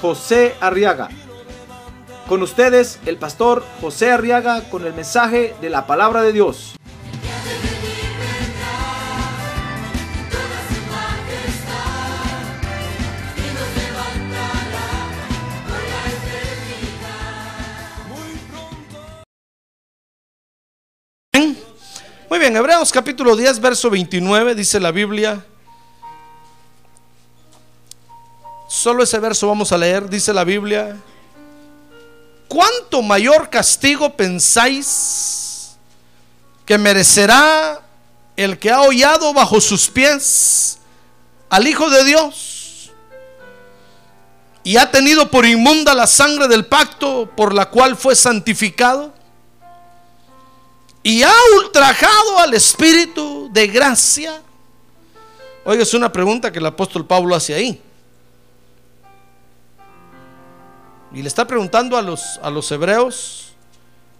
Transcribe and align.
José 0.00 0.54
Arriaga. 0.60 1.08
Con 2.28 2.42
ustedes, 2.42 2.98
el 3.06 3.16
pastor 3.16 3.64
José 3.80 4.10
Arriaga 4.10 4.62
con 4.68 4.84
el 4.84 4.92
mensaje 4.94 5.54
de 5.60 5.70
la 5.70 5.86
palabra 5.86 6.22
de 6.22 6.32
Dios. 6.32 6.74
Muy 22.28 22.40
bien, 22.40 22.56
Hebreos 22.56 22.90
capítulo 22.92 23.36
10, 23.36 23.60
verso 23.60 23.88
29, 23.88 24.54
dice 24.54 24.80
la 24.80 24.90
Biblia. 24.90 25.44
Solo 28.68 29.02
ese 29.02 29.18
verso 29.18 29.46
vamos 29.48 29.72
a 29.72 29.78
leer, 29.78 30.08
dice 30.08 30.32
la 30.32 30.44
Biblia. 30.44 30.96
¿Cuánto 32.48 33.02
mayor 33.02 33.50
castigo 33.50 34.14
pensáis 34.14 35.76
que 36.64 36.78
merecerá 36.78 37.80
el 38.36 38.58
que 38.58 38.70
ha 38.70 38.82
hollado 38.82 39.32
bajo 39.32 39.60
sus 39.60 39.88
pies 39.88 40.78
al 41.48 41.66
Hijo 41.66 41.88
de 41.90 42.04
Dios 42.04 42.90
y 44.62 44.76
ha 44.76 44.90
tenido 44.90 45.30
por 45.30 45.46
inmunda 45.46 45.94
la 45.94 46.06
sangre 46.06 46.48
del 46.48 46.66
pacto 46.66 47.30
por 47.36 47.54
la 47.54 47.70
cual 47.70 47.96
fue 47.96 48.14
santificado? 48.14 49.16
y 51.06 51.22
ha 51.22 51.32
ultrajado 51.56 52.40
al 52.40 52.52
Espíritu 52.54 53.48
de 53.52 53.68
gracia. 53.68 54.42
Oiga, 55.64 55.84
es 55.84 55.94
una 55.94 56.10
pregunta 56.10 56.50
que 56.50 56.58
el 56.58 56.66
apóstol 56.66 57.06
Pablo 57.06 57.36
hace 57.36 57.54
ahí. 57.54 57.80
Y 61.12 61.22
le 61.22 61.28
está 61.28 61.46
preguntando 61.46 61.96
a 61.96 62.02
los, 62.02 62.38
a 62.42 62.50
los 62.50 62.70
hebreos, 62.72 63.52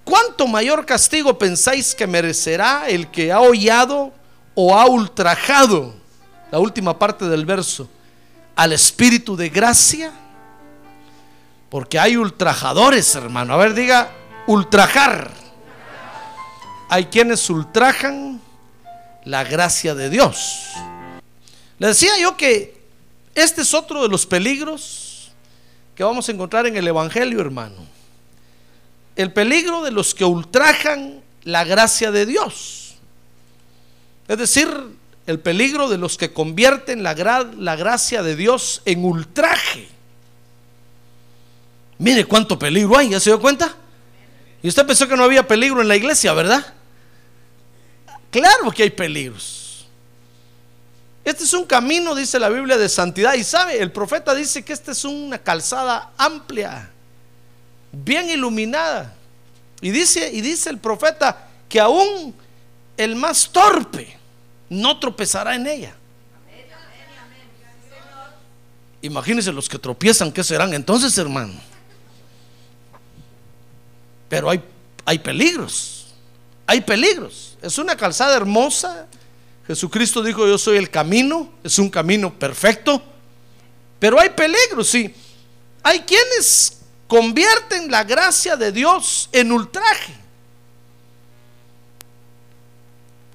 ¿cuánto 0.04 0.46
mayor 0.46 0.86
castigo 0.86 1.36
pensáis 1.38 1.94
que 1.94 2.06
merecerá 2.06 2.88
el 2.88 3.10
que 3.10 3.32
ha 3.32 3.40
hollado 3.40 4.12
o 4.54 4.78
ha 4.78 4.86
ultrajado, 4.86 5.94
la 6.50 6.58
última 6.58 6.98
parte 6.98 7.26
del 7.26 7.44
verso, 7.44 7.88
al 8.54 8.72
Espíritu 8.72 9.36
de 9.36 9.48
gracia? 9.48 10.12
Porque 11.68 11.98
hay 11.98 12.16
ultrajadores, 12.16 13.14
hermano. 13.14 13.54
A 13.54 13.56
ver, 13.56 13.74
diga, 13.74 14.10
ultrajar 14.46 15.46
hay 16.88 17.06
quienes 17.06 17.48
ultrajan 17.50 18.40
la 19.24 19.44
gracia 19.44 19.94
de 19.94 20.08
Dios. 20.08 20.68
Le 21.78 21.88
decía 21.88 22.18
yo 22.20 22.36
que 22.36 22.80
este 23.34 23.62
es 23.62 23.74
otro 23.74 24.02
de 24.02 24.08
los 24.08 24.24
peligros 24.24 25.05
que 25.96 26.04
vamos 26.04 26.28
a 26.28 26.32
encontrar 26.32 26.66
en 26.66 26.76
el 26.76 26.86
Evangelio, 26.86 27.40
hermano. 27.40 27.86
El 29.16 29.32
peligro 29.32 29.82
de 29.82 29.90
los 29.90 30.14
que 30.14 30.26
ultrajan 30.26 31.22
la 31.42 31.64
gracia 31.64 32.10
de 32.10 32.26
Dios. 32.26 32.96
Es 34.28 34.36
decir, 34.36 34.68
el 35.26 35.40
peligro 35.40 35.88
de 35.88 35.96
los 35.96 36.18
que 36.18 36.34
convierten 36.34 37.02
la, 37.02 37.14
la 37.56 37.76
gracia 37.76 38.22
de 38.22 38.36
Dios 38.36 38.82
en 38.84 39.04
ultraje. 39.04 39.88
Mire 41.98 42.26
cuánto 42.26 42.58
peligro 42.58 42.98
hay, 42.98 43.08
¿ya 43.08 43.20
se 43.20 43.30
dio 43.30 43.40
cuenta? 43.40 43.74
Y 44.62 44.68
usted 44.68 44.86
pensó 44.86 45.08
que 45.08 45.16
no 45.16 45.24
había 45.24 45.48
peligro 45.48 45.80
en 45.80 45.88
la 45.88 45.96
iglesia, 45.96 46.34
¿verdad? 46.34 46.74
Claro 48.30 48.70
que 48.70 48.82
hay 48.82 48.90
peligros. 48.90 49.55
Este 51.26 51.42
es 51.42 51.52
un 51.54 51.66
camino, 51.66 52.14
dice 52.14 52.38
la 52.38 52.48
Biblia, 52.48 52.78
de 52.78 52.88
santidad. 52.88 53.34
Y 53.34 53.42
sabe, 53.42 53.82
el 53.82 53.90
profeta 53.90 54.32
dice 54.32 54.64
que 54.64 54.72
esta 54.72 54.92
es 54.92 55.04
una 55.04 55.38
calzada 55.38 56.12
amplia, 56.16 56.88
bien 57.90 58.30
iluminada. 58.30 59.12
Y 59.80 59.90
dice, 59.90 60.30
y 60.32 60.40
dice 60.40 60.70
el 60.70 60.78
profeta 60.78 61.48
que 61.68 61.80
aún 61.80 62.32
el 62.96 63.16
más 63.16 63.50
torpe 63.50 64.16
no 64.68 65.00
tropezará 65.00 65.56
en 65.56 65.66
ella. 65.66 65.96
Imagínense 69.02 69.50
los 69.50 69.68
que 69.68 69.80
tropiezan, 69.80 70.30
¿qué 70.30 70.44
serán 70.44 70.74
entonces, 70.74 71.18
hermano? 71.18 71.54
Pero 74.28 74.48
hay, 74.48 74.62
hay 75.04 75.18
peligros, 75.18 76.06
hay 76.68 76.82
peligros. 76.82 77.58
Es 77.60 77.78
una 77.78 77.96
calzada 77.96 78.36
hermosa. 78.36 79.08
Jesucristo 79.66 80.22
dijo, 80.22 80.46
yo 80.46 80.58
soy 80.58 80.76
el 80.76 80.90
camino. 80.90 81.50
Es 81.62 81.78
un 81.78 81.90
camino 81.90 82.32
perfecto. 82.32 83.02
Pero 83.98 84.20
hay 84.20 84.30
peligros, 84.30 84.88
sí. 84.88 85.12
Hay 85.82 86.00
quienes 86.00 86.78
convierten 87.06 87.90
la 87.90 88.04
gracia 88.04 88.56
de 88.56 88.72
Dios 88.72 89.28
en 89.32 89.52
ultraje. 89.52 90.14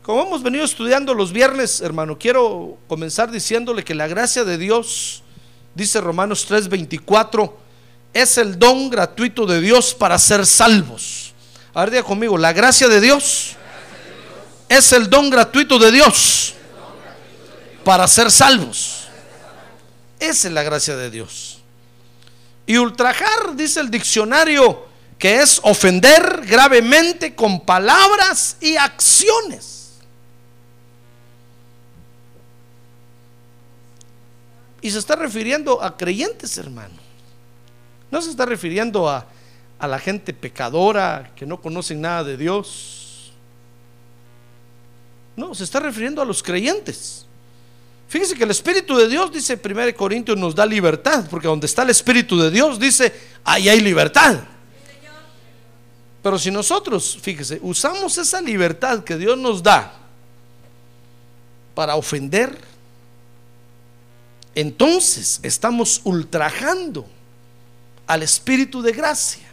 Como 0.04 0.24
hemos 0.24 0.42
venido 0.42 0.66
estudiando 0.66 1.14
los 1.14 1.32
viernes, 1.32 1.80
hermano, 1.82 2.18
quiero 2.18 2.78
comenzar 2.88 3.30
diciéndole 3.30 3.84
que 3.84 3.94
la 3.94 4.08
gracia 4.08 4.44
de 4.44 4.58
Dios, 4.58 5.24
dice 5.76 6.02
Romanos 6.02 6.48
3:24, 6.50 7.54
es 8.14 8.38
el 8.38 8.58
don 8.58 8.90
gratuito 8.90 9.46
de 9.46 9.62
Dios 9.62 9.94
para 9.94 10.18
ser 10.18 10.46
salvos. 10.46 11.34
A 11.74 11.82
ver, 11.82 11.92
diga 11.92 12.04
conmigo, 12.04 12.38
la 12.38 12.52
gracia 12.52 12.88
de 12.88 13.00
Dios 13.00 13.56
es 14.72 14.94
el 14.94 15.10
don 15.10 15.30
gratuito 15.30 15.78
de 15.78 15.92
Dios 15.92 16.54
para 17.84 18.08
ser 18.08 18.32
salvos. 18.32 19.10
Esa 20.18 20.48
es 20.48 20.54
la 20.54 20.64
gracia 20.64 20.96
de 20.96 21.12
Dios. 21.12 21.62
Y 22.66 22.78
ultrajar, 22.78 23.54
dice 23.54 23.82
el 23.82 23.92
diccionario, 23.92 24.86
que 25.20 25.42
es 25.42 25.60
ofender 25.64 26.46
gravemente 26.46 27.36
con 27.36 27.60
palabras 27.60 28.56
y 28.62 28.78
acciones. 28.78 30.00
Y 34.80 34.90
se 34.90 35.00
está 35.00 35.18
refiriendo 35.18 35.84
a 35.84 35.98
creyentes, 35.98 36.58
hermano. 36.58 36.96
No 38.10 38.22
se 38.22 38.30
está 38.30 38.46
refiriendo 38.46 39.10
a, 39.10 39.26
a 39.80 39.88
la 39.88 40.00
gente 40.00 40.34
pecadora 40.34 41.32
que 41.36 41.46
no 41.46 41.60
conocen 41.60 42.00
nada 42.00 42.24
de 42.24 42.38
Dios 42.38 43.01
no, 45.36 45.56
se 45.56 45.64
está 45.64 45.80
refiriendo 45.80 46.22
a 46.22 46.26
los 46.26 46.44
creyentes. 46.44 47.26
Fíjese 48.08 48.36
que 48.36 48.44
el 48.44 48.52
Espíritu 48.52 48.98
de 48.98 49.08
Dios, 49.08 49.32
dice 49.32 49.60
1 49.64 49.96
Corintios, 49.96 50.38
nos 50.38 50.54
da 50.54 50.66
libertad, 50.66 51.26
porque 51.30 51.48
donde 51.48 51.66
está 51.66 51.84
el 51.84 51.92
Espíritu 51.92 52.38
de 52.38 52.52
Dios, 52.52 52.78
dice, 52.78 53.14
ahí 53.44 53.70
hay 53.70 53.80
libertad. 53.80 54.38
Pero 56.22 56.38
si 56.38 56.52
nosotros, 56.52 57.18
fíjese, 57.22 57.60
usamos 57.62 58.18
esa 58.18 58.42
libertad 58.42 59.04
que 59.04 59.18
Dios 59.18 59.38
nos 59.38 59.64
da 59.64 59.94
para 61.74 61.96
ofender, 61.96 62.60
entonces 64.54 65.40
estamos 65.42 66.02
ultrajando 66.04 67.08
al 68.06 68.24
Espíritu 68.24 68.82
de 68.82 68.92
gracia. 68.92 69.48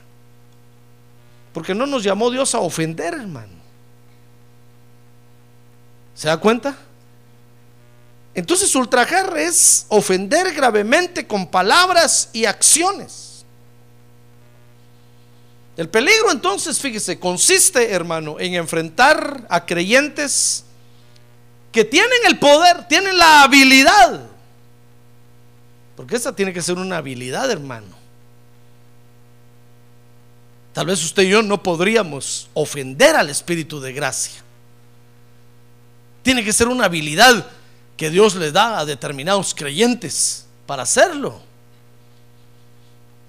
Porque 1.53 1.75
no 1.75 1.87
nos 1.87 2.03
llamó 2.03 2.31
Dios 2.31 2.55
a 2.55 2.59
ofender, 2.59 3.15
hermano. 3.15 3.58
¿Se 6.19 6.27
da 6.27 6.37
cuenta? 6.37 6.77
Entonces 8.35 8.75
ultrajar 8.75 9.39
es 9.39 9.87
ofender 9.89 10.53
gravemente 10.53 11.29
con 11.29 11.47
palabras 11.47 12.31
y 12.33 12.45
acciones. 12.45 13.45
El 15.77 15.89
peligro 15.89 16.33
entonces, 16.33 16.81
fíjese, 16.81 17.21
consiste, 17.21 17.93
hermano, 17.93 18.41
en 18.41 18.55
enfrentar 18.55 19.47
a 19.49 19.65
creyentes 19.65 20.65
que 21.71 21.85
tienen 21.85 22.19
el 22.27 22.41
poder, 22.41 22.89
tienen 22.89 23.17
la 23.17 23.45
habilidad. 23.45 24.23
Porque 25.97 26.17
esa 26.17 26.35
tiene 26.35 26.53
que 26.53 26.63
ser 26.63 26.79
una 26.79 26.97
habilidad, 26.97 27.49
hermano. 27.49 27.97
Tal 30.73 30.87
vez 30.87 31.05
usted 31.05 31.23
y 31.23 31.29
yo 31.29 31.43
no 31.43 31.63
podríamos 31.63 32.51
ofender 32.55 33.15
al 33.15 33.31
Espíritu 33.31 33.79
de 33.79 33.93
gracia. 33.93 34.48
Tiene 36.29 36.45
que 36.45 36.53
ser 36.53 36.69
una 36.69 36.85
habilidad 36.85 37.47
que 37.97 38.11
Dios 38.11 38.35
le 38.35 38.53
da 38.53 38.81
a 38.81 38.85
determinados 38.85 39.55
creyentes 39.55 40.45
para 40.67 40.83
hacerlo. 40.83 41.41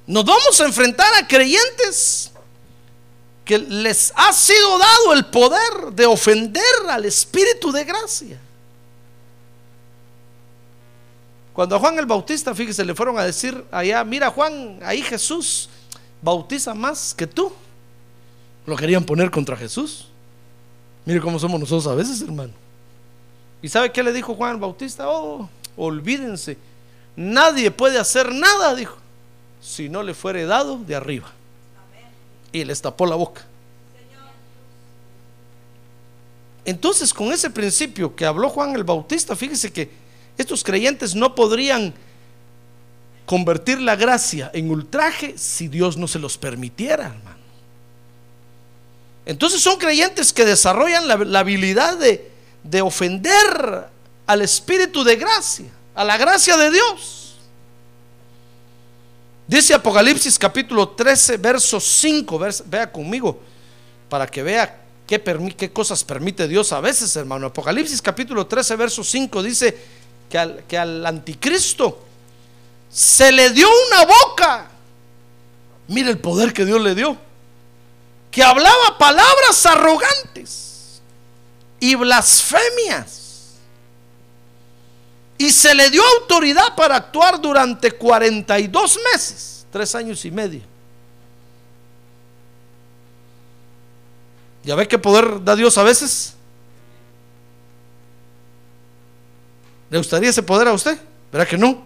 Nos 0.06 0.26
vamos 0.26 0.60
a 0.60 0.66
enfrentar 0.66 1.08
a 1.14 1.26
creyentes 1.26 2.30
que 3.46 3.58
les 3.58 4.12
ha 4.18 4.34
sido 4.34 4.78
dado 4.78 5.14
el 5.14 5.28
poder 5.28 5.94
de 5.94 6.08
ofender 6.08 6.62
al 6.90 7.06
Espíritu 7.06 7.72
de 7.72 7.86
gracia. 7.86 8.38
Cuando 11.54 11.78
a 11.78 11.80
Juan 11.80 12.00
el 12.00 12.06
Bautista, 12.06 12.54
fíjese, 12.54 12.84
le 12.84 12.94
fueron 12.94 13.18
a 13.18 13.24
decir 13.24 13.64
allá, 13.72 14.04
mira 14.04 14.30
Juan, 14.30 14.78
ahí 14.84 15.04
Jesús 15.04 15.70
bautiza 16.22 16.74
más 16.74 17.14
que 17.14 17.28
tú. 17.28 17.50
Lo 18.66 18.76
querían 18.76 19.06
poner 19.06 19.32
contra 19.32 19.56
Jesús. 19.56 20.10
Mire 21.06 21.22
cómo 21.22 21.40
somos 21.40 21.62
nosotros 21.62 21.88
a 21.88 21.96
veces, 21.96 22.22
hermano. 22.22 22.52
¿Y 23.62 23.70
sabe 23.70 23.92
qué 23.92 24.04
le 24.04 24.14
dijo 24.14 24.36
Juan 24.36 24.60
Bautista? 24.60 25.10
Oh, 25.10 25.50
olvídense. 25.76 26.58
Nadie 27.16 27.72
puede 27.72 28.00
hacer 28.00 28.34
nada, 28.34 28.74
dijo, 28.76 28.98
si 29.62 29.90
no 29.90 30.04
le 30.04 30.14
fuere 30.14 30.46
dado 30.46 30.78
de 30.78 30.96
arriba. 30.96 31.32
Y 32.52 32.64
les 32.64 32.82
tapó 32.82 33.06
la 33.06 33.16
boca. 33.16 33.46
Entonces, 36.66 37.14
con 37.14 37.32
ese 37.32 37.50
principio 37.50 38.16
que 38.16 38.26
habló 38.26 38.50
Juan 38.50 38.76
el 38.76 38.84
Bautista, 38.84 39.36
fíjese 39.36 39.72
que 39.72 39.90
estos 40.38 40.64
creyentes 40.64 41.16
no 41.16 41.36
podrían 41.36 41.94
convertir 43.26 43.82
la 43.82 43.96
gracia 43.96 44.50
en 44.54 44.72
ultraje 44.72 45.38
si 45.38 45.68
Dios 45.68 45.98
no 45.98 46.08
se 46.08 46.20
los 46.20 46.38
permitiera, 46.38 47.08
hermano. 47.08 47.40
Entonces 49.26 49.62
son 49.62 49.78
creyentes 49.78 50.34
que 50.34 50.46
desarrollan 50.46 51.08
la, 51.08 51.40
habilidad 51.40 51.98
de, 51.98 52.29
de 52.64 52.82
ofender 52.82 53.88
al 54.26 54.42
Espíritu 54.42 55.04
de 55.04 55.16
gracia, 55.16 55.70
a 55.96 56.04
la 56.04 56.18
gracia 56.18 56.58
de 56.58 56.72
Dios. 56.72 57.36
Dice 59.48 59.74
Apocalipsis 59.74 60.38
capítulo 60.38 60.90
13, 60.90 61.38
verso 61.38 61.80
5, 61.80 62.40
vea 62.66 62.92
conmigo, 62.92 63.40
para 64.08 64.28
que 64.28 64.44
vea 64.44 64.82
qué, 65.08 65.72
cosas 65.74 66.04
permite 66.04 66.48
Dios 66.48 66.72
a 66.72 66.80
veces, 66.80 67.16
hermano. 67.16 67.48
Apocalipsis 67.48 68.02
capítulo 68.02 68.46
13, 68.46 68.76
verso 68.76 69.04
5 69.04 69.42
dice 69.42 69.78
que 70.30 70.38
al, 70.38 70.64
que 70.68 70.78
al 70.78 71.04
anticristo 71.06 72.04
se 72.92 73.32
le 73.32 73.50
dio 73.50 73.68
una 73.88 74.06
boca. 74.06 74.68
Mire 75.88 76.12
el 76.12 76.20
poder 76.20 76.54
que 76.54 76.66
Dios 76.66 76.80
le 76.80 76.94
dio 76.94 77.18
que 78.32 78.44
hablaba 78.44 78.98
palabras 78.98 79.66
arrogantes 79.66 80.69
y 81.80 81.96
blasfemias. 81.96 83.56
Y 85.38 85.50
se 85.52 85.74
le 85.74 85.90
dio 85.90 86.04
autoridad 86.20 86.76
para 86.76 86.98
actuar 86.98 87.40
durante 87.40 87.92
42 87.92 89.00
meses, 89.14 89.66
tres 89.72 89.96
años 89.96 90.24
y 90.26 90.32
medio. 90.32 90.62
¿Ya 94.64 94.76
ve 94.76 94.88
qué 94.88 94.98
poder 95.00 95.44
da 95.44 95.56
Dios 95.56 95.78
a 95.78 95.84
veces? 95.84 96.34
¿Le 99.90 99.98
gustaría 99.98 100.30
ese 100.30 100.44
poder 100.44 100.68
a 100.68 100.74
usted? 100.74 101.00
¿Verdad 101.32 101.48
que 101.48 101.58
no? 101.58 101.84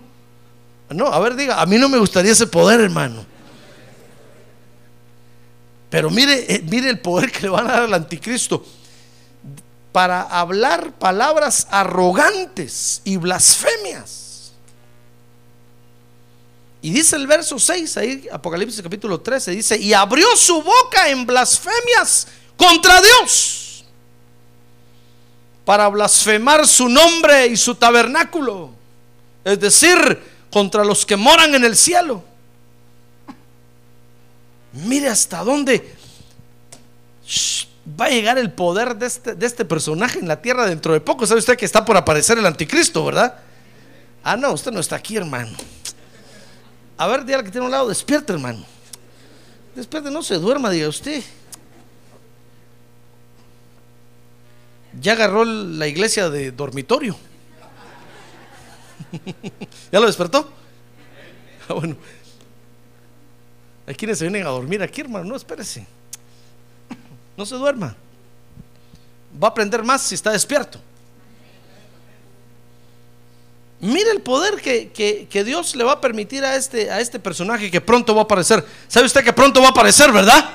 No, 0.90 1.08
a 1.08 1.20
ver, 1.20 1.36
diga, 1.36 1.62
a 1.62 1.66
mí 1.66 1.78
no 1.78 1.88
me 1.88 1.98
gustaría 1.98 2.32
ese 2.32 2.48
poder, 2.48 2.82
hermano. 2.82 3.26
Pero 5.90 6.10
mire, 6.10 6.56
eh, 6.56 6.64
mire 6.68 6.90
el 6.90 7.00
poder 7.00 7.32
que 7.32 7.42
le 7.42 7.50
van 7.50 7.68
a 7.68 7.74
dar 7.74 7.84
al 7.84 7.94
anticristo 7.94 8.66
para 9.94 10.24
hablar 10.24 10.92
palabras 10.94 11.68
arrogantes 11.70 13.02
y 13.06 13.16
blasfemias. 13.16 14.52
Y 16.82 16.92
dice 16.92 17.16
el 17.16 17.28
verso 17.28 17.58
6, 17.58 17.98
ahí 17.98 18.28
Apocalipsis 18.30 18.82
capítulo 18.82 19.22
13, 19.22 19.52
dice, 19.52 19.78
y 19.78 19.94
abrió 19.94 20.36
su 20.36 20.62
boca 20.62 21.08
en 21.10 21.26
blasfemias 21.26 22.28
contra 22.58 23.00
Dios 23.02 23.86
para 25.64 25.88
blasfemar 25.88 26.68
su 26.68 26.90
nombre 26.90 27.48
y 27.48 27.56
su 27.56 27.76
tabernáculo, 27.76 28.72
es 29.46 29.60
decir, 29.60 30.22
contra 30.52 30.84
los 30.84 31.06
que 31.06 31.16
moran 31.16 31.56
en 31.56 31.64
el 31.64 31.78
cielo. 31.78 32.24
Mire 34.74 35.08
hasta 35.08 35.44
dónde 35.44 35.96
va 37.88 38.06
a 38.06 38.10
llegar 38.10 38.38
el 38.38 38.52
poder 38.52 38.96
de 38.96 39.06
este, 39.06 39.36
de 39.36 39.46
este 39.46 39.66
personaje 39.66 40.20
en 40.20 40.28
la 40.28 40.42
tierra 40.42 40.66
dentro 40.66 40.94
de 40.94 41.02
poco. 41.02 41.28
¿Sabe 41.28 41.40
usted 41.40 41.58
que 41.58 41.66
está 41.66 41.84
por 41.84 41.98
aparecer 41.98 42.38
el 42.38 42.46
anticristo, 42.46 43.04
verdad? 43.06 43.40
Ah, 44.24 44.38
no, 44.38 44.54
usted 44.54 44.72
no 44.72 44.80
está 44.80 44.96
aquí, 44.96 45.18
hermano. 45.18 45.56
A 46.98 47.08
ver, 47.08 47.26
dígale 47.26 47.44
que 47.44 47.52
tiene 47.52 47.66
un 47.66 47.72
lado, 47.72 47.90
despierta, 47.90 48.34
hermano. 48.34 48.64
Despierte, 49.76 50.12
no 50.12 50.24
se 50.24 50.36
duerma, 50.36 50.70
diga 50.70 50.88
usted. 50.88 51.24
Ya 55.00 55.14
agarró 55.14 55.44
la 55.44 55.88
iglesia 55.88 56.30
de 56.30 56.52
dormitorio. 56.52 57.18
¿Ya 59.92 60.00
lo 60.00 60.06
despertó? 60.06 60.52
Ah, 61.68 61.74
bueno. 61.74 61.98
Hay 63.86 63.96
quienes 63.96 64.20
se 64.20 64.26
vienen 64.26 64.46
a 64.46 64.52
dormir 64.52 64.82
aquí, 64.84 65.02
hermano. 65.02 65.26
No, 65.26 65.36
espérese. 65.36 65.86
No 67.36 67.46
se 67.46 67.56
duerma. 67.56 67.96
Va 69.42 69.48
a 69.48 69.52
aprender 69.52 69.84
más 69.84 70.02
si 70.02 70.16
está 70.16 70.32
despierto. 70.32 70.80
Mire 73.80 74.12
el 74.12 74.22
poder 74.22 74.62
que, 74.62 74.92
que, 75.30 75.44
Dios 75.44 75.76
le 75.76 75.84
va 75.84 75.94
a 75.94 76.02
permitir 76.02 76.46
a 76.46 76.56
este, 76.56 76.90
a 76.90 77.02
este 77.02 77.20
personaje 77.20 77.70
que 77.70 77.82
pronto 77.82 78.16
va 78.16 78.22
a 78.22 78.24
aparecer. 78.24 78.66
¿Sabe 78.88 79.08
usted 79.08 79.26
que 79.26 79.34
pronto 79.34 79.60
va 79.60 79.68
a 79.68 79.72
aparecer, 79.72 80.10
verdad? 80.10 80.52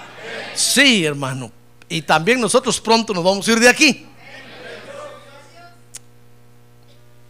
Sí, 0.54 1.04
hermano. 1.04 1.52
Y 1.90 2.00
también 2.00 2.40
nosotros 2.40 2.80
pronto 2.80 3.12
nos 3.12 3.22
vamos 3.22 3.46
a 3.46 3.52
ir 3.52 3.60
de 3.60 3.68
aquí. 3.68 4.06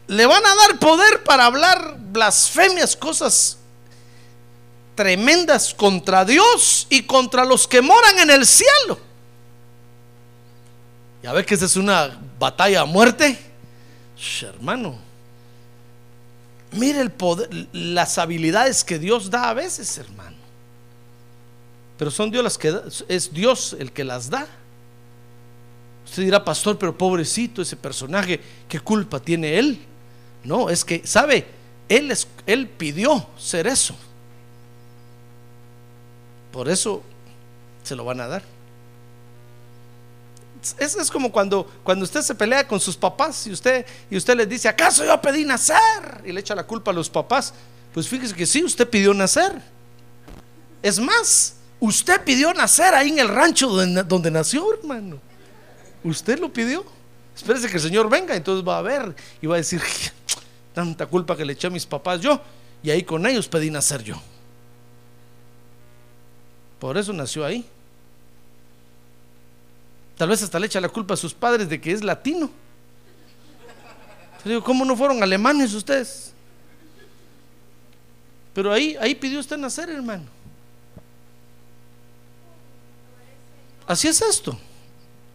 Le 0.06 0.24
van 0.24 0.46
a 0.46 0.54
dar 0.54 0.78
poder 0.78 1.24
para 1.24 1.46
hablar 1.46 1.96
blasfemias, 1.98 2.96
cosas 2.96 3.58
tremendas 4.94 5.74
contra 5.74 6.24
Dios 6.24 6.86
y 6.90 7.02
contra 7.02 7.44
los 7.44 7.66
que 7.66 7.82
moran 7.82 8.20
en 8.20 8.30
el 8.30 8.46
cielo. 8.46 9.07
Ya 11.22 11.32
ve 11.32 11.44
que 11.44 11.54
esa 11.54 11.64
es 11.64 11.76
una 11.76 12.18
batalla 12.38 12.82
a 12.82 12.84
muerte. 12.84 13.38
hermano, 14.42 14.98
mire 16.72 17.00
el 17.00 17.10
poder, 17.10 17.48
las 17.72 18.18
habilidades 18.18 18.84
que 18.84 18.98
Dios 18.98 19.30
da 19.30 19.50
a 19.50 19.54
veces, 19.54 19.98
hermano. 19.98 20.36
Pero 21.98 22.10
son 22.10 22.30
Dios 22.30 22.44
las 22.44 22.56
que 22.56 22.72
es 23.08 23.32
Dios 23.32 23.76
el 23.78 23.90
que 23.90 24.04
las 24.04 24.30
da. 24.30 24.46
Usted 26.04 26.22
dirá, 26.22 26.42
pastor, 26.44 26.78
pero 26.78 26.96
pobrecito 26.96 27.60
ese 27.60 27.76
personaje, 27.76 28.40
¿qué 28.68 28.80
culpa 28.80 29.20
tiene 29.20 29.58
él? 29.58 29.78
No, 30.44 30.70
es 30.70 30.84
que, 30.84 31.06
¿sabe? 31.06 31.46
Él, 31.88 32.10
es, 32.10 32.28
él 32.46 32.68
pidió 32.68 33.26
ser 33.36 33.66
eso. 33.66 33.94
Por 36.52 36.68
eso 36.68 37.02
se 37.82 37.94
lo 37.94 38.04
van 38.04 38.20
a 38.20 38.26
dar. 38.26 38.42
Es, 40.78 40.96
es 40.96 41.10
como 41.10 41.30
cuando, 41.30 41.70
cuando 41.84 42.04
usted 42.04 42.22
se 42.22 42.34
pelea 42.34 42.66
con 42.66 42.80
sus 42.80 42.96
papás 42.96 43.46
y 43.46 43.52
usted, 43.52 43.86
y 44.10 44.16
usted 44.16 44.36
les 44.36 44.48
dice, 44.48 44.68
¿acaso 44.68 45.04
yo 45.04 45.20
pedí 45.20 45.44
nacer? 45.44 46.22
Y 46.24 46.32
le 46.32 46.40
echa 46.40 46.54
la 46.54 46.64
culpa 46.64 46.90
a 46.90 46.94
los 46.94 47.08
papás. 47.08 47.54
Pues 47.92 48.08
fíjese 48.08 48.34
que 48.34 48.46
sí, 48.46 48.64
usted 48.64 48.88
pidió 48.88 49.14
nacer. 49.14 49.60
Es 50.82 50.98
más, 50.98 51.56
usted 51.80 52.22
pidió 52.24 52.52
nacer 52.54 52.94
ahí 52.94 53.10
en 53.10 53.18
el 53.18 53.28
rancho 53.28 53.68
donde, 53.68 54.02
donde 54.02 54.30
nació, 54.30 54.72
hermano. 54.74 55.18
Usted 56.04 56.38
lo 56.38 56.52
pidió. 56.52 56.84
Espérese 57.36 57.68
que 57.68 57.76
el 57.76 57.82
Señor 57.82 58.08
venga, 58.10 58.34
entonces 58.34 58.66
va 58.66 58.78
a 58.78 58.82
ver 58.82 59.14
y 59.40 59.46
va 59.46 59.54
a 59.54 59.58
decir, 59.58 59.80
tanta 60.74 61.06
culpa 61.06 61.36
que 61.36 61.44
le 61.44 61.52
eché 61.52 61.68
a 61.68 61.70
mis 61.70 61.86
papás 61.86 62.20
yo, 62.20 62.40
y 62.82 62.90
ahí 62.90 63.04
con 63.04 63.26
ellos 63.26 63.46
pedí 63.48 63.70
nacer 63.70 64.02
yo. 64.02 64.20
Por 66.78 66.96
eso 66.98 67.12
nació 67.12 67.44
ahí. 67.44 67.64
Tal 70.18 70.28
vez 70.28 70.42
hasta 70.42 70.58
le 70.58 70.66
echa 70.66 70.80
la 70.80 70.88
culpa 70.88 71.14
a 71.14 71.16
sus 71.16 71.32
padres 71.32 71.68
de 71.68 71.80
que 71.80 71.92
es 71.92 72.02
latino. 72.02 72.50
digo, 74.44 74.64
¿cómo 74.64 74.84
no 74.84 74.96
fueron 74.96 75.22
alemanes 75.22 75.72
ustedes? 75.72 76.32
Pero 78.52 78.72
ahí, 78.72 78.96
ahí 79.00 79.14
pidió 79.14 79.38
usted 79.38 79.56
nacer, 79.56 79.88
hermano. 79.88 80.24
Así 83.86 84.08
es 84.08 84.20
esto. 84.20 84.58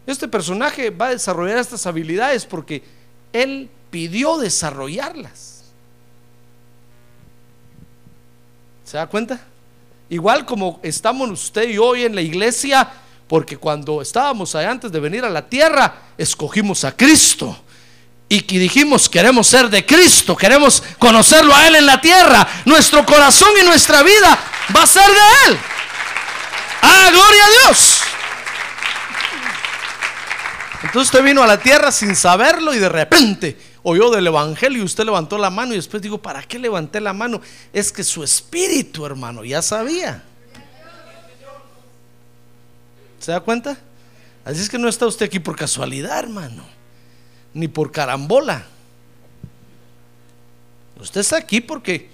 Este 0.05 0.27
personaje 0.27 0.89
va 0.89 1.07
a 1.07 1.11
desarrollar 1.11 1.59
estas 1.59 1.85
habilidades 1.87 2.45
porque 2.45 2.83
él 3.31 3.69
pidió 3.89 4.37
desarrollarlas. 4.37 5.63
¿Se 8.83 8.97
da 8.97 9.07
cuenta? 9.07 9.39
Igual 10.09 10.45
como 10.45 10.81
estamos 10.83 11.29
usted 11.29 11.69
y 11.69 11.77
hoy 11.77 12.03
en 12.03 12.15
la 12.15 12.21
iglesia, 12.21 12.91
porque 13.27 13.57
cuando 13.57 14.01
estábamos 14.01 14.55
ahí 14.55 14.65
antes 14.65 14.91
de 14.91 14.99
venir 14.99 15.23
a 15.25 15.29
la 15.29 15.47
tierra, 15.47 15.95
escogimos 16.17 16.83
a 16.83 16.95
Cristo. 16.95 17.57
Y 18.29 18.41
dijimos, 18.41 19.09
queremos 19.09 19.47
ser 19.47 19.69
de 19.69 19.85
Cristo, 19.85 20.35
queremos 20.35 20.81
conocerlo 20.97 21.53
a 21.53 21.67
Él 21.67 21.75
en 21.75 21.85
la 21.85 22.01
tierra. 22.01 22.47
Nuestro 22.65 23.05
corazón 23.05 23.49
y 23.61 23.65
nuestra 23.65 24.01
vida 24.01 24.39
va 24.75 24.83
a 24.83 24.87
ser 24.87 25.05
de 25.07 25.51
Él. 25.51 25.57
¡Ah, 26.81 27.09
gloria 27.11 27.45
a 27.45 27.49
Dios! 27.49 28.01
Entonces 30.83 31.13
usted 31.13 31.23
vino 31.23 31.43
a 31.43 31.47
la 31.47 31.59
tierra 31.59 31.91
sin 31.91 32.15
saberlo 32.15 32.73
y 32.73 32.79
de 32.79 32.89
repente 32.89 33.57
oyó 33.83 34.09
del 34.09 34.27
Evangelio 34.27 34.81
y 34.81 34.85
usted 34.85 35.05
levantó 35.05 35.37
la 35.37 35.49
mano 35.49 35.73
y 35.73 35.77
después 35.77 36.01
digo, 36.01 36.17
¿para 36.17 36.41
qué 36.43 36.57
levanté 36.57 36.99
la 36.99 37.13
mano? 37.13 37.41
Es 37.71 37.91
que 37.91 38.03
su 38.03 38.23
espíritu, 38.23 39.05
hermano, 39.05 39.43
ya 39.43 39.61
sabía. 39.61 40.23
¿Se 43.23 43.31
da 43.31 43.39
cuenta? 43.39 43.77
Así 44.43 44.59
es 44.59 44.67
que 44.67 44.77
no 44.77 44.89
está 44.89 45.07
usted 45.07 45.27
aquí 45.27 45.39
por 45.39 45.55
casualidad, 45.55 46.19
hermano, 46.19 46.65
ni 47.53 47.69
por 47.69 47.89
carambola. 47.89 48.65
Usted 50.99 51.21
está 51.21 51.37
aquí 51.37 51.61
porque 51.61 52.09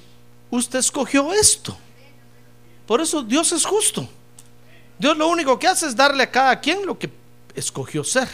usted 0.51 0.77
escogió 0.77 1.33
esto. 1.33 1.75
Por 2.85 3.01
eso 3.01 3.23
Dios 3.23 3.51
es 3.53 3.65
justo. 3.65 4.07
Dios 4.99 5.17
lo 5.17 5.27
único 5.29 5.57
que 5.57 5.67
hace 5.67 5.87
es 5.87 5.95
darle 5.95 6.21
a 6.21 6.29
cada 6.29 6.59
quien 6.59 6.85
lo 6.85 6.99
que 6.99 7.09
escogió 7.55 8.03
ser. 8.03 8.29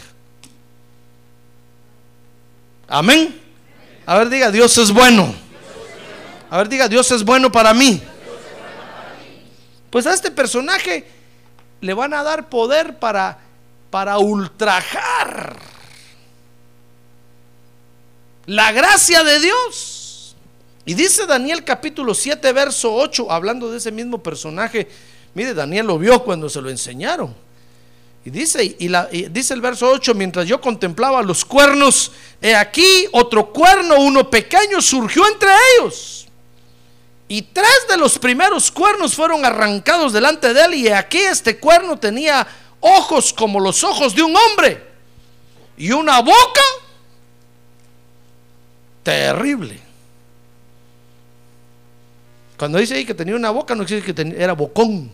Amén. 2.88 3.40
A 4.04 4.18
ver, 4.18 4.28
diga, 4.28 4.50
Dios 4.50 4.76
es 4.76 4.92
bueno. 4.92 5.34
A 6.50 6.58
ver, 6.58 6.68
diga, 6.68 6.88
Dios 6.88 7.10
es 7.10 7.24
bueno 7.24 7.50
para 7.50 7.72
mí. 7.72 8.02
Pues 9.88 10.06
a 10.06 10.12
este 10.12 10.30
personaje 10.30 11.15
le 11.86 11.94
van 11.94 12.12
a 12.12 12.22
dar 12.22 12.48
poder 12.48 12.98
para, 12.98 13.38
para 13.90 14.18
ultrajar 14.18 15.56
la 18.46 18.72
gracia 18.72 19.22
de 19.24 19.40
Dios. 19.40 20.36
Y 20.84 20.94
dice 20.94 21.26
Daniel 21.26 21.64
capítulo 21.64 22.14
7, 22.14 22.52
verso 22.52 22.94
8, 22.94 23.30
hablando 23.30 23.70
de 23.70 23.78
ese 23.78 23.90
mismo 23.90 24.22
personaje. 24.22 24.88
Mire, 25.34 25.54
Daniel 25.54 25.86
lo 25.86 25.98
vio 25.98 26.22
cuando 26.22 26.48
se 26.48 26.60
lo 26.60 26.70
enseñaron. 26.70 27.34
Y 28.24 28.30
dice, 28.30 28.76
y, 28.78 28.88
la, 28.88 29.06
dice 29.06 29.54
el 29.54 29.60
verso 29.60 29.88
8, 29.88 30.14
mientras 30.14 30.46
yo 30.46 30.60
contemplaba 30.60 31.22
los 31.22 31.44
cuernos, 31.44 32.10
he 32.40 32.54
aquí 32.56 33.06
otro 33.12 33.52
cuerno, 33.52 34.00
uno 34.00 34.28
pequeño, 34.28 34.80
surgió 34.80 35.24
entre 35.28 35.50
ellos. 35.78 36.25
Y 37.28 37.42
tres 37.42 37.86
de 37.88 37.96
los 37.96 38.18
primeros 38.18 38.70
cuernos 38.70 39.14
fueron 39.14 39.44
arrancados 39.44 40.12
delante 40.12 40.54
de 40.54 40.64
él, 40.64 40.74
y 40.74 40.88
aquí 40.88 41.18
este 41.18 41.58
cuerno 41.58 41.98
tenía 41.98 42.46
ojos 42.80 43.32
como 43.32 43.58
los 43.58 43.82
ojos 43.82 44.14
de 44.14 44.22
un 44.22 44.36
hombre, 44.36 44.86
y 45.76 45.90
una 45.90 46.20
boca 46.20 46.62
terrible. 49.02 49.80
Cuando 52.56 52.78
dice 52.78 52.94
ahí 52.94 53.04
que 53.04 53.14
tenía 53.14 53.36
una 53.36 53.50
boca, 53.50 53.74
no 53.74 53.82
existe 53.82 54.14
que 54.14 54.42
era 54.42 54.54
bocón. 54.54 55.10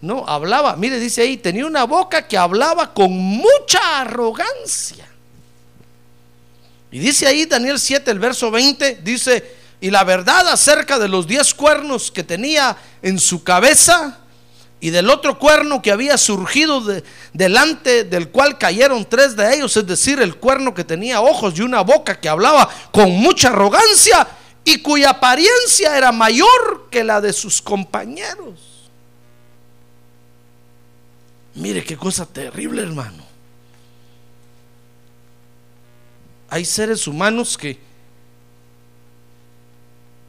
No, 0.00 0.24
hablaba, 0.28 0.76
mire, 0.76 1.00
dice 1.00 1.22
ahí, 1.22 1.38
tenía 1.38 1.66
una 1.66 1.84
boca 1.84 2.28
que 2.28 2.36
hablaba 2.36 2.92
con 2.92 3.10
mucha 3.12 4.02
arrogancia. 4.02 5.08
Y 6.90 6.98
dice 6.98 7.26
ahí 7.26 7.46
Daniel 7.46 7.78
7, 7.78 8.10
el 8.10 8.18
verso 8.18 8.50
20, 8.50 9.00
dice, 9.02 9.55
y 9.80 9.90
la 9.90 10.04
verdad 10.04 10.48
acerca 10.48 10.98
de 10.98 11.08
los 11.08 11.26
diez 11.26 11.54
cuernos 11.54 12.10
que 12.10 12.24
tenía 12.24 12.76
en 13.02 13.18
su 13.18 13.44
cabeza 13.44 14.18
y 14.80 14.90
del 14.90 15.10
otro 15.10 15.38
cuerno 15.38 15.82
que 15.82 15.90
había 15.90 16.18
surgido 16.18 16.82
delante 17.32 18.04
del 18.04 18.30
cual 18.30 18.58
cayeron 18.58 19.06
tres 19.08 19.36
de 19.36 19.54
ellos, 19.54 19.76
es 19.76 19.86
decir, 19.86 20.20
el 20.20 20.36
cuerno 20.36 20.74
que 20.74 20.84
tenía 20.84 21.20
ojos 21.20 21.58
y 21.58 21.62
una 21.62 21.80
boca 21.80 22.18
que 22.18 22.28
hablaba 22.28 22.68
con 22.92 23.10
mucha 23.10 23.48
arrogancia 23.48 24.26
y 24.64 24.82
cuya 24.82 25.10
apariencia 25.10 25.96
era 25.96 26.12
mayor 26.12 26.88
que 26.90 27.04
la 27.04 27.20
de 27.20 27.32
sus 27.32 27.62
compañeros. 27.62 28.90
Mire 31.54 31.82
qué 31.84 31.96
cosa 31.96 32.26
terrible, 32.26 32.82
hermano. 32.82 33.24
Hay 36.50 36.64
seres 36.64 37.06
humanos 37.06 37.56
que 37.56 37.85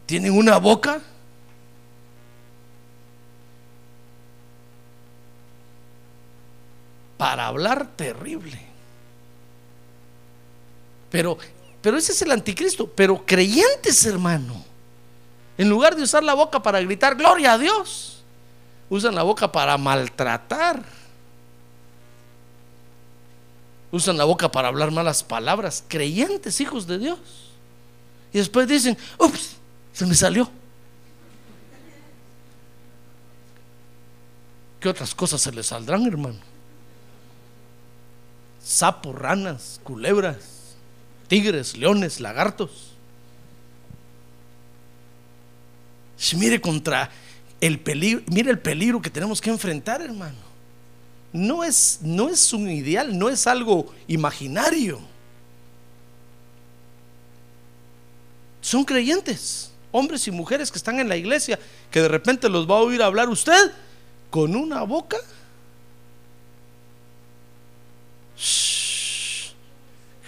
tienen 0.08 0.36
una 0.36 0.58
boca 0.58 1.00
para 7.18 7.46
hablar 7.46 7.86
terrible. 7.96 8.60
Pero, 11.12 11.38
pero 11.82 11.98
ese 11.98 12.14
es 12.14 12.22
el 12.24 12.32
anticristo. 12.32 12.90
Pero 12.90 13.24
creyentes, 13.24 14.04
hermano, 14.06 14.66
en 15.60 15.70
lugar 15.70 15.96
de 15.96 16.02
usar 16.02 16.24
la 16.24 16.34
boca 16.34 16.64
para 16.64 16.82
gritar 16.82 17.16
gloria 17.16 17.54
a 17.54 17.58
Dios, 17.60 18.24
usan 18.90 19.14
la 19.14 19.22
boca 19.22 19.52
para 19.52 19.78
maltratar 19.78 20.98
usan 23.92 24.18
la 24.18 24.26
boca 24.26 24.52
para 24.52 24.68
hablar 24.68 24.92
malas 24.92 25.24
palabras, 25.24 25.84
creyentes, 25.88 26.60
hijos 26.62 26.88
de 26.88 27.00
Dios. 27.00 27.20
Y 28.34 28.38
después 28.38 28.68
dicen, 28.68 28.98
ups, 29.18 29.56
se 29.98 30.06
me 30.06 30.14
salió. 30.14 30.50
¿Qué 34.80 34.90
otras 34.90 35.16
cosas 35.16 35.42
se 35.42 35.52
le 35.52 35.64
saldrán, 35.64 36.06
hermano? 36.06 36.40
Sapos, 38.64 39.16
ranas, 39.16 39.80
culebras, 39.84 40.76
tigres, 41.28 41.76
leones, 41.76 42.20
lagartos. 42.20 42.94
mire 46.36 46.60
contra 46.60 47.10
el 47.62 47.80
peligro, 47.80 48.22
mire 48.28 48.52
el 48.52 48.60
peligro 48.60 49.02
que 49.02 49.10
tenemos 49.10 49.40
que 49.40 49.50
enfrentar, 49.50 50.02
hermano 50.02 50.48
no 51.34 51.64
es, 51.64 52.00
no 52.02 52.30
es 52.30 52.54
un 52.54 52.70
ideal, 52.70 53.18
no 53.18 53.30
es 53.30 53.48
algo 53.48 53.94
imaginario. 54.08 55.00
Son 58.62 58.84
creyentes, 58.84 59.72
hombres 59.98 60.28
y 60.28 60.32
mujeres 60.32 60.72
que 60.72 60.78
están 60.78 61.00
en 61.00 61.10
la 61.10 61.18
iglesia, 61.18 61.60
que 61.92 62.02
de 62.02 62.08
repente 62.08 62.50
los 62.50 62.70
va 62.70 62.76
a 62.76 62.82
oír 62.82 63.02
hablar 63.02 63.30
usted 63.30 63.72
con 64.30 64.56
una 64.56 64.84
boca. 64.84 65.18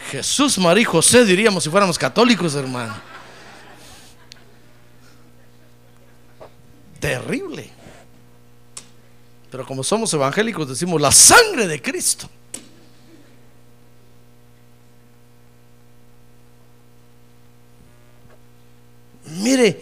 Jesús, 0.10 0.58
María 0.58 0.82
y 0.82 0.86
José 0.86 1.24
diríamos 1.24 1.64
si 1.64 1.70
fuéramos 1.70 1.98
católicos, 1.98 2.56
hermano. 2.56 2.96
Terrible. 7.00 7.70
Pero 9.52 9.66
como 9.66 9.84
somos 9.84 10.14
evangélicos 10.14 10.68
decimos 10.68 11.00
la 11.00 11.12
sangre 11.12 11.68
de 11.68 11.82
Cristo. 11.82 12.30
Mire, 19.38 19.82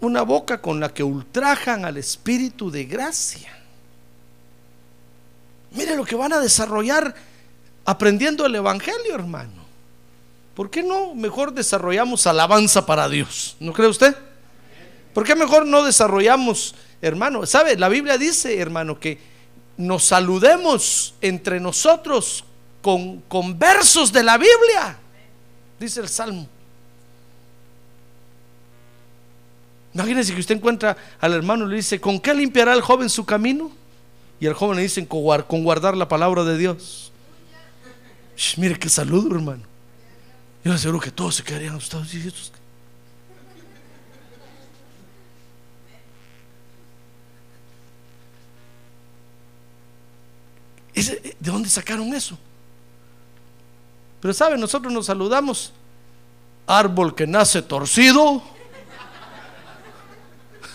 una 0.00 0.22
boca 0.22 0.60
con 0.60 0.80
la 0.80 0.92
que 0.92 1.02
ultrajan 1.02 1.84
al 1.84 1.96
Espíritu 1.96 2.70
de 2.70 2.84
gracia. 2.84 3.52
Mire 5.72 5.96
lo 5.96 6.04
que 6.04 6.16
van 6.16 6.32
a 6.32 6.40
desarrollar 6.40 7.14
aprendiendo 7.84 8.46
el 8.46 8.54
Evangelio, 8.54 9.14
hermano. 9.14 9.66
¿Por 10.54 10.70
qué 10.70 10.82
no 10.82 11.14
mejor 11.14 11.52
desarrollamos 11.52 12.26
alabanza 12.26 12.84
para 12.84 13.08
Dios? 13.08 13.56
¿No 13.60 13.72
cree 13.72 13.88
usted? 13.88 14.16
¿Por 15.14 15.24
qué 15.24 15.34
mejor 15.34 15.66
no 15.66 15.84
desarrollamos 15.84 16.74
hermano, 17.00 17.46
¿sabe? 17.46 17.76
La 17.76 17.88
Biblia 17.88 18.18
dice, 18.18 18.58
hermano, 18.58 18.98
que 18.98 19.18
nos 19.76 20.04
saludemos 20.04 21.14
entre 21.20 21.60
nosotros 21.60 22.44
con, 22.82 23.20
con 23.22 23.58
versos 23.58 24.12
de 24.12 24.22
la 24.22 24.36
Biblia, 24.36 24.98
dice 25.78 26.00
el 26.00 26.08
Salmo. 26.08 26.48
Imagínense 29.98 30.32
que 30.32 30.38
usted 30.38 30.54
encuentra 30.54 30.96
al 31.18 31.32
hermano 31.32 31.66
y 31.66 31.70
le 31.70 31.76
dice, 31.76 32.00
¿con 32.00 32.20
qué 32.20 32.32
limpiará 32.32 32.72
el 32.72 32.82
joven 32.82 33.10
su 33.10 33.24
camino? 33.24 33.72
Y 34.38 34.46
el 34.46 34.54
joven 34.54 34.76
le 34.76 34.82
dice, 34.82 35.04
con 35.08 35.64
guardar 35.64 35.96
la 35.96 36.06
palabra 36.06 36.44
de 36.44 36.56
Dios. 36.56 37.10
mire 38.58 38.78
qué 38.78 38.88
saludo, 38.88 39.34
hermano. 39.34 39.64
Yo 40.62 40.72
aseguro 40.72 41.00
que 41.00 41.10
todos 41.10 41.34
se 41.34 41.42
quedarían 41.42 41.74
asustados. 41.74 42.12
¿De 50.94 51.34
dónde 51.40 51.68
sacaron 51.68 52.14
eso? 52.14 52.38
Pero 54.20 54.32
saben, 54.32 54.60
nosotros 54.60 54.92
nos 54.92 55.06
saludamos. 55.06 55.72
Árbol 56.68 57.16
que 57.16 57.26
nace 57.26 57.62
torcido. 57.62 58.57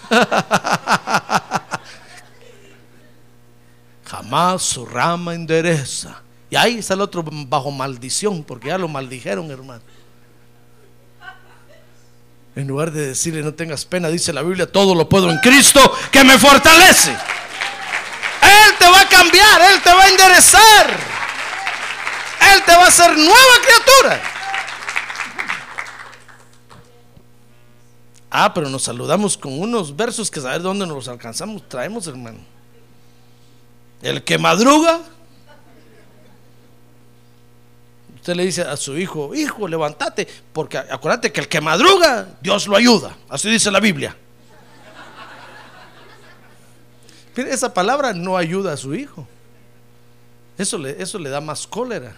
Jamás 4.06 4.62
su 4.62 4.86
rama 4.86 5.34
endereza. 5.34 6.22
Y 6.50 6.56
ahí 6.56 6.78
está 6.78 6.94
el 6.94 7.02
otro 7.02 7.24
bajo 7.26 7.72
maldición, 7.72 8.44
porque 8.44 8.68
ya 8.68 8.78
lo 8.78 8.88
maldijeron, 8.88 9.50
hermano. 9.50 9.82
En 12.56 12.68
lugar 12.68 12.92
de 12.92 13.08
decirle 13.08 13.42
no 13.42 13.56
tengas 13.56 13.86
pena, 13.86 14.10
dice 14.10 14.32
la 14.32 14.44
Biblia, 14.44 14.72
todo 14.72 14.94
lo 14.94 15.10
puedo 15.10 15.32
en 15.32 15.40
Cristo 15.40 15.80
que 16.12 16.24
me 16.24 16.38
fortalece. 16.38 17.10
Él 17.10 18.78
te 18.78 18.88
va 18.88 19.02
a 19.02 19.10
cambiar, 19.10 19.62
Él 19.62 19.82
te 19.82 19.92
va 19.94 20.04
a 20.04 20.10
enderezar. 20.10 21.00
Él 22.54 22.64
te 22.64 22.76
va 22.76 22.86
a 22.86 22.88
hacer 22.88 23.18
nueva 23.18 23.56
criatura. 23.66 24.33
Ah, 28.36 28.52
pero 28.52 28.68
nos 28.68 28.82
saludamos 28.82 29.38
con 29.38 29.60
unos 29.60 29.96
versos 29.96 30.32
que 30.32 30.42
saber 30.42 30.64
dónde 30.64 30.88
nos 30.88 31.08
alcanzamos, 31.08 31.70
traemos, 31.70 32.08
hermano. 32.08 32.40
El 34.02 34.24
que 34.24 34.40
madruga, 34.40 35.02
usted 38.16 38.36
le 38.36 38.46
dice 38.46 38.64
a 38.64 38.76
su 38.76 38.98
hijo, 38.98 39.36
hijo, 39.36 39.68
levántate, 39.68 40.28
porque 40.52 40.80
acuérdate 40.80 41.32
que 41.32 41.42
el 41.42 41.48
que 41.48 41.62
madruga, 41.62 42.28
Dios 42.42 42.66
lo 42.66 42.76
ayuda. 42.76 43.16
Así 43.30 43.52
dice 43.52 43.70
la 43.70 43.80
Biblia. 43.80 44.18
Esa 47.36 47.72
palabra 47.72 48.14
no 48.14 48.36
ayuda 48.36 48.74
a 48.74 48.78
su 48.78 48.96
hijo. 48.96 49.28
Eso 50.58 50.80
le, 50.80 51.00
eso 51.00 51.20
le 51.20 51.30
da 51.30 51.40
más 51.40 51.68
cólera. 51.68 52.16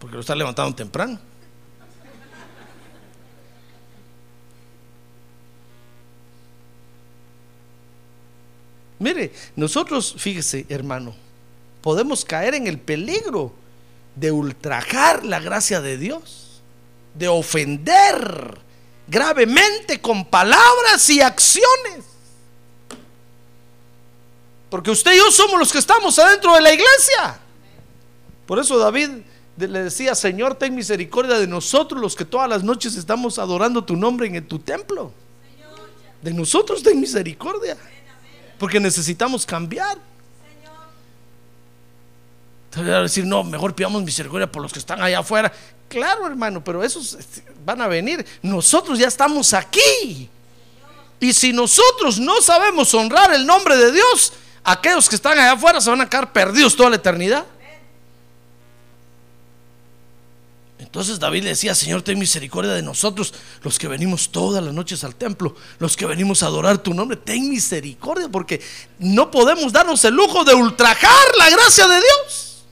Porque 0.00 0.16
lo 0.16 0.20
está 0.20 0.34
levantando 0.34 0.74
temprano. 0.74 1.20
Mire, 8.98 9.32
nosotros, 9.56 10.14
fíjese, 10.18 10.66
hermano, 10.68 11.14
podemos 11.82 12.24
caer 12.24 12.54
en 12.54 12.66
el 12.66 12.78
peligro 12.78 13.52
de 14.14 14.32
ultrajar 14.32 15.24
la 15.24 15.38
gracia 15.40 15.80
de 15.80 15.98
Dios, 15.98 16.62
de 17.14 17.28
ofender 17.28 18.58
gravemente 19.06 20.00
con 20.00 20.24
palabras 20.24 21.08
y 21.10 21.20
acciones. 21.20 22.04
Porque 24.70 24.90
usted 24.90 25.14
y 25.14 25.18
yo 25.18 25.30
somos 25.30 25.58
los 25.58 25.70
que 25.70 25.78
estamos 25.78 26.18
adentro 26.18 26.54
de 26.54 26.60
la 26.60 26.72
iglesia. 26.72 27.38
Por 28.46 28.58
eso 28.58 28.78
David 28.78 29.10
le 29.56 29.84
decía, 29.84 30.14
Señor, 30.14 30.56
ten 30.56 30.74
misericordia 30.74 31.38
de 31.38 31.46
nosotros 31.46 32.00
los 32.00 32.16
que 32.16 32.24
todas 32.24 32.48
las 32.48 32.62
noches 32.64 32.96
estamos 32.96 33.38
adorando 33.38 33.84
tu 33.84 33.96
nombre 33.96 34.26
en 34.26 34.46
tu 34.46 34.58
templo. 34.58 35.12
De 36.22 36.32
nosotros 36.32 36.82
ten 36.82 37.00
misericordia. 37.00 37.76
Porque 38.58 38.80
necesitamos 38.80 39.44
cambiar. 39.44 39.98
Te 42.70 42.82
voy 42.82 42.90
a 42.90 43.00
decir, 43.00 43.24
no, 43.24 43.42
mejor 43.42 43.74
pidamos 43.74 44.02
misericordia 44.02 44.50
por 44.50 44.62
los 44.62 44.72
que 44.72 44.78
están 44.78 45.00
allá 45.02 45.20
afuera. 45.20 45.52
Claro, 45.88 46.26
hermano, 46.26 46.62
pero 46.62 46.82
esos 46.82 47.14
este, 47.14 47.42
van 47.64 47.80
a 47.80 47.86
venir. 47.86 48.24
Nosotros 48.42 48.98
ya 48.98 49.08
estamos 49.08 49.54
aquí. 49.54 50.28
Y 51.18 51.32
si 51.32 51.52
nosotros 51.52 52.18
no 52.18 52.42
sabemos 52.42 52.92
honrar 52.92 53.32
el 53.32 53.46
nombre 53.46 53.76
de 53.76 53.92
Dios, 53.92 54.32
aquellos 54.62 55.08
que 55.08 55.16
están 55.16 55.38
allá 55.38 55.52
afuera 55.52 55.80
se 55.80 55.88
van 55.88 56.00
a 56.02 56.08
quedar 56.08 56.32
perdidos 56.32 56.76
toda 56.76 56.90
la 56.90 56.96
eternidad. 56.96 57.46
Entonces 60.78 61.18
David 61.18 61.44
le 61.44 61.48
decía, 61.50 61.74
Señor, 61.74 62.02
ten 62.02 62.18
misericordia 62.18 62.72
de 62.72 62.82
nosotros, 62.82 63.32
los 63.62 63.78
que 63.78 63.88
venimos 63.88 64.30
todas 64.30 64.62
las 64.62 64.74
noches 64.74 65.04
al 65.04 65.14
templo, 65.14 65.54
los 65.78 65.96
que 65.96 66.04
venimos 66.04 66.42
a 66.42 66.46
adorar 66.46 66.78
tu 66.78 66.92
nombre, 66.92 67.16
ten 67.16 67.48
misericordia, 67.48 68.28
porque 68.28 68.60
no 68.98 69.30
podemos 69.30 69.72
darnos 69.72 70.04
el 70.04 70.14
lujo 70.14 70.44
de 70.44 70.54
ultrajar 70.54 71.26
la 71.38 71.48
gracia 71.48 71.88
de 71.88 71.96
Dios. 71.96 72.64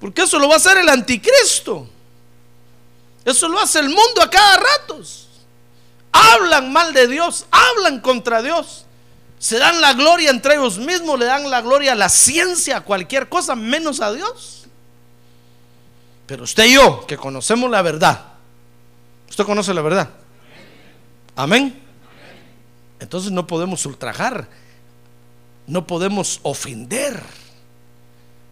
Porque 0.00 0.22
eso 0.22 0.38
lo 0.38 0.48
va 0.48 0.54
a 0.54 0.56
hacer 0.58 0.76
el 0.78 0.88
anticristo. 0.88 1.88
Eso 3.24 3.48
lo 3.48 3.60
hace 3.60 3.78
el 3.78 3.88
mundo 3.88 4.20
a 4.20 4.28
cada 4.28 4.56
rato. 4.56 5.00
Hablan 6.10 6.72
mal 6.72 6.92
de 6.92 7.06
Dios, 7.06 7.46
hablan 7.50 8.00
contra 8.00 8.42
Dios. 8.42 8.84
Se 9.38 9.58
dan 9.58 9.80
la 9.80 9.94
gloria 9.94 10.30
entre 10.30 10.54
ellos 10.54 10.78
mismos, 10.78 11.18
le 11.18 11.24
dan 11.24 11.50
la 11.50 11.62
gloria 11.62 11.92
a 11.92 11.94
la 11.94 12.08
ciencia, 12.08 12.78
a 12.78 12.80
cualquier 12.82 13.28
cosa, 13.28 13.54
menos 13.54 14.00
a 14.00 14.12
Dios. 14.12 14.61
Pero 16.26 16.44
usted 16.44 16.64
y 16.66 16.74
yo, 16.74 17.06
que 17.06 17.16
conocemos 17.16 17.70
la 17.70 17.82
verdad, 17.82 18.24
usted 19.28 19.44
conoce 19.44 19.74
la 19.74 19.82
verdad. 19.82 20.10
Amén. 21.36 21.80
Entonces 23.00 23.32
no 23.32 23.46
podemos 23.46 23.84
ultrajar, 23.86 24.48
no 25.66 25.86
podemos 25.86 26.40
ofender 26.42 27.20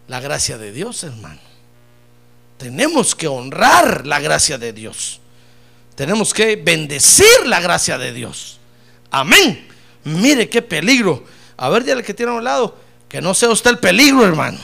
la 0.09 0.21
gracia 0.21 0.59
de 0.59 0.73
Dios, 0.73 1.05
hermano. 1.05 1.41
Tenemos 2.59 3.15
que 3.15 3.29
honrar 3.29 4.07
la 4.07 4.21
gracia 4.21 4.59
de 4.59 4.73
Dios. 4.73 5.21
Tenemos 5.95 6.35
que 6.35 6.57
bendecir 6.57 7.47
la 7.47 7.61
gracia 7.61 7.97
de 7.97 8.13
Dios. 8.13 8.59
Amén. 9.11 9.69
Mire 10.05 10.49
qué 10.49 10.63
peligro. 10.63 11.25
A 11.57 11.69
ver, 11.69 11.85
dígale 11.85 12.03
que 12.03 12.15
tiene 12.15 12.33
a 12.33 12.37
un 12.37 12.45
lado, 12.45 12.77
que 13.09 13.21
no 13.21 13.35
sea 13.35 13.51
usted 13.51 13.71
el 13.71 13.79
peligro, 13.79 14.25
hermano. 14.27 14.59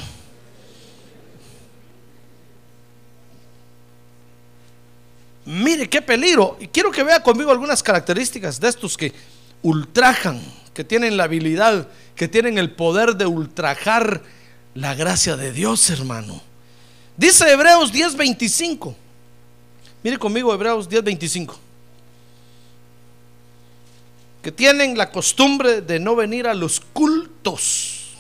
Mire 5.47 5.89
qué 5.89 6.03
peligro. 6.03 6.59
Y 6.61 6.67
quiero 6.67 6.91
que 6.91 7.05
vea 7.05 7.23
conmigo 7.23 7.53
algunas 7.53 7.81
características 7.83 8.59
de 8.59 8.69
estos 8.69 8.97
que 8.97 9.13
ultrajan, 9.63 10.43
que 10.75 10.83
tienen 10.83 11.17
la 11.17 11.25
habilidad, 11.25 11.87
que 12.17 12.27
tienen 12.27 12.59
el 12.59 12.73
poder 12.73 13.15
de 13.15 13.27
ultrajar 13.27 14.23
la 14.75 14.95
gracia 14.95 15.37
de 15.37 15.53
Dios, 15.53 15.89
hermano. 15.89 16.43
Dice 17.17 17.51
Hebreos 17.51 17.93
10:25. 17.93 18.95
Mire 20.03 20.19
conmigo 20.19 20.53
Hebreos 20.53 20.89
10:25. 20.89 21.57
Que 24.43 24.51
tienen 24.51 24.99
la 24.99 25.13
costumbre 25.13 25.81
de 25.81 26.01
no 26.01 26.17
venir 26.17 26.49
a 26.49 26.55
los 26.55 26.81
cultos. 26.81 28.17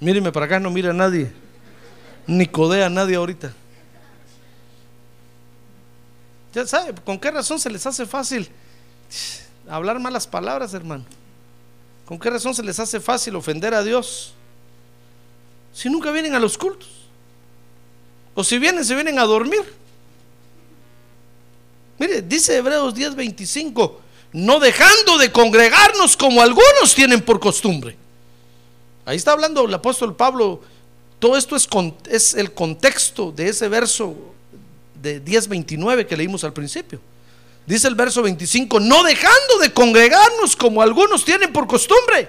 Míreme 0.00 0.32
para 0.32 0.46
acá, 0.46 0.58
no 0.58 0.70
mira 0.70 0.92
nadie 0.94 1.43
ni 2.26 2.46
codea 2.46 2.86
a 2.86 2.90
nadie 2.90 3.16
ahorita. 3.16 3.52
Ya 6.54 6.66
sabe, 6.66 6.94
¿con 7.04 7.18
qué 7.18 7.30
razón 7.30 7.58
se 7.58 7.68
les 7.68 7.84
hace 7.86 8.06
fácil 8.06 8.48
hablar 9.68 9.98
malas 9.98 10.26
palabras, 10.26 10.72
hermano? 10.72 11.04
¿Con 12.06 12.18
qué 12.18 12.30
razón 12.30 12.54
se 12.54 12.62
les 12.62 12.78
hace 12.78 13.00
fácil 13.00 13.34
ofender 13.34 13.74
a 13.74 13.82
Dios? 13.82 14.34
Si 15.72 15.88
nunca 15.88 16.10
vienen 16.12 16.34
a 16.34 16.38
los 16.38 16.56
cultos. 16.56 16.88
O 18.34 18.44
si 18.44 18.58
vienen, 18.58 18.84
se 18.84 18.94
vienen 18.94 19.18
a 19.18 19.24
dormir. 19.24 19.62
Mire, 21.98 22.22
dice 22.22 22.56
Hebreos 22.56 22.94
10:25, 22.94 23.96
no 24.32 24.58
dejando 24.58 25.18
de 25.18 25.30
congregarnos 25.30 26.16
como 26.16 26.42
algunos 26.42 26.94
tienen 26.94 27.20
por 27.20 27.40
costumbre. 27.40 27.96
Ahí 29.06 29.16
está 29.16 29.32
hablando 29.32 29.64
el 29.64 29.74
apóstol 29.74 30.16
Pablo 30.16 30.62
todo 31.24 31.38
esto 31.38 31.56
es, 31.56 32.34
el 32.34 32.52
contexto 32.52 33.32
de 33.32 33.48
ese 33.48 33.66
verso 33.66 34.14
de 35.00 35.24
10.29 35.24 36.04
que 36.04 36.18
leímos 36.18 36.44
al 36.44 36.52
principio. 36.52 37.00
Dice 37.64 37.88
el 37.88 37.94
verso 37.94 38.20
25, 38.20 38.78
no 38.78 39.02
dejando 39.02 39.56
de 39.58 39.72
congregarnos 39.72 40.54
como 40.54 40.82
algunos 40.82 41.24
tienen 41.24 41.50
por 41.50 41.66
costumbre, 41.66 42.28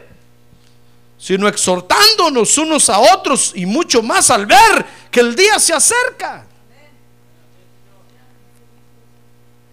sino 1.17 1.49
exhortándonos 1.49 2.57
unos 2.57 2.89
a 2.89 2.99
otros 2.99 3.51
y 3.53 3.65
mucho 3.65 4.01
más 4.01 4.29
al 4.29 4.45
ver 4.45 4.85
que 5.11 5.19
el 5.19 5.35
día 5.35 5.59
se 5.59 5.73
acerca. 5.73 6.45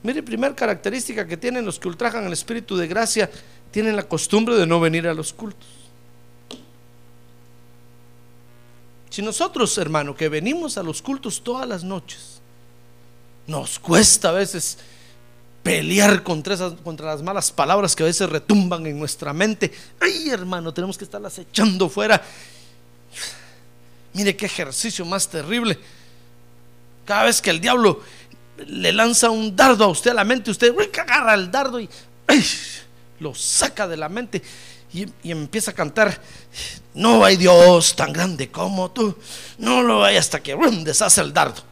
Mire, 0.02 0.20
primera 0.24 0.56
característica 0.56 1.28
que 1.28 1.36
tienen 1.36 1.64
los 1.64 1.78
que 1.78 1.86
ultrajan 1.86 2.26
el 2.26 2.32
espíritu 2.32 2.76
de 2.76 2.88
gracia, 2.88 3.30
tienen 3.70 3.94
la 3.94 4.02
costumbre 4.02 4.56
de 4.56 4.66
no 4.66 4.80
venir 4.80 5.06
a 5.06 5.14
los 5.14 5.32
cultos. 5.32 5.81
Si 9.12 9.20
nosotros, 9.20 9.76
hermano, 9.76 10.16
que 10.16 10.30
venimos 10.30 10.78
a 10.78 10.82
los 10.82 11.02
cultos 11.02 11.44
todas 11.44 11.68
las 11.68 11.84
noches, 11.84 12.40
nos 13.46 13.78
cuesta 13.78 14.30
a 14.30 14.32
veces 14.32 14.78
pelear 15.62 16.22
contra, 16.22 16.56
contra 16.82 17.08
las 17.08 17.20
malas 17.20 17.52
palabras 17.52 17.94
que 17.94 18.04
a 18.04 18.06
veces 18.06 18.26
retumban 18.30 18.86
en 18.86 18.98
nuestra 18.98 19.34
mente. 19.34 19.70
Ay, 20.00 20.30
hermano, 20.30 20.72
tenemos 20.72 20.96
que 20.96 21.04
estarlas 21.04 21.38
echando 21.38 21.90
fuera. 21.90 22.22
Mire 24.14 24.34
qué 24.34 24.46
ejercicio 24.46 25.04
más 25.04 25.28
terrible. 25.28 25.78
Cada 27.04 27.24
vez 27.24 27.42
que 27.42 27.50
el 27.50 27.60
diablo 27.60 28.00
le 28.66 28.94
lanza 28.94 29.28
un 29.28 29.54
dardo 29.54 29.84
a 29.84 29.88
usted 29.88 30.12
a 30.12 30.14
la 30.14 30.24
mente, 30.24 30.50
usted 30.50 30.74
agarra 30.98 31.34
el 31.34 31.50
dardo 31.50 31.78
y 31.78 31.86
lo 33.20 33.34
saca 33.34 33.86
de 33.86 33.98
la 33.98 34.08
mente 34.08 34.40
y, 34.94 35.06
empieza 35.30 35.70
a 35.70 35.74
cantar, 35.74 36.18
no 36.94 37.24
hay 37.24 37.36
Dios 37.36 37.96
tan 37.96 38.12
grande 38.12 38.50
como 38.50 38.90
tú, 38.90 39.16
no 39.58 39.82
lo 39.82 40.04
hay 40.04 40.16
hasta 40.16 40.42
que 40.42 40.56
deshace 40.84 41.20
el 41.20 41.32
dardo. 41.32 41.62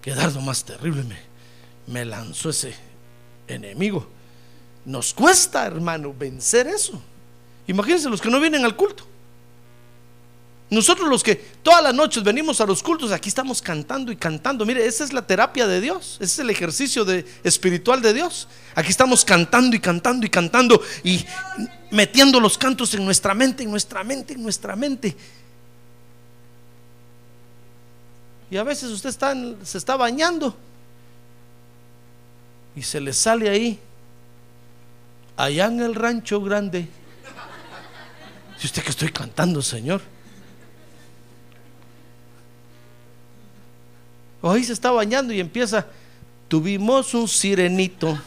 Qué 0.00 0.14
dardo 0.14 0.40
más 0.40 0.64
terrible 0.64 1.04
me, 1.04 1.18
me 1.86 2.04
lanzó 2.04 2.50
ese 2.50 2.74
enemigo. 3.46 4.08
Nos 4.84 5.12
cuesta, 5.12 5.66
hermano, 5.66 6.14
vencer 6.16 6.66
eso. 6.66 7.00
Imagínense 7.66 8.08
los 8.08 8.20
que 8.20 8.30
no 8.30 8.40
vienen 8.40 8.64
al 8.64 8.76
culto. 8.76 9.06
Nosotros 10.70 11.08
los 11.08 11.24
que 11.24 11.34
todas 11.34 11.82
las 11.82 11.92
noches 11.92 12.22
venimos 12.22 12.60
a 12.60 12.66
los 12.66 12.80
cultos, 12.80 13.10
aquí 13.10 13.28
estamos 13.28 13.60
cantando 13.60 14.12
y 14.12 14.16
cantando. 14.16 14.64
Mire, 14.64 14.86
esa 14.86 15.02
es 15.02 15.12
la 15.12 15.26
terapia 15.26 15.66
de 15.66 15.80
Dios, 15.80 16.14
ese 16.20 16.24
es 16.24 16.38
el 16.38 16.50
ejercicio 16.50 17.04
de, 17.04 17.26
espiritual 17.42 18.00
de 18.00 18.14
Dios. 18.14 18.46
Aquí 18.76 18.90
estamos 18.90 19.24
cantando 19.24 19.74
y 19.74 19.80
cantando 19.80 20.24
y 20.24 20.30
cantando 20.30 20.80
y 21.02 21.24
metiendo 21.90 22.38
los 22.38 22.56
cantos 22.56 22.94
en 22.94 23.04
nuestra 23.04 23.34
mente, 23.34 23.64
en 23.64 23.70
nuestra 23.70 24.04
mente, 24.04 24.34
en 24.34 24.42
nuestra 24.44 24.76
mente. 24.76 25.16
Y 28.48 28.56
a 28.56 28.62
veces 28.62 28.90
usted 28.90 29.10
se 29.64 29.78
está 29.78 29.96
bañando 29.96 30.56
y 32.76 32.82
se 32.82 33.00
le 33.00 33.12
sale 33.12 33.48
ahí, 33.48 33.80
allá 35.36 35.66
en 35.66 35.80
el 35.80 35.96
rancho 35.96 36.40
grande. 36.40 36.88
¿Y 38.62 38.66
usted 38.66 38.84
que 38.84 38.90
estoy 38.90 39.10
cantando, 39.10 39.62
Señor? 39.62 40.00
Hoy 44.42 44.64
se 44.64 44.72
está 44.72 44.90
bañando 44.90 45.34
y 45.34 45.40
empieza, 45.40 45.86
tuvimos 46.48 47.12
un 47.12 47.28
sirenito, 47.28 48.18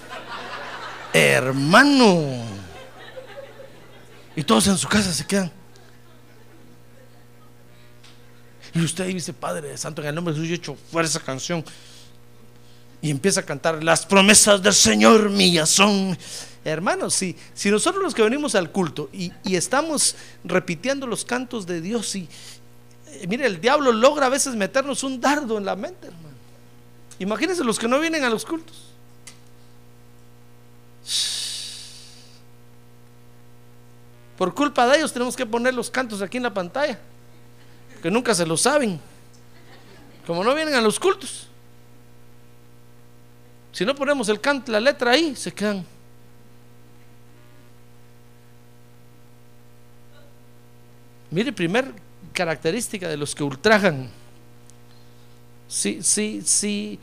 hermano. 1.12 2.44
Y 4.36 4.44
todos 4.44 4.68
en 4.68 4.78
su 4.78 4.88
casa 4.88 5.12
se 5.12 5.26
quedan. 5.26 5.52
Y 8.76 8.82
usted 8.82 9.08
dice, 9.08 9.34
Padre 9.34 9.76
Santo, 9.78 10.02
en 10.02 10.10
el 10.10 10.16
nombre 10.16 10.34
de 10.34 10.40
Jesús, 10.40 10.50
yo 10.50 10.56
he 10.56 10.58
hecho 10.58 10.78
fuerza 10.92 11.20
canción. 11.20 11.64
Y 13.02 13.10
empieza 13.10 13.42
a 13.42 13.44
cantar, 13.44 13.84
las 13.84 14.06
promesas 14.06 14.62
del 14.62 14.74
Señor 14.74 15.30
mías 15.30 15.70
son. 15.70 16.18
Hermanos, 16.64 17.14
si, 17.14 17.36
si 17.54 17.70
nosotros 17.70 18.02
los 18.02 18.16
que 18.16 18.22
venimos 18.22 18.56
al 18.56 18.72
culto 18.72 19.10
y, 19.12 19.32
y 19.44 19.56
estamos 19.58 20.16
repitiendo 20.44 21.06
los 21.06 21.26
cantos 21.26 21.66
de 21.66 21.82
Dios 21.82 22.16
y, 22.16 22.30
mire, 23.28 23.46
el 23.46 23.60
diablo 23.62 23.92
logra 23.92 24.28
a 24.28 24.30
veces 24.30 24.56
meternos 24.56 25.04
un 25.04 25.20
dardo 25.20 25.58
en 25.58 25.66
la 25.66 25.76
mente, 25.76 26.08
hermano. 26.08 26.36
Imagínense 27.20 27.64
los 27.64 27.80
que 27.80 27.88
no 27.88 28.00
vienen 28.00 28.24
a 28.24 28.30
los 28.30 28.46
cultos. 28.46 28.90
Por 34.38 34.54
culpa 34.54 34.88
de 34.88 34.98
ellos 34.98 35.14
tenemos 35.14 35.36
que 35.36 35.46
poner 35.46 35.74
los 35.74 35.90
cantos 35.90 36.22
aquí 36.22 36.38
en 36.38 36.44
la 36.44 36.54
pantalla, 36.54 37.00
que 38.02 38.10
nunca 38.10 38.34
se 38.34 38.46
lo 38.46 38.58
saben. 38.58 39.00
Como 40.26 40.44
no 40.44 40.54
vienen 40.56 40.74
a 40.74 40.82
los 40.82 41.00
cultos. 41.00 41.48
Si 43.72 43.86
no 43.86 43.96
ponemos 43.96 44.30
el 44.30 44.40
canto, 44.40 44.72
la 44.72 44.80
letra 44.80 45.12
ahí, 45.12 45.36
se 45.36 45.52
quedan. 45.52 45.86
Mire, 51.32 51.52
primer 51.52 52.03
característica 52.34 53.08
de 53.08 53.18
los 53.18 53.34
que 53.34 53.44
ultrajan. 53.44 54.10
Si, 55.68 56.04
si, 56.04 56.42
si, 56.42 57.00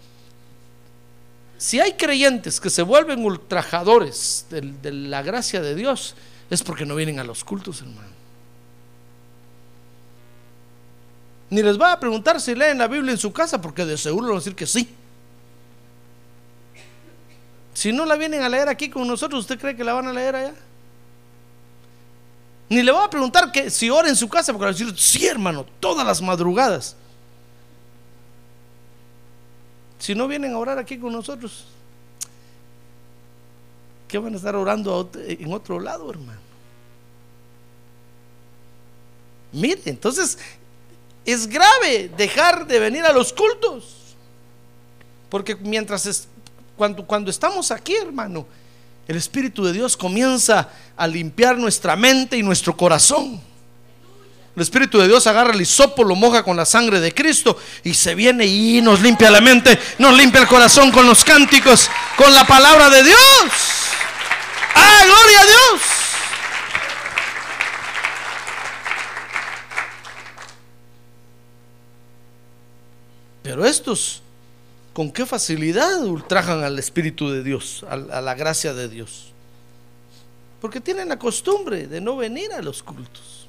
si 1.56 1.80
hay 1.80 1.94
creyentes 1.94 2.60
que 2.60 2.70
se 2.70 2.82
vuelven 2.82 3.24
ultrajadores 3.24 4.46
de, 4.50 4.60
de 4.60 4.92
la 4.92 5.22
gracia 5.22 5.60
de 5.60 5.74
Dios, 5.74 6.14
es 6.50 6.62
porque 6.62 6.84
no 6.84 6.94
vienen 6.96 7.18
a 7.18 7.24
los 7.24 7.42
cultos, 7.44 7.80
hermano. 7.80 8.10
Ni 11.50 11.62
les 11.62 11.80
va 11.80 11.92
a 11.92 12.00
preguntar 12.00 12.40
si 12.40 12.54
leen 12.54 12.78
la 12.78 12.86
Biblia 12.86 13.12
en 13.12 13.18
su 13.18 13.32
casa, 13.32 13.60
porque 13.60 13.84
de 13.84 13.98
seguro 13.98 14.28
van 14.28 14.36
a 14.36 14.38
decir 14.38 14.54
que 14.54 14.66
sí. 14.66 14.88
Si 17.74 17.92
no 17.92 18.04
la 18.04 18.16
vienen 18.16 18.42
a 18.42 18.48
leer 18.48 18.68
aquí 18.68 18.88
con 18.88 19.06
nosotros, 19.08 19.40
¿usted 19.40 19.58
cree 19.58 19.74
que 19.74 19.82
la 19.82 19.94
van 19.94 20.06
a 20.06 20.12
leer 20.12 20.36
allá? 20.36 20.54
Ni 22.70 22.84
le 22.84 22.92
voy 22.92 23.04
a 23.04 23.10
preguntar 23.10 23.50
que 23.50 23.68
si 23.68 23.90
ora 23.90 24.08
en 24.08 24.14
su 24.14 24.28
casa, 24.28 24.52
porque 24.52 24.66
va 24.66 24.70
a 24.70 24.72
decir, 24.72 24.96
sí, 24.96 25.26
hermano, 25.26 25.66
todas 25.80 26.06
las 26.06 26.22
madrugadas. 26.22 26.94
Si 29.98 30.14
no 30.14 30.28
vienen 30.28 30.54
a 30.54 30.58
orar 30.58 30.78
aquí 30.78 30.96
con 30.96 31.12
nosotros, 31.12 31.64
¿qué 34.06 34.18
van 34.18 34.34
a 34.34 34.36
estar 34.36 34.54
orando 34.54 35.10
en 35.16 35.52
otro 35.52 35.80
lado, 35.80 36.08
hermano? 36.10 36.38
Mire, 39.50 39.82
entonces 39.86 40.38
es 41.24 41.48
grave 41.48 42.08
dejar 42.16 42.68
de 42.68 42.78
venir 42.78 43.04
a 43.04 43.12
los 43.12 43.32
cultos. 43.32 43.96
Porque 45.28 45.56
mientras 45.56 46.28
cuando, 46.76 47.04
cuando 47.04 47.32
estamos 47.32 47.72
aquí, 47.72 47.96
hermano, 47.96 48.46
el 49.10 49.16
Espíritu 49.16 49.64
de 49.64 49.72
Dios 49.72 49.96
comienza 49.96 50.68
a 50.96 51.04
limpiar 51.08 51.58
nuestra 51.58 51.96
mente 51.96 52.36
y 52.36 52.44
nuestro 52.44 52.76
corazón. 52.76 53.42
El 54.54 54.62
Espíritu 54.62 55.00
de 55.00 55.08
Dios 55.08 55.26
agarra 55.26 55.52
el 55.52 55.60
hisopo, 55.60 56.04
lo 56.04 56.14
moja 56.14 56.44
con 56.44 56.56
la 56.56 56.64
sangre 56.64 57.00
de 57.00 57.12
Cristo 57.12 57.58
y 57.82 57.92
se 57.92 58.14
viene 58.14 58.46
y 58.46 58.80
nos 58.80 59.00
limpia 59.00 59.28
la 59.28 59.40
mente, 59.40 59.76
nos 59.98 60.16
limpia 60.16 60.42
el 60.42 60.46
corazón 60.46 60.92
con 60.92 61.08
los 61.08 61.24
cánticos, 61.24 61.90
con 62.16 62.32
la 62.32 62.46
palabra 62.46 62.88
de 62.88 63.02
Dios. 63.02 63.18
¡Ah, 64.76 65.02
gloria 65.04 65.40
a 65.40 65.44
Dios! 65.44 65.82
Pero 73.42 73.66
estos 73.66 74.22
con 74.92 75.10
qué 75.10 75.24
facilidad 75.24 76.02
ultrajan 76.04 76.64
al 76.64 76.78
Espíritu 76.78 77.30
de 77.30 77.42
Dios, 77.42 77.84
a, 77.88 77.96
la 77.96 78.34
gracia 78.34 78.74
de 78.74 78.88
Dios. 78.88 79.32
Porque 80.60 80.80
tienen 80.80 81.08
la 81.08 81.18
costumbre 81.18 81.86
de 81.86 82.00
no 82.00 82.16
venir 82.16 82.52
a 82.52 82.60
los 82.60 82.82
cultos. 82.82 83.46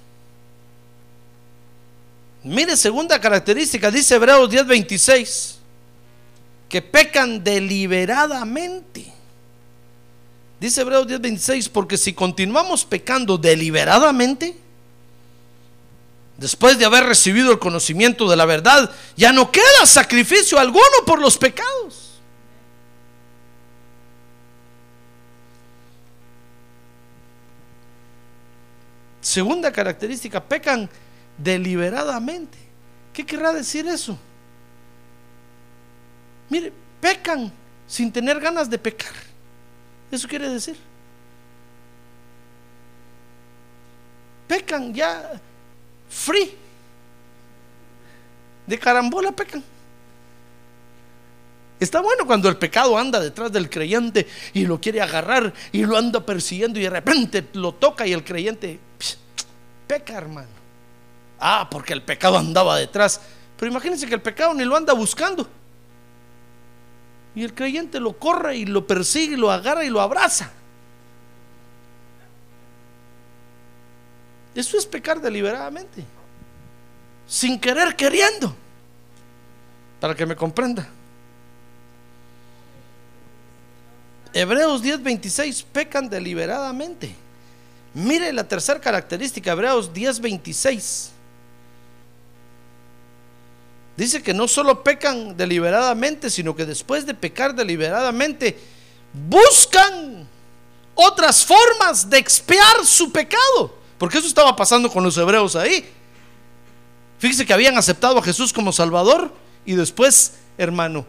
Mire, 2.43 2.75
segunda 2.77 3.19
característica, 3.19 3.91
dice 3.91 4.15
Hebreos 4.15 4.49
10:26, 4.49 5.56
que 6.69 6.82
pecan 6.82 7.43
deliberadamente. 7.43 9.12
Dice 10.60 10.82
Hebreos 10.82 11.08
10:26, 11.08 11.69
porque 11.69 11.97
si 11.97 12.13
continuamos 12.13 12.86
pecando 12.86 13.38
deliberadamente, 13.38 14.56
después 16.41 16.80
de 16.80 16.86
haber 16.86 17.04
recibido 17.06 17.51
el 17.51 17.60
conocimiento 17.60 18.27
de 18.27 18.36
la 18.36 18.45
verdad, 18.45 18.89
ya 19.15 19.32
no 19.32 19.51
queda 19.51 19.86
sacrificio 19.86 20.58
alguno 20.58 21.06
por 21.06 21.21
los 21.21 21.38
pecados. 21.38 22.19
Segunda 29.21 29.71
característica, 29.71 30.43
pecan 30.43 30.89
deliberadamente. 31.38 32.58
¿Qué 33.13 33.23
querrá 33.23 33.54
decir 33.54 33.88
eso? 33.88 34.17
Mire, 36.49 36.73
pecan 36.99 37.54
sin 37.86 38.12
tener 38.12 38.39
ganas 38.39 38.67
de 38.67 38.80
pecar. 38.80 39.13
Eso 40.10 40.27
quiere 40.27 40.49
decir. 40.49 40.75
Pecan 44.47 44.91
ya 44.91 45.39
free. 46.12 46.54
De 48.67 48.78
carambola 48.78 49.32
pecan. 49.32 49.63
Está 51.80 52.00
bueno 52.00 52.28
cuando 52.28 52.47
el 52.47 52.58
pecado 52.58 52.95
anda 52.95 53.19
detrás 53.19 53.52
del 53.52 53.67
creyente 53.67 54.28
y 54.54 54.67
lo 54.67 54.80
quiere 54.80 55.02
agarrar 55.02 55.52
y 55.71 55.84
lo 55.84 55.97
anda 55.97 56.24
persiguiendo 56.24 56.80
y 56.80 56.84
de 56.84 56.91
repente 56.91 57.47
lo 57.54 57.74
toca 57.74 58.06
y 58.06 58.13
el 58.13 58.24
creyente 58.24 58.80
peca, 59.88 60.13
hermano. 60.13 60.47
Ah, 61.39 61.67
porque 61.71 61.93
el 61.93 62.04
pecado 62.04 62.38
andaba 62.38 62.78
detrás. 62.78 63.19
Pero 63.58 63.71
imagínense 63.71 64.06
que 64.06 64.13
el 64.13 64.21
pecado 64.21 64.54
ni 64.54 64.63
lo 64.63 64.76
anda 64.76 64.93
buscando. 64.93 65.47
Y 67.34 67.43
el 67.43 67.54
creyente 67.56 68.00
lo 68.00 68.13
corre 68.13 68.58
y 68.58 68.65
lo 68.65 68.86
persigue, 68.86 69.34
y 69.34 69.38
lo 69.38 69.50
agarra 69.50 69.84
y 69.84 69.89
lo 69.89 70.02
abraza. 70.02 70.52
Eso 74.54 74.78
es 74.78 74.86
pecar 74.86 75.22
deliberadamente. 75.22 76.04
Sin 77.28 77.60
querer, 77.60 77.96
queriendo. 77.96 78.54
Para 80.00 80.16
que 80.16 80.26
me 80.26 80.36
comprenda. 80.36 80.88
Hebreos 84.34 84.82
10:26 84.82 85.64
pecan 85.64 86.10
deliberadamente. 86.10 87.14
Mire 87.94 88.32
la 88.32 88.46
tercera 88.46 88.80
característica, 88.80 89.52
Hebreos 89.52 89.94
10:26. 89.94 91.12
Dice 93.98 94.24
que 94.24 94.34
no 94.34 94.48
solo 94.48 94.84
pecan 94.84 95.36
deliberadamente, 95.36 96.30
sino 96.30 96.56
que 96.56 96.66
después 96.66 97.06
de 97.06 97.14
pecar 97.14 97.54
deliberadamente, 97.54 98.58
buscan 99.14 100.28
otras 100.96 101.46
formas 101.46 102.10
de 102.10 102.18
expiar 102.18 102.86
su 102.86 103.12
pecado. 103.12 103.81
Porque 104.02 104.18
eso 104.18 104.26
estaba 104.26 104.56
pasando 104.56 104.90
con 104.90 105.04
los 105.04 105.16
hebreos 105.16 105.56
ahí. 105.56 105.88
Fíjese 107.20 107.46
que 107.46 107.54
habían 107.54 107.78
aceptado 107.78 108.18
a 108.18 108.24
Jesús 108.24 108.52
como 108.52 108.72
Salvador 108.72 109.32
y 109.64 109.74
después, 109.74 110.40
hermano, 110.58 111.06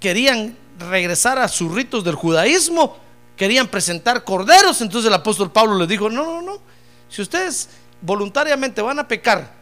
querían 0.00 0.56
regresar 0.78 1.38
a 1.38 1.48
sus 1.48 1.70
ritos 1.70 2.04
del 2.04 2.14
judaísmo, 2.14 2.96
querían 3.36 3.68
presentar 3.68 4.24
corderos. 4.24 4.80
Entonces 4.80 5.06
el 5.06 5.12
apóstol 5.12 5.52
Pablo 5.52 5.74
les 5.74 5.86
dijo, 5.86 6.08
no, 6.08 6.24
no, 6.24 6.40
no, 6.40 6.60
si 7.10 7.20
ustedes 7.20 7.68
voluntariamente 8.00 8.80
van 8.80 9.00
a 9.00 9.06
pecar 9.06 9.52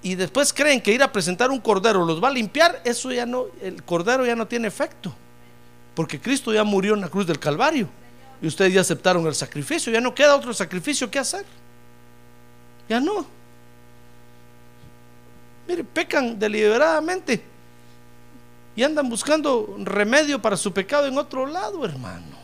y 0.00 0.14
después 0.14 0.52
creen 0.52 0.80
que 0.80 0.92
ir 0.92 1.02
a 1.02 1.10
presentar 1.10 1.50
un 1.50 1.58
cordero 1.58 2.06
los 2.06 2.22
va 2.22 2.28
a 2.28 2.30
limpiar, 2.30 2.82
eso 2.84 3.10
ya 3.10 3.26
no, 3.26 3.46
el 3.60 3.82
cordero 3.82 4.24
ya 4.24 4.36
no 4.36 4.46
tiene 4.46 4.68
efecto. 4.68 5.12
Porque 5.92 6.20
Cristo 6.20 6.52
ya 6.52 6.62
murió 6.62 6.94
en 6.94 7.00
la 7.00 7.08
cruz 7.08 7.26
del 7.26 7.40
Calvario. 7.40 7.88
Y 8.40 8.46
ustedes 8.46 8.72
ya 8.72 8.82
aceptaron 8.82 9.26
el 9.26 9.34
sacrificio. 9.34 9.92
Ya 9.92 10.00
no 10.00 10.14
queda 10.14 10.36
otro 10.36 10.54
sacrificio 10.54 11.10
que 11.10 11.18
hacer. 11.18 11.44
Ya 12.88 13.00
no. 13.00 13.26
Mire, 15.66 15.84
pecan 15.84 16.38
deliberadamente. 16.38 17.42
Y 18.76 18.82
andan 18.82 19.08
buscando 19.08 19.76
remedio 19.84 20.40
para 20.40 20.56
su 20.56 20.72
pecado 20.72 21.06
en 21.06 21.16
otro 21.18 21.46
lado, 21.46 21.84
hermano. 21.84 22.36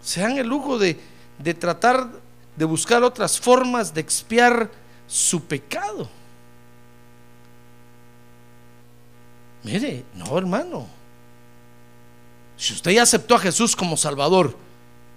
Se 0.00 0.20
dan 0.20 0.38
el 0.38 0.46
lujo 0.46 0.78
de, 0.78 0.98
de 1.38 1.54
tratar 1.54 2.08
de 2.56 2.64
buscar 2.64 3.02
otras 3.02 3.38
formas 3.38 3.92
de 3.92 4.00
expiar 4.00 4.70
su 5.06 5.44
pecado. 5.44 6.08
Mire, 9.62 10.04
no 10.14 10.38
hermano. 10.38 10.86
Si 12.56 12.72
usted 12.72 12.92
ya 12.92 13.02
aceptó 13.02 13.34
a 13.34 13.40
Jesús 13.40 13.76
como 13.76 13.96
Salvador 13.96 14.56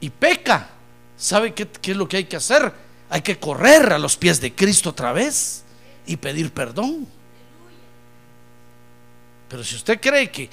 y 0.01 0.09
peca, 0.09 0.69
¿sabe 1.17 1.53
qué, 1.53 1.67
qué, 1.67 1.91
es 1.91 1.97
lo 1.97 2.07
que 2.07 2.17
hay 2.17 2.25
que 2.25 2.35
hacer? 2.35 2.73
Hay 3.09 3.21
que 3.21 3.39
correr 3.39 3.93
a 3.93 3.97
los 3.97 4.15
pies 4.17 4.39
de 4.39 4.53
Cristo 4.53 4.91
otra 4.91 5.11
vez 5.11 5.63
y 6.05 6.17
pedir 6.17 6.51
perdón. 6.51 7.07
Pero 9.49 9.63
si 9.63 9.75
usted 9.75 9.99
cree 9.99 10.29
que 10.29 10.49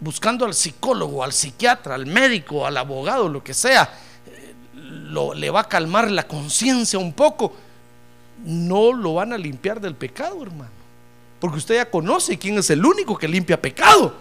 buscando 0.00 0.44
al 0.44 0.54
psicólogo, 0.54 1.22
al 1.22 1.32
psiquiatra, 1.32 1.94
al 1.94 2.06
médico, 2.06 2.66
al 2.66 2.76
abogado, 2.76 3.28
lo 3.28 3.42
que 3.42 3.54
sea, 3.54 3.90
lo, 4.74 5.34
le 5.34 5.50
va 5.50 5.60
a 5.60 5.68
calmar 5.68 6.10
la 6.10 6.26
conciencia 6.26 6.98
un 6.98 7.12
poco, 7.12 7.54
no 8.44 8.92
lo 8.92 9.14
van 9.14 9.32
a 9.32 9.38
limpiar 9.38 9.80
del 9.80 9.94
pecado, 9.94 10.42
hermano. 10.42 10.70
Porque 11.40 11.58
usted 11.58 11.76
ya 11.76 11.90
conoce 11.90 12.38
quién 12.38 12.58
es 12.58 12.70
el 12.70 12.84
único 12.84 13.16
que 13.16 13.28
limpia 13.28 13.60
pecado. 13.60 14.14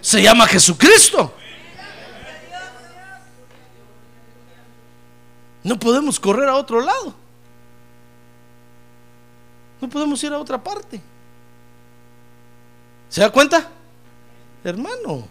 Se 0.00 0.22
llama 0.22 0.46
Jesucristo. 0.46 1.34
No 5.62 5.78
podemos 5.78 6.18
correr 6.18 6.48
a 6.48 6.56
otro 6.56 6.80
lado. 6.80 7.14
No 9.80 9.88
podemos 9.88 10.22
ir 10.22 10.32
a 10.32 10.38
otra 10.38 10.62
parte. 10.62 11.00
¿Se 13.08 13.20
da 13.20 13.30
cuenta? 13.30 13.70
Hermano. 14.64 15.26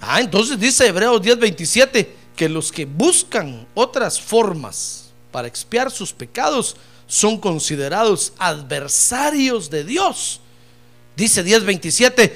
Ah, 0.00 0.20
entonces 0.20 0.58
dice 0.58 0.86
Hebreos 0.86 1.22
10:27 1.22 2.08
que 2.36 2.48
los 2.48 2.70
que 2.70 2.84
buscan 2.84 3.66
otras 3.74 4.20
formas 4.20 5.10
para 5.30 5.48
expiar 5.48 5.90
sus 5.90 6.12
pecados 6.12 6.76
son 7.06 7.38
considerados 7.38 8.32
adversarios 8.38 9.70
de 9.70 9.84
Dios. 9.84 10.40
Dice 11.16 11.44
10:27 11.44 12.32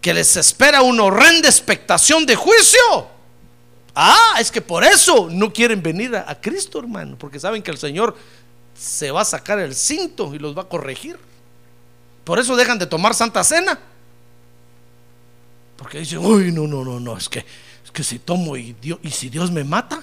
que 0.00 0.14
les 0.14 0.36
espera 0.36 0.82
una 0.82 1.04
horrenda 1.04 1.48
expectación 1.48 2.26
de 2.26 2.36
juicio. 2.36 3.17
Ah, 4.00 4.36
es 4.38 4.52
que 4.52 4.60
por 4.60 4.84
eso 4.84 5.28
no 5.28 5.52
quieren 5.52 5.82
venir 5.82 6.14
a, 6.14 6.40
Cristo, 6.40 6.78
hermano, 6.78 7.16
porque 7.18 7.40
saben 7.40 7.62
que 7.62 7.72
el 7.72 7.78
Señor 7.78 8.16
se 8.72 9.10
va 9.10 9.22
a 9.22 9.24
sacar 9.24 9.58
el 9.58 9.74
cinto 9.74 10.32
y 10.34 10.38
los 10.38 10.56
va 10.56 10.62
a 10.62 10.68
corregir. 10.68 11.18
Por 12.22 12.38
eso 12.38 12.54
dejan 12.54 12.78
de 12.78 12.86
tomar 12.86 13.12
Santa 13.14 13.42
Cena. 13.42 13.78
Porque 15.76 15.98
dicen, 15.98 16.18
uy, 16.18 16.52
no, 16.52 16.68
no, 16.68 16.84
no, 16.84 17.00
no, 17.00 17.16
es 17.16 17.28
que 17.28 17.44
que 17.98 18.04
si 18.04 18.20
tomo 18.20 18.56
y, 18.56 18.74
Dios, 18.74 19.00
y 19.02 19.10
si 19.10 19.28
Dios 19.28 19.50
me 19.50 19.64
mata. 19.64 20.00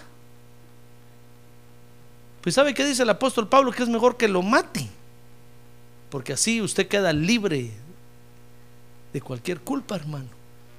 Pues 2.41 2.53
sabe 2.53 2.73
qué 2.73 2.85
dice 2.85 3.03
el 3.03 3.09
apóstol 3.09 3.47
Pablo 3.47 3.71
que 3.71 3.83
es 3.83 3.87
mejor 3.87 4.17
que 4.17 4.27
lo 4.27 4.41
mate. 4.41 4.85
Porque 6.09 6.33
así 6.33 6.61
usted 6.61 6.89
queda 6.89 7.13
libre 7.13 7.71
de 9.13 9.21
cualquier 9.21 9.61
culpa, 9.61 9.95
hermano. 9.95 10.27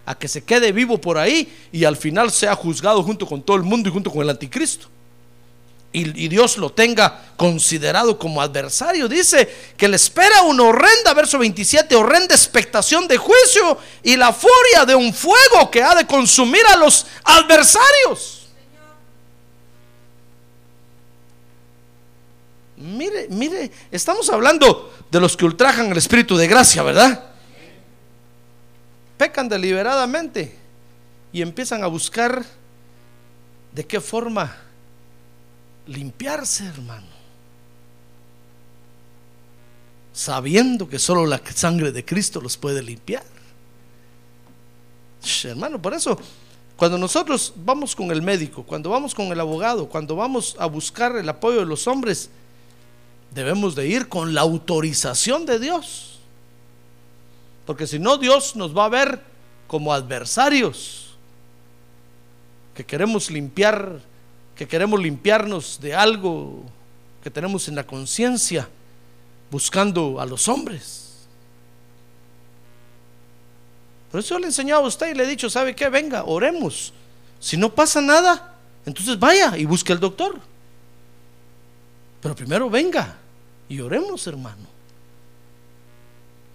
A 0.07 0.17
que 0.17 0.29
se 0.29 0.45
quede 0.45 0.73
vivo 0.73 0.99
por 0.99 1.19
ahí 1.19 1.53
y 1.73 1.85
al 1.85 1.97
final 1.97 2.31
sea 2.31 2.55
juzgado 2.55 3.03
junto 3.03 3.27
con 3.27 3.43
todo 3.43 3.57
el 3.57 3.63
mundo 3.63 3.89
y 3.89 3.93
junto 3.93 4.11
con 4.11 4.23
el 4.23 4.31
anticristo 4.31 4.89
y, 5.99 6.29
Dios 6.29 6.59
lo 6.59 6.71
tenga 6.71 7.23
considerado 7.37 8.19
como 8.19 8.43
adversario. 8.43 9.09
Dice 9.09 9.49
que 9.77 9.89
le 9.89 9.97
espera 9.97 10.43
una 10.43 10.65
horrenda, 10.65 11.15
verso 11.15 11.39
27, 11.39 11.95
horrenda 11.97 12.35
expectación 12.35 13.09
de 13.09 13.17
juicio 13.17 13.79
y 14.03 14.17
la 14.17 14.33
furia 14.33 14.85
de 14.87 14.95
un 14.95 15.15
fuego 15.15 15.71
que 15.71 15.83
ha 15.83 15.95
de 15.95 16.07
consumir 16.07 16.61
a 16.67 16.77
los 16.77 17.07
adversarios. 17.25 18.49
Mire, 22.77 23.29
mire, 23.31 23.71
estamos 23.91 24.29
hablando 24.29 24.93
de 25.11 25.19
los 25.19 25.35
que 25.35 25.47
ultrajan 25.47 25.91
el 25.93 25.97
espíritu 25.97 26.37
de 26.37 26.47
gracia, 26.47 26.83
¿verdad? 26.83 27.25
Pecan 29.17 29.49
deliberadamente 29.49 30.57
y 31.33 31.43
empiezan 31.43 31.83
a 31.83 31.87
buscar 31.87 32.45
de 33.73 33.87
qué 33.87 34.01
forma 34.01 34.57
limpiarse, 35.87 36.67
hermano. 36.67 37.07
Sabiendo 40.13 40.89
que 40.89 40.99
solo 40.99 41.27
la 41.27 41.41
sangre 41.55 41.93
de 41.93 42.05
Cristo 42.05 42.41
los 42.41 42.57
puede 42.57 42.83
limpiar. 42.83 43.25
Hermano, 45.45 45.81
por 45.81 45.93
eso, 45.93 46.19
cuando 46.77 46.97
nosotros 46.97 47.53
vamos 47.57 47.97
con 47.97 48.11
el 48.11 48.23
médico, 48.23 48.63
cuando 48.63 48.91
vamos 48.91 49.15
con 49.15 49.27
el 49.27 49.41
abogado, 49.41 49.89
cuando 49.89 50.17
vamos 50.17 50.57
a 50.59 50.67
buscar 50.67 51.17
el 51.17 51.29
apoyo 51.29 51.61
de 51.61 51.67
los 51.67 51.87
hombres, 51.87 52.31
debemos 53.35 53.75
de 53.75 53.89
ir 53.89 54.09
con 54.09 54.35
la 54.35 54.43
autorización 54.43 55.45
de 55.47 55.59
Dios. 55.59 56.16
Porque 57.67 57.87
si 57.87 57.99
no, 57.99 58.17
Dios 58.17 58.57
nos 58.57 58.77
va 58.77 58.87
a 58.87 58.89
ver 58.89 59.21
como 59.67 59.93
adversarios, 59.93 61.17
que 62.75 62.87
queremos 62.87 63.31
limpiar 63.31 64.01
que 64.57 64.67
queremos 64.67 64.99
limpiarnos 65.01 65.79
de 65.81 65.95
algo 65.95 66.65
que 67.23 67.31
tenemos 67.31 67.69
en 67.69 67.77
la 67.77 67.87
conciencia, 67.87 68.69
buscando 69.51 70.19
a 70.19 70.25
los 70.25 70.49
hombres. 70.49 71.27
Por 74.11 74.21
eso 74.21 74.39
le 74.39 74.47
he 74.47 74.49
enseñado 74.49 74.83
a 74.85 74.89
usted 74.89 75.11
y 75.11 75.15
le 75.15 75.25
he 75.25 75.27
dicho, 75.27 75.51
¿sabe 75.51 75.77
qué? 75.77 75.91
Venga, 75.91 76.25
oremos. 76.25 76.93
Si 77.39 77.59
no 77.59 77.75
pasa 77.75 78.01
nada, 78.01 78.55
entonces 78.87 79.19
vaya 79.19 79.59
y 79.59 79.67
busque 79.67 79.93
al 79.93 80.01
doctor. 80.01 80.41
Pero 82.23 82.35
primero 82.35 82.71
venga 82.71 83.17
y 83.69 83.81
oremos, 83.81 84.27
hermano. 84.27 84.76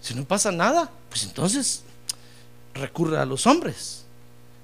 Si 0.02 0.14
no 0.14 0.24
pasa 0.24 0.52
nada, 0.52 0.90
pues 1.08 1.24
entonces 1.24 1.82
recurra 2.74 3.22
a 3.22 3.26
los 3.26 3.46
hombres 3.46 4.02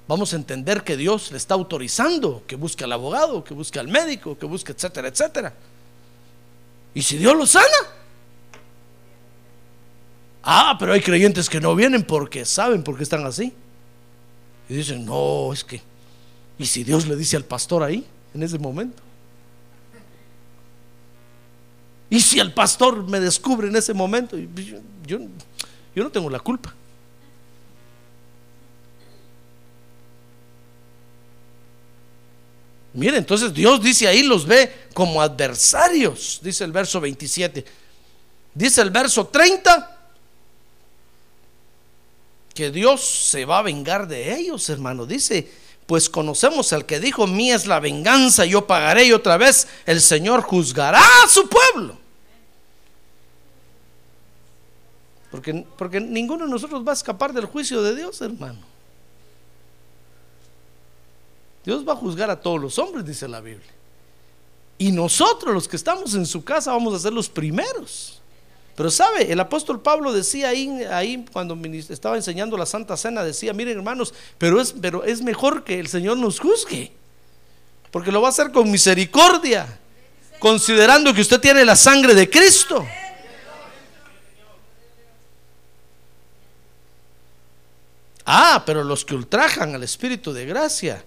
vamos 0.08 0.32
a 0.32 0.36
entender 0.36 0.82
que 0.82 0.96
Dios 0.96 1.30
le 1.30 1.36
está 1.36 1.54
autorizando 1.54 2.42
que 2.46 2.56
busque 2.56 2.82
al 2.82 2.92
abogado, 2.92 3.44
que 3.44 3.52
busque 3.52 3.78
al 3.78 3.86
médico, 3.86 4.36
que 4.36 4.46
busque, 4.46 4.72
etcétera, 4.72 5.08
etcétera. 5.08 5.52
Y 6.94 7.02
si 7.02 7.18
Dios 7.18 7.36
lo 7.36 7.46
sana, 7.46 7.66
ah, 10.42 10.76
pero 10.78 10.94
hay 10.94 11.02
creyentes 11.02 11.48
que 11.48 11.60
no 11.60 11.76
vienen 11.76 12.02
porque 12.02 12.46
saben 12.46 12.82
por 12.82 12.96
qué 12.96 13.02
están 13.02 13.24
así. 13.26 13.52
Y 14.70 14.74
dicen, 14.74 15.04
no, 15.04 15.52
es 15.52 15.62
que, 15.62 15.82
¿y 16.58 16.66
si 16.66 16.84
Dios 16.84 17.06
le 17.06 17.14
dice 17.14 17.36
al 17.36 17.44
pastor 17.44 17.82
ahí, 17.82 18.06
en 18.34 18.42
ese 18.42 18.58
momento? 18.58 19.02
¿Y 22.10 22.20
si 22.20 22.40
el 22.40 22.52
pastor 22.52 23.06
me 23.06 23.20
descubre 23.20 23.68
en 23.68 23.76
ese 23.76 23.92
momento? 23.92 24.36
Yo, 24.38 24.78
yo, 25.06 25.18
yo 25.94 26.04
no 26.04 26.10
tengo 26.10 26.30
la 26.30 26.40
culpa. 26.40 26.74
Mire, 32.94 33.18
entonces 33.18 33.52
Dios 33.52 33.82
dice 33.82 34.08
ahí, 34.08 34.22
los 34.22 34.46
ve 34.46 34.88
como 34.94 35.20
adversarios, 35.20 36.40
dice 36.42 36.64
el 36.64 36.72
verso 36.72 37.00
27. 37.00 37.64
Dice 38.54 38.80
el 38.80 38.90
verso 38.90 39.26
30 39.28 39.96
que 42.54 42.72
Dios 42.72 43.00
se 43.04 43.44
va 43.44 43.60
a 43.60 43.62
vengar 43.62 44.08
de 44.08 44.34
ellos, 44.34 44.68
hermano. 44.68 45.06
Dice, 45.06 45.48
pues 45.88 46.10
conocemos 46.10 46.74
al 46.74 46.84
que 46.84 47.00
dijo, 47.00 47.26
mía 47.26 47.56
es 47.56 47.66
la 47.66 47.80
venganza, 47.80 48.44
yo 48.44 48.66
pagaré 48.66 49.06
y 49.06 49.12
otra 49.14 49.38
vez 49.38 49.66
el 49.86 50.02
Señor 50.02 50.42
juzgará 50.42 51.00
a 51.00 51.28
su 51.28 51.48
pueblo. 51.48 51.96
Porque, 55.30 55.64
porque 55.78 55.98
ninguno 55.98 56.44
de 56.44 56.50
nosotros 56.50 56.86
va 56.86 56.90
a 56.90 56.94
escapar 56.94 57.32
del 57.32 57.46
juicio 57.46 57.80
de 57.80 57.96
Dios, 57.96 58.20
hermano. 58.20 58.60
Dios 61.64 61.88
va 61.88 61.94
a 61.94 61.96
juzgar 61.96 62.28
a 62.28 62.38
todos 62.38 62.60
los 62.60 62.78
hombres, 62.78 63.06
dice 63.06 63.26
la 63.26 63.40
Biblia. 63.40 63.72
Y 64.76 64.92
nosotros, 64.92 65.54
los 65.54 65.66
que 65.66 65.76
estamos 65.76 66.12
en 66.12 66.26
su 66.26 66.44
casa, 66.44 66.70
vamos 66.72 66.92
a 66.92 66.98
ser 66.98 67.14
los 67.14 67.30
primeros. 67.30 68.20
Pero 68.78 68.92
sabe, 68.92 69.32
el 69.32 69.40
apóstol 69.40 69.82
Pablo 69.82 70.12
decía 70.12 70.50
ahí, 70.50 70.84
ahí 70.84 71.24
cuando 71.32 71.58
estaba 71.90 72.14
enseñando 72.14 72.56
la 72.56 72.64
Santa 72.64 72.96
Cena, 72.96 73.24
decía, 73.24 73.52
miren 73.52 73.78
hermanos, 73.78 74.14
pero 74.38 74.60
es, 74.60 74.72
pero 74.80 75.02
es 75.02 75.20
mejor 75.20 75.64
que 75.64 75.80
el 75.80 75.88
Señor 75.88 76.16
nos 76.16 76.38
juzgue. 76.38 76.92
Porque 77.90 78.12
lo 78.12 78.20
va 78.20 78.28
a 78.28 78.30
hacer 78.30 78.52
con 78.52 78.70
misericordia, 78.70 79.80
considerando 80.38 81.12
que 81.12 81.22
usted 81.22 81.40
tiene 81.40 81.64
la 81.64 81.74
sangre 81.74 82.14
de 82.14 82.30
Cristo. 82.30 82.86
Ah, 88.26 88.62
pero 88.64 88.84
los 88.84 89.04
que 89.04 89.16
ultrajan 89.16 89.74
al 89.74 89.82
Espíritu 89.82 90.32
de 90.32 90.46
gracia 90.46 91.04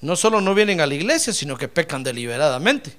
no 0.00 0.16
solo 0.16 0.40
no 0.40 0.52
vienen 0.52 0.80
a 0.80 0.86
la 0.86 0.94
iglesia, 0.94 1.32
sino 1.32 1.56
que 1.56 1.68
pecan 1.68 2.02
deliberadamente. 2.02 2.92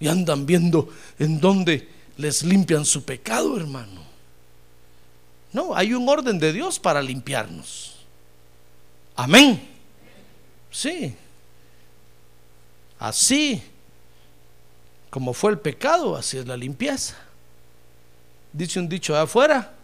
Y 0.00 0.08
andan 0.08 0.44
viendo 0.44 0.88
en 1.20 1.38
dónde 1.38 1.94
les 2.16 2.42
limpian 2.42 2.84
su 2.84 3.04
pecado, 3.04 3.56
hermano. 3.56 4.02
No, 5.52 5.74
hay 5.74 5.94
un 5.94 6.08
orden 6.08 6.38
de 6.38 6.52
Dios 6.52 6.78
para 6.78 7.02
limpiarnos. 7.02 7.96
Amén. 9.14 9.68
Sí. 10.70 11.14
Así 12.98 13.62
como 15.10 15.32
fue 15.32 15.52
el 15.52 15.58
pecado, 15.58 16.16
así 16.16 16.36
es 16.36 16.46
la 16.46 16.56
limpieza. 16.56 17.16
Dice 18.52 18.78
un 18.78 18.88
dicho 18.88 19.14
de 19.14 19.20
afuera, 19.20 19.74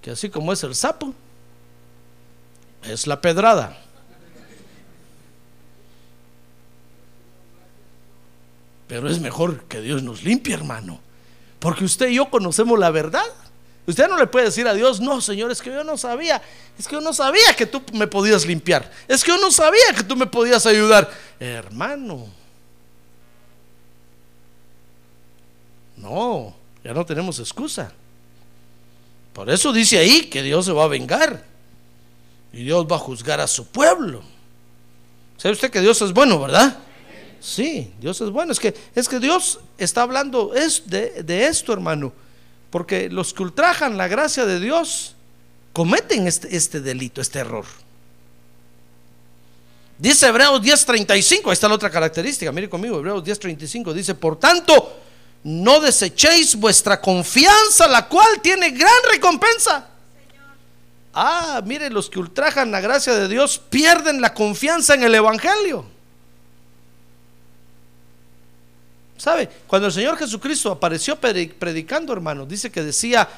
que 0.00 0.10
así 0.10 0.30
como 0.30 0.52
es 0.52 0.62
el 0.62 0.74
sapo, 0.74 1.14
es 2.84 3.06
la 3.06 3.20
pedrada. 3.20 3.76
Pero 8.86 9.08
es 9.08 9.20
mejor 9.20 9.64
que 9.64 9.80
Dios 9.80 10.02
nos 10.02 10.24
limpie, 10.24 10.54
hermano. 10.54 11.00
Porque 11.60 11.84
usted 11.84 12.08
y 12.08 12.14
yo 12.16 12.28
conocemos 12.28 12.78
la 12.78 12.90
verdad. 12.90 13.24
Usted 13.86 14.08
no 14.08 14.18
le 14.18 14.26
puede 14.26 14.46
decir 14.46 14.66
a 14.66 14.74
Dios, 14.74 15.00
no, 15.00 15.20
Señor, 15.20 15.50
es 15.50 15.62
que 15.62 15.70
yo 15.70 15.84
no 15.84 15.96
sabía, 15.96 16.40
es 16.78 16.86
que 16.86 16.94
yo 16.94 17.00
no 17.00 17.12
sabía 17.12 17.54
que 17.56 17.66
tú 17.66 17.82
me 17.92 18.06
podías 18.06 18.46
limpiar, 18.46 18.90
es 19.08 19.24
que 19.24 19.30
yo 19.32 19.38
no 19.38 19.50
sabía 19.50 19.92
que 19.96 20.02
tú 20.04 20.16
me 20.16 20.26
podías 20.26 20.64
ayudar. 20.66 21.10
Hermano, 21.40 22.28
no, 25.96 26.54
ya 26.84 26.92
no 26.92 27.04
tenemos 27.04 27.38
excusa. 27.40 27.92
Por 29.32 29.50
eso 29.50 29.72
dice 29.72 29.98
ahí 29.98 30.22
que 30.22 30.42
Dios 30.42 30.66
se 30.66 30.72
va 30.72 30.84
a 30.84 30.88
vengar 30.88 31.44
y 32.52 32.64
Dios 32.64 32.86
va 32.90 32.96
a 32.96 33.00
juzgar 33.00 33.40
a 33.40 33.46
su 33.46 33.66
pueblo. 33.66 34.22
¿Sabe 35.36 35.54
usted 35.54 35.70
que 35.70 35.80
Dios 35.80 36.00
es 36.02 36.12
bueno, 36.12 36.38
verdad? 36.38 36.76
Sí, 37.40 37.92
Dios 38.00 38.20
es 38.20 38.30
bueno. 38.30 38.52
Es 38.52 38.60
que, 38.60 38.74
es 38.94 39.08
que 39.08 39.18
Dios 39.18 39.60
está 39.78 40.02
hablando 40.02 40.54
es 40.54 40.82
de, 40.86 41.22
de 41.22 41.46
esto, 41.46 41.72
hermano. 41.72 42.12
Porque 42.70 43.08
los 43.08 43.34
que 43.34 43.42
ultrajan 43.42 43.96
la 43.96 44.08
gracia 44.08 44.46
de 44.46 44.60
Dios 44.60 45.14
cometen 45.72 46.26
este, 46.26 46.54
este 46.54 46.80
delito, 46.80 47.20
este 47.20 47.40
error. 47.40 47.64
Dice 49.98 50.28
Hebreos 50.28 50.62
10:35, 50.62 51.46
ahí 51.46 51.52
está 51.52 51.68
la 51.68 51.74
otra 51.74 51.90
característica, 51.90 52.50
mire 52.52 52.70
conmigo, 52.70 52.98
Hebreos 52.98 53.22
10:35 53.22 53.92
dice, 53.92 54.14
por 54.14 54.38
tanto, 54.38 54.96
no 55.44 55.80
desechéis 55.80 56.56
vuestra 56.56 57.00
confianza, 57.00 57.86
la 57.86 58.08
cual 58.08 58.40
tiene 58.42 58.70
gran 58.70 58.92
recompensa. 59.12 59.88
Ah, 61.12 61.60
mire, 61.66 61.90
los 61.90 62.08
que 62.08 62.18
ultrajan 62.18 62.70
la 62.70 62.80
gracia 62.80 63.14
de 63.14 63.28
Dios 63.28 63.58
pierden 63.58 64.20
la 64.20 64.32
confianza 64.32 64.94
en 64.94 65.02
el 65.02 65.14
Evangelio. 65.14 65.84
¿Sabe? 69.20 69.50
Cuando 69.66 69.88
el 69.88 69.92
Señor 69.92 70.16
Jesucristo 70.16 70.72
apareció 70.72 71.14
predicando, 71.14 72.10
hermanos, 72.14 72.48
dice 72.48 72.72
que 72.72 72.82
decía, 72.82 73.28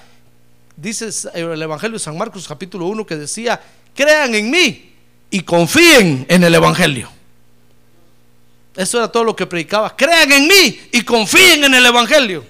dice 0.76 1.10
el 1.34 1.60
Evangelio 1.60 1.98
de 1.98 2.04
San 2.04 2.16
Marcos 2.16 2.46
capítulo 2.46 2.86
1 2.86 3.04
que 3.04 3.16
decía, 3.16 3.60
crean 3.92 4.32
en 4.36 4.48
mí 4.48 4.92
y 5.28 5.40
confíen 5.40 6.24
en 6.28 6.44
el 6.44 6.54
Evangelio. 6.54 7.10
Eso 8.76 8.98
era 8.98 9.10
todo 9.10 9.24
lo 9.24 9.34
que 9.34 9.44
predicaba. 9.44 9.96
Crean 9.96 10.30
en 10.30 10.46
mí 10.46 10.80
y 10.92 11.02
confíen 11.02 11.64
en 11.64 11.74
el 11.74 11.84
Evangelio. 11.84 12.44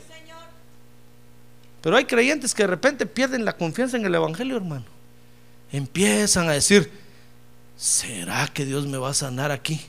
Pero 1.81 1.97
hay 1.97 2.05
creyentes 2.05 2.55
que 2.55 2.64
de 2.64 2.68
repente 2.68 3.07
pierden 3.07 3.47
la 3.47 3.57
confianza 3.57 3.97
en 3.97 4.05
el 4.05 4.14
Evangelio, 4.14 4.59
hermano. 4.59 4.85
Empiezan 5.73 6.51
a 6.51 6.53
decir, 6.53 6.92
¿será 7.79 8.47
que 8.49 8.66
Dios 8.66 8.87
me 8.87 8.99
va 8.99 9.09
a 9.09 9.14
sanar 9.14 9.51
aquí? 9.51 9.81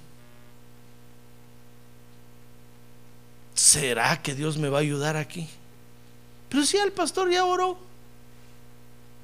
¿Será 3.54 4.22
que 4.22 4.36
Dios 4.36 4.58
me 4.58 4.70
va 4.70 4.80
a 4.80 4.82
ayudar 4.82 5.18
aquí? 5.18 5.48
Pero 6.50 6.66
si 6.66 6.78
el 6.78 6.92
pastor 6.92 7.32
ya 7.32 7.46
oró. 7.46 7.78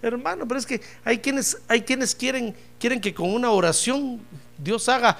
Hermano, 0.01 0.47
pero 0.47 0.59
es 0.59 0.65
que 0.65 0.81
hay 1.03 1.19
quienes, 1.19 1.57
hay 1.67 1.81
quienes 1.81 2.15
quieren, 2.15 2.55
quieren 2.79 3.01
que 3.01 3.13
con 3.13 3.33
una 3.33 3.51
oración 3.51 4.21
Dios 4.57 4.87
haga 4.87 5.17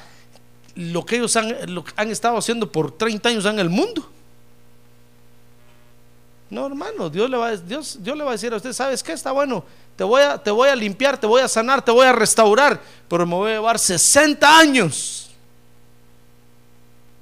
lo 0.75 1.05
que 1.05 1.17
ellos 1.17 1.35
han, 1.35 1.53
han 1.95 2.09
estado 2.09 2.37
haciendo 2.37 2.71
por 2.71 2.97
30 2.97 3.29
años 3.29 3.45
en 3.45 3.59
el 3.59 3.69
mundo. 3.69 4.09
No, 6.49 6.65
hermano, 6.65 7.09
Dios 7.09 7.29
le 7.29 7.37
va, 7.37 7.55
Dios, 7.55 7.99
Dios 8.01 8.17
le 8.17 8.23
va 8.23 8.31
a 8.31 8.33
decir 8.33 8.51
a 8.53 8.55
usted, 8.55 8.73
¿sabes 8.73 9.03
qué? 9.03 9.11
Está 9.11 9.31
bueno, 9.31 9.63
te 9.95 10.03
voy, 10.03 10.21
a, 10.21 10.41
te 10.41 10.49
voy 10.49 10.69
a 10.69 10.75
limpiar, 10.75 11.19
te 11.19 11.27
voy 11.27 11.41
a 11.41 11.47
sanar, 11.47 11.83
te 11.83 11.91
voy 11.91 12.07
a 12.07 12.13
restaurar, 12.13 12.81
pero 13.07 13.25
me 13.25 13.35
voy 13.35 13.51
a 13.51 13.55
llevar 13.55 13.77
60 13.77 14.57
años. 14.57 15.29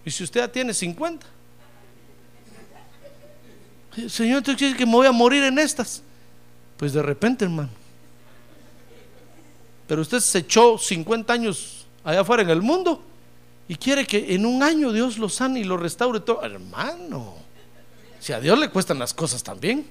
Y 0.06 0.12
si 0.12 0.24
usted 0.24 0.42
ya 0.42 0.48
tiene 0.48 0.74
50, 0.74 1.26
Señor, 4.08 4.44
¿tú 4.44 4.56
quieres 4.56 4.78
que 4.78 4.86
me 4.86 4.92
voy 4.92 5.08
a 5.08 5.12
morir 5.12 5.44
en 5.44 5.58
estas? 5.58 6.04
Pues 6.78 6.94
de 6.94 7.02
repente, 7.02 7.46
hermano. 7.46 7.70
Pero 9.88 10.02
usted 10.02 10.20
se 10.20 10.40
echó 10.40 10.78
50 10.78 11.34
años 11.34 11.88
allá 12.04 12.22
afuera 12.22 12.44
en 12.44 12.50
el 12.50 12.62
mundo 12.62 13.02
y 13.68 13.76
quiere 13.76 14.06
que 14.06 14.36
en 14.36 14.46
un 14.46 14.62
año 14.62 14.92
Dios 14.92 15.18
lo 15.18 15.30
sane 15.30 15.62
y 15.62 15.64
lo 15.64 15.78
restaure 15.78 16.20
todo. 16.20 16.44
Hermano, 16.44 17.36
si 18.20 18.34
a 18.34 18.40
Dios 18.40 18.60
le 18.60 18.70
cuestan 18.70 19.00
las 19.00 19.14
cosas 19.14 19.42
también. 19.42 19.88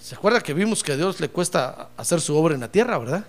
¿Se 0.00 0.14
acuerda 0.14 0.40
que 0.40 0.54
vimos 0.54 0.82
que 0.82 0.92
a 0.92 0.96
Dios 0.96 1.20
le 1.20 1.28
cuesta 1.28 1.90
hacer 1.96 2.20
su 2.20 2.36
obra 2.36 2.54
en 2.54 2.60
la 2.60 2.70
tierra, 2.70 2.98
verdad? 2.98 3.26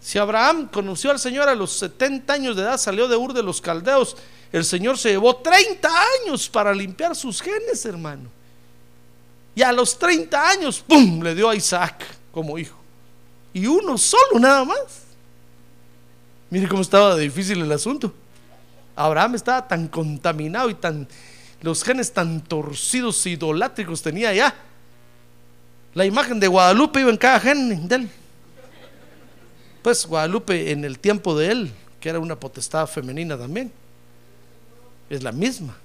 Si 0.00 0.18
Abraham 0.18 0.68
conoció 0.68 1.10
al 1.10 1.18
Señor 1.18 1.48
a 1.48 1.54
los 1.54 1.72
70 1.72 2.32
años 2.32 2.56
de 2.56 2.62
edad, 2.62 2.78
salió 2.78 3.08
de 3.08 3.16
Ur 3.16 3.32
de 3.32 3.42
los 3.42 3.60
Caldeos, 3.60 4.16
el 4.52 4.64
Señor 4.64 4.96
se 4.96 5.10
llevó 5.10 5.36
30 5.36 5.88
años 6.22 6.48
para 6.48 6.72
limpiar 6.72 7.14
sus 7.14 7.42
genes, 7.42 7.84
hermano. 7.84 8.30
Y 9.54 9.62
a 9.62 9.72
los 9.72 9.98
30 9.98 10.50
años, 10.50 10.84
¡pum!, 10.86 11.22
le 11.22 11.34
dio 11.34 11.50
a 11.50 11.56
Isaac 11.56 12.04
como 12.32 12.58
hijo. 12.58 12.78
Y 13.52 13.66
uno 13.66 13.98
solo 13.98 14.38
nada 14.38 14.64
más. 14.64 15.02
Mire 16.50 16.68
cómo 16.68 16.82
estaba 16.82 17.16
difícil 17.16 17.60
el 17.60 17.72
asunto. 17.72 18.12
Abraham 18.94 19.34
estaba 19.34 19.66
tan 19.66 19.88
contaminado 19.88 20.70
y 20.70 20.74
tan 20.74 21.08
los 21.60 21.82
genes 21.82 22.12
tan 22.12 22.40
torcidos 22.40 23.24
e 23.26 23.30
idolátricos 23.30 24.00
tenía 24.00 24.32
ya. 24.32 24.54
La 25.94 26.06
imagen 26.06 26.38
de 26.38 26.46
Guadalupe 26.46 27.00
iba 27.00 27.10
en 27.10 27.16
cada 27.16 27.40
gen 27.40 27.88
de 27.88 27.94
él. 27.96 28.10
Pues 29.82 30.06
Guadalupe 30.06 30.70
en 30.70 30.84
el 30.84 30.98
tiempo 30.98 31.36
de 31.36 31.50
él, 31.50 31.72
que 32.00 32.08
era 32.08 32.18
una 32.18 32.38
potestad 32.38 32.86
femenina 32.86 33.38
también, 33.38 33.72
es 35.08 35.22
la 35.22 35.32
misma 35.32 35.76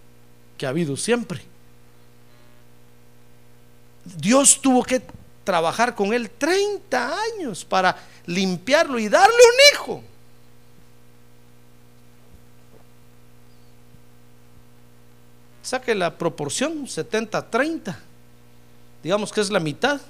que 0.58 0.66
ha 0.66 0.70
habido 0.70 0.98
siempre. 0.98 1.42
Dios 4.18 4.60
tuvo 4.62 4.84
que 4.84 5.02
trabajar 5.44 5.96
con 5.96 6.14
él 6.14 6.30
30 6.30 7.16
años 7.22 7.64
para 7.66 7.98
limpiarlo 8.26 9.00
y 9.00 9.10
darle 9.10 9.36
un 9.36 9.74
hijo. 9.74 10.04
Saque 15.62 15.96
la 15.96 16.18
proporción 16.18 16.86
70-30. 16.86 17.96
Digamos 19.02 19.32
que 19.32 19.42
es 19.42 19.50
la 19.50 19.60
mitad. 19.60 20.02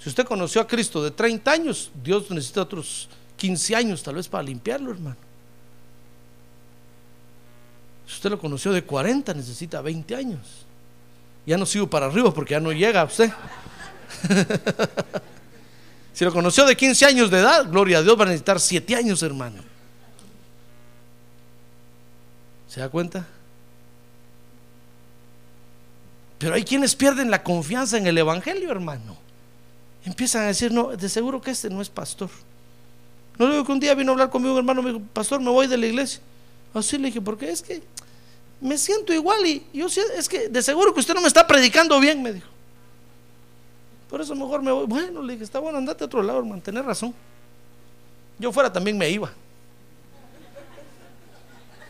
Si 0.00 0.08
usted 0.08 0.24
conoció 0.26 0.60
a 0.60 0.66
Cristo 0.66 1.02
de 1.02 1.10
30 1.10 1.50
años, 1.50 1.90
Dios 2.02 2.30
necesita 2.30 2.62
otros 2.62 3.08
15 3.36 3.76
años 3.76 4.02
tal 4.02 4.16
vez 4.16 4.28
para 4.28 4.42
limpiarlo, 4.42 4.90
hermano. 4.90 5.16
Si 8.06 8.14
usted 8.14 8.30
lo 8.30 8.38
conoció 8.38 8.72
de 8.72 8.84
40, 8.84 9.32
necesita 9.32 9.80
20 9.80 10.14
años. 10.14 10.66
Ya 11.46 11.56
no 11.56 11.64
sigo 11.64 11.88
para 11.88 12.06
arriba 12.06 12.32
porque 12.32 12.52
ya 12.52 12.60
no 12.60 12.72
llega 12.72 13.00
a 13.00 13.04
usted. 13.04 13.30
si 16.12 16.24
lo 16.24 16.32
conoció 16.32 16.66
de 16.66 16.76
15 16.76 17.06
años 17.06 17.30
de 17.30 17.38
edad, 17.38 17.70
gloria 17.70 17.98
a 17.98 18.02
Dios, 18.02 18.18
va 18.18 18.24
a 18.24 18.26
necesitar 18.26 18.60
7 18.60 18.94
años, 18.96 19.22
hermano. 19.22 19.62
¿Se 22.68 22.80
da 22.80 22.88
cuenta? 22.88 23.26
Pero 26.38 26.54
hay 26.54 26.64
quienes 26.64 26.94
pierden 26.94 27.30
la 27.30 27.42
confianza 27.42 27.96
en 27.96 28.06
el 28.06 28.18
Evangelio, 28.18 28.70
hermano 28.70 29.23
empiezan 30.04 30.42
a 30.42 30.46
decir, 30.46 30.72
no, 30.72 30.88
de 30.88 31.08
seguro 31.08 31.40
que 31.40 31.50
este 31.50 31.70
no 31.70 31.80
es 31.80 31.88
pastor. 31.88 32.30
No 33.38 33.50
digo 33.50 33.64
que 33.64 33.72
un 33.72 33.80
día 33.80 33.94
vino 33.94 34.12
a 34.12 34.14
hablar 34.14 34.30
conmigo 34.30 34.52
un 34.54 34.58
hermano, 34.58 34.82
me 34.82 34.92
dijo, 34.92 35.04
pastor, 35.12 35.40
me 35.40 35.50
voy 35.50 35.66
de 35.66 35.76
la 35.76 35.86
iglesia. 35.86 36.20
Así 36.72 36.98
le 36.98 37.06
dije, 37.06 37.20
porque 37.20 37.50
es 37.50 37.62
que 37.62 37.82
me 38.60 38.78
siento 38.78 39.12
igual 39.12 39.44
y 39.46 39.64
yo 39.72 39.86
es 39.86 40.28
que 40.28 40.48
de 40.48 40.62
seguro 40.62 40.94
que 40.94 41.00
usted 41.00 41.14
no 41.14 41.20
me 41.20 41.28
está 41.28 41.46
predicando 41.46 41.98
bien, 42.00 42.22
me 42.22 42.32
dijo. 42.32 42.48
Por 44.08 44.20
eso 44.20 44.34
mejor 44.34 44.62
me 44.62 44.70
voy. 44.70 44.86
Bueno, 44.86 45.22
le 45.22 45.32
dije, 45.32 45.44
está 45.44 45.58
bueno, 45.58 45.78
andate 45.78 46.04
a 46.04 46.06
otro 46.06 46.22
lado, 46.22 46.38
hermano, 46.38 46.62
tenés 46.62 46.84
razón. 46.84 47.14
Yo 48.38 48.52
fuera 48.52 48.72
también 48.72 48.96
me 48.96 49.10
iba. 49.10 49.32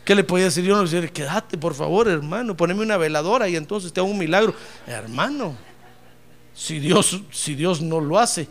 ¿Qué 0.04 0.14
le 0.14 0.22
podía 0.22 0.46
decir 0.46 0.64
yo? 0.64 0.76
No 0.76 0.82
decía, 0.82 1.06
quédate, 1.08 1.56
por 1.56 1.74
favor, 1.74 2.08
hermano, 2.08 2.56
poneme 2.56 2.82
una 2.82 2.96
veladora 2.98 3.48
y 3.48 3.56
entonces 3.56 3.92
te 3.92 4.00
hago 4.00 4.08
un 4.08 4.18
milagro. 4.18 4.54
Hermano, 4.86 5.56
si 6.54 6.78
Dios, 6.78 7.20
si 7.32 7.54
Dios 7.54 7.80
no 7.80 8.00
lo 8.00 8.18
hace, 8.18 8.48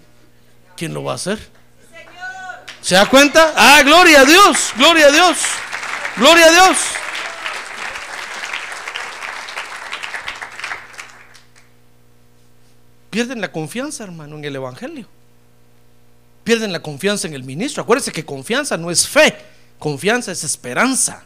¿quién 0.75 0.93
lo 0.93 1.03
va 1.03 1.13
a 1.13 1.15
hacer? 1.15 1.39
¿Se 2.81 2.95
da 2.95 3.07
cuenta? 3.07 3.53
Ah, 3.55 3.81
gloria 3.83 4.21
a 4.21 4.25
Dios, 4.25 4.73
gloria 4.75 5.07
a 5.07 5.11
Dios, 5.11 5.37
gloria 6.17 6.45
a 6.47 6.51
Dios. 6.51 6.77
Pierden 13.09 13.39
la 13.39 13.51
confianza, 13.51 14.03
hermano, 14.03 14.37
en 14.37 14.43
el 14.43 14.55
Evangelio. 14.55 15.07
Pierden 16.43 16.73
la 16.73 16.81
confianza 16.81 17.27
en 17.27 17.35
el 17.35 17.43
ministro. 17.43 17.83
Acuérdense 17.83 18.11
que 18.11 18.25
confianza 18.25 18.75
no 18.75 18.91
es 18.91 19.07
fe, 19.07 19.37
confianza 19.79 20.31
es 20.31 20.43
esperanza. 20.43 21.23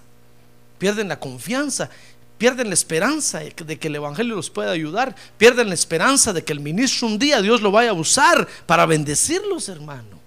Pierden 0.77 1.07
la 1.07 1.19
confianza, 1.19 1.89
pierden 2.37 2.67
la 2.67 2.73
esperanza 2.73 3.39
de 3.39 3.77
que 3.79 3.87
el 3.87 3.95
Evangelio 3.95 4.35
los 4.35 4.49
pueda 4.49 4.71
ayudar, 4.71 5.15
pierden 5.37 5.69
la 5.69 5.73
esperanza 5.73 6.33
de 6.33 6.43
que 6.43 6.53
el 6.53 6.59
ministro 6.59 7.07
un 7.07 7.17
día 7.17 7.41
Dios 7.41 7.61
lo 7.61 7.71
vaya 7.71 7.91
a 7.91 7.93
usar 7.93 8.47
para 8.65 8.85
bendecirlos, 8.85 9.69
hermano. 9.69 10.17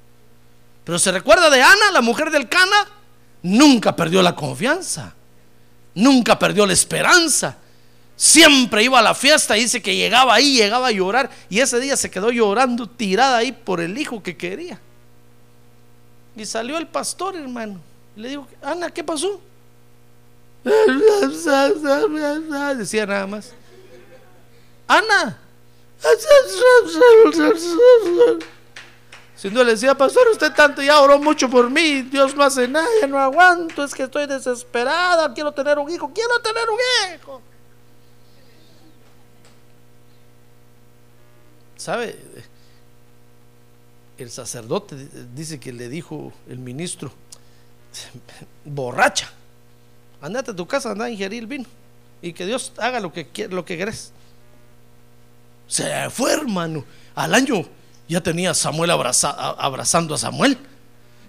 Pero 0.84 0.98
se 0.98 1.12
recuerda 1.12 1.50
de 1.50 1.62
Ana, 1.62 1.90
la 1.92 2.00
mujer 2.00 2.30
del 2.30 2.48
Cana, 2.48 2.88
nunca 3.42 3.94
perdió 3.94 4.22
la 4.22 4.34
confianza, 4.34 5.14
nunca 5.94 6.38
perdió 6.38 6.66
la 6.66 6.72
esperanza. 6.72 7.56
Siempre 8.16 8.82
iba 8.82 8.98
a 8.98 9.02
la 9.02 9.14
fiesta 9.14 9.56
y 9.56 9.62
dice 9.62 9.80
que 9.80 9.96
llegaba 9.96 10.34
ahí, 10.34 10.54
llegaba 10.56 10.88
a 10.88 10.92
llorar. 10.92 11.30
Y 11.48 11.60
ese 11.60 11.80
día 11.80 11.96
se 11.96 12.10
quedó 12.10 12.30
llorando, 12.30 12.86
tirada 12.86 13.38
ahí 13.38 13.52
por 13.52 13.80
el 13.80 13.96
hijo 13.96 14.22
que 14.22 14.36
quería. 14.36 14.78
Y 16.36 16.44
salió 16.44 16.76
el 16.76 16.86
pastor, 16.86 17.36
hermano. 17.36 17.80
Y 18.16 18.20
le 18.20 18.28
dijo, 18.30 18.46
Ana, 18.62 18.90
¿qué 18.90 19.02
pasó? 19.02 19.40
Decía 22.76 23.06
nada 23.06 23.26
más. 23.26 23.52
Ana. 24.86 25.38
Si 29.36 29.48
no 29.50 29.64
le 29.64 29.72
decía, 29.72 29.94
pastor, 29.94 30.28
usted 30.28 30.52
tanto 30.52 30.82
ya 30.82 31.00
oró 31.00 31.18
mucho 31.18 31.48
por 31.48 31.70
mí, 31.70 32.02
Dios 32.02 32.34
no 32.34 32.44
hace 32.44 32.68
nada, 32.68 33.06
no 33.08 33.18
aguanto, 33.18 33.84
es 33.84 33.94
que 33.94 34.02
estoy 34.02 34.26
desesperada, 34.26 35.32
quiero 35.32 35.52
tener 35.52 35.78
un 35.78 35.90
hijo, 35.90 36.12
quiero 36.12 36.40
tener 36.40 36.68
un 36.68 36.78
hijo. 37.14 37.40
¿Sabe? 41.76 42.18
El 44.18 44.30
sacerdote 44.30 45.08
dice 45.34 45.58
que 45.58 45.72
le 45.72 45.88
dijo 45.88 46.30
el 46.46 46.58
ministro, 46.58 47.10
borracha, 48.66 49.32
andate 50.20 50.50
a 50.50 50.56
tu 50.56 50.66
casa, 50.66 50.90
anda 50.90 51.06
a 51.06 51.10
ingerir 51.10 51.42
el 51.42 51.46
vino 51.46 51.66
y 52.22 52.32
que 52.32 52.46
Dios 52.46 52.72
haga 52.78 53.00
lo 53.00 53.12
que, 53.12 53.28
lo 53.50 53.64
que 53.64 53.76
querés. 53.76 54.12
Se 55.66 56.10
fue, 56.10 56.32
hermano. 56.32 56.84
Al 57.14 57.34
año 57.34 57.64
ya 58.08 58.20
tenía 58.20 58.54
Samuel 58.54 58.90
abrazando 58.90 60.14
a 60.14 60.18
Samuel. 60.18 60.58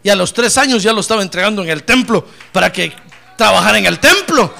Y 0.03 0.09
a 0.09 0.15
los 0.15 0.33
tres 0.33 0.57
años 0.57 0.81
ya 0.81 0.93
lo 0.93 1.01
estaba 1.01 1.21
entregando 1.21 1.61
en 1.61 1.69
el 1.69 1.83
templo 1.83 2.25
para 2.51 2.71
que 2.71 2.91
trabajara 3.37 3.77
en 3.77 3.85
el 3.85 3.99
templo. 3.99 4.51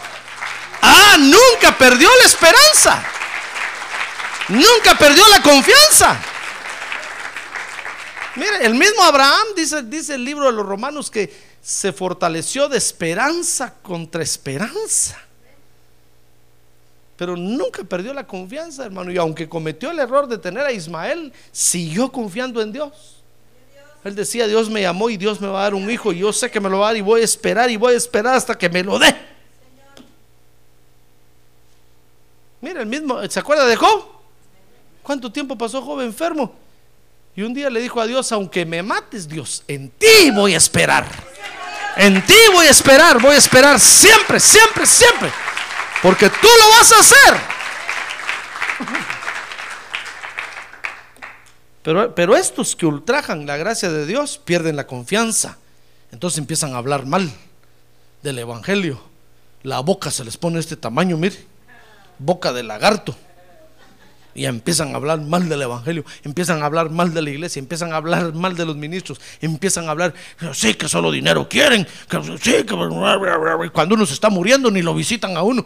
Ah, 0.82 1.18
nunca 1.18 1.76
perdió 1.78 2.08
la 2.20 2.26
esperanza. 2.26 3.04
Nunca 4.50 4.98
perdió 4.98 5.28
la 5.30 5.42
confianza. 5.42 6.20
Mire, 8.36 8.66
el 8.66 8.76
mismo 8.76 9.04
Abraham 9.04 9.48
dice, 9.56 9.82
dice 9.84 10.16
el 10.16 10.24
libro 10.24 10.46
de 10.46 10.54
los 10.54 10.66
romanos 10.66 11.10
que 11.10 11.51
se 11.62 11.94
fortaleció 11.94 12.68
de 12.68 12.78
esperanza 12.78 13.74
contra 13.82 14.24
esperanza. 14.24 15.18
Pero 17.16 17.38
nunca 17.38 17.84
perdió 17.84 18.14
la 18.14 18.26
confianza, 18.26 18.84
hermano. 18.84 19.12
Y 19.12 19.18
aunque 19.18 19.48
cometió 19.48 19.92
el 19.92 20.00
error 20.00 20.28
de 20.28 20.40
tener 20.40 20.66
a 20.66 20.72
Ismael, 20.72 21.32
siguió 21.52 22.12
confiando 22.12 22.62
en 22.62 22.72
Dios. 22.72 23.22
Él 24.04 24.16
decía, 24.16 24.48
Dios 24.48 24.70
me 24.70 24.82
llamó 24.82 25.10
y 25.12 25.18
Dios 25.18 25.40
me 25.40 25.48
va 25.48 25.60
a 25.60 25.64
dar 25.64 25.76
un 25.76 25.90
hijo 25.92 26.12
y 26.12 26.20
yo 26.20 26.34
sé 26.34 26.50
que 26.50 26.60
me 26.60 26.70
lo 26.70 26.80
va 26.80 26.88
a 26.88 26.90
dar 26.90 26.98
y 26.98 27.02
voy 27.02 27.22
a 27.22 27.24
esperar 27.24 27.70
y 27.70 27.78
voy 27.78 27.94
a 27.94 27.98
esperar 27.98 28.34
hasta 28.34 28.58
que 28.58 28.68
me 28.68 28.84
lo 28.84 28.98
dé. 28.98 29.16
Mira, 32.62 32.82
el 32.82 32.88
mismo, 32.88 33.22
¿se 33.30 33.40
acuerda 33.40 33.66
de 33.68 33.76
Job? 33.76 34.06
¿Cuánto 35.04 35.32
tiempo 35.32 35.56
pasó 35.56 35.82
Job 35.82 36.02
enfermo? 36.02 36.56
Y 37.36 37.44
un 37.44 37.54
día 37.54 37.70
le 37.70 37.80
dijo 37.80 38.02
a 38.02 38.08
Dios, 38.08 38.32
aunque 38.32 38.66
me 38.66 38.84
mates, 38.84 39.28
Dios, 39.28 39.64
en 39.68 39.90
ti 39.90 40.32
voy 40.32 40.54
a 40.54 40.58
esperar. 40.58 41.06
En 41.96 42.26
ti 42.26 42.36
voy 42.54 42.68
a 42.68 42.72
esperar, 42.72 43.22
voy 43.22 43.36
a 43.36 43.38
esperar 43.38 43.80
siempre, 43.80 44.40
siempre, 44.40 44.86
siempre. 44.86 45.32
Porque 46.02 46.30
tú 46.30 46.48
lo 46.60 46.70
vas 46.70 46.92
a 46.92 47.00
hacer. 47.00 47.38
Pero, 51.84 52.14
pero 52.14 52.36
estos 52.36 52.76
que 52.76 52.86
ultrajan 52.86 53.46
la 53.46 53.58
gracia 53.58 53.90
de 53.90 54.06
Dios 54.06 54.38
pierden 54.38 54.76
la 54.76 54.86
confianza. 54.86 55.58
Entonces 56.12 56.38
empiezan 56.38 56.74
a 56.74 56.78
hablar 56.78 57.06
mal 57.06 57.32
del 58.22 58.40
Evangelio. 58.40 59.02
La 59.64 59.80
boca 59.80 60.12
se 60.12 60.26
les 60.26 60.38
pone 60.38 60.60
este 60.60 60.76
tamaño, 60.76 61.18
mire. 61.18 61.46
Boca 62.20 62.52
de 62.52 62.64
lagarto 62.64 63.16
y 64.34 64.46
empiezan 64.46 64.94
a 64.94 64.98
hablar 64.98 65.22
mal 65.22 65.50
del 65.50 65.62
Evangelio, 65.62 66.06
empiezan 66.24 66.62
a 66.64 66.66
hablar 66.66 66.90
mal 66.90 67.14
de 67.14 67.22
la 67.22 67.30
iglesia, 67.30 67.60
empiezan 67.60 67.94
a 67.94 67.98
hablar 67.98 68.34
mal 68.34 68.56
de 68.56 68.66
los 68.66 68.76
ministros, 68.76 69.20
empiezan 69.42 69.88
a 69.88 69.92
hablar, 69.92 70.14
sí, 70.54 70.74
que 70.74 70.88
solo 70.88 71.12
dinero 71.12 71.48
quieren, 71.50 71.88
que 72.10 72.24
sí, 72.42 72.64
que 72.64 73.70
cuando 73.74 73.96
uno 73.96 74.06
se 74.06 74.14
está 74.14 74.30
muriendo 74.30 74.72
ni 74.72 74.82
lo 74.82 74.94
visitan 74.94 75.36
a 75.38 75.44
uno. 75.44 75.66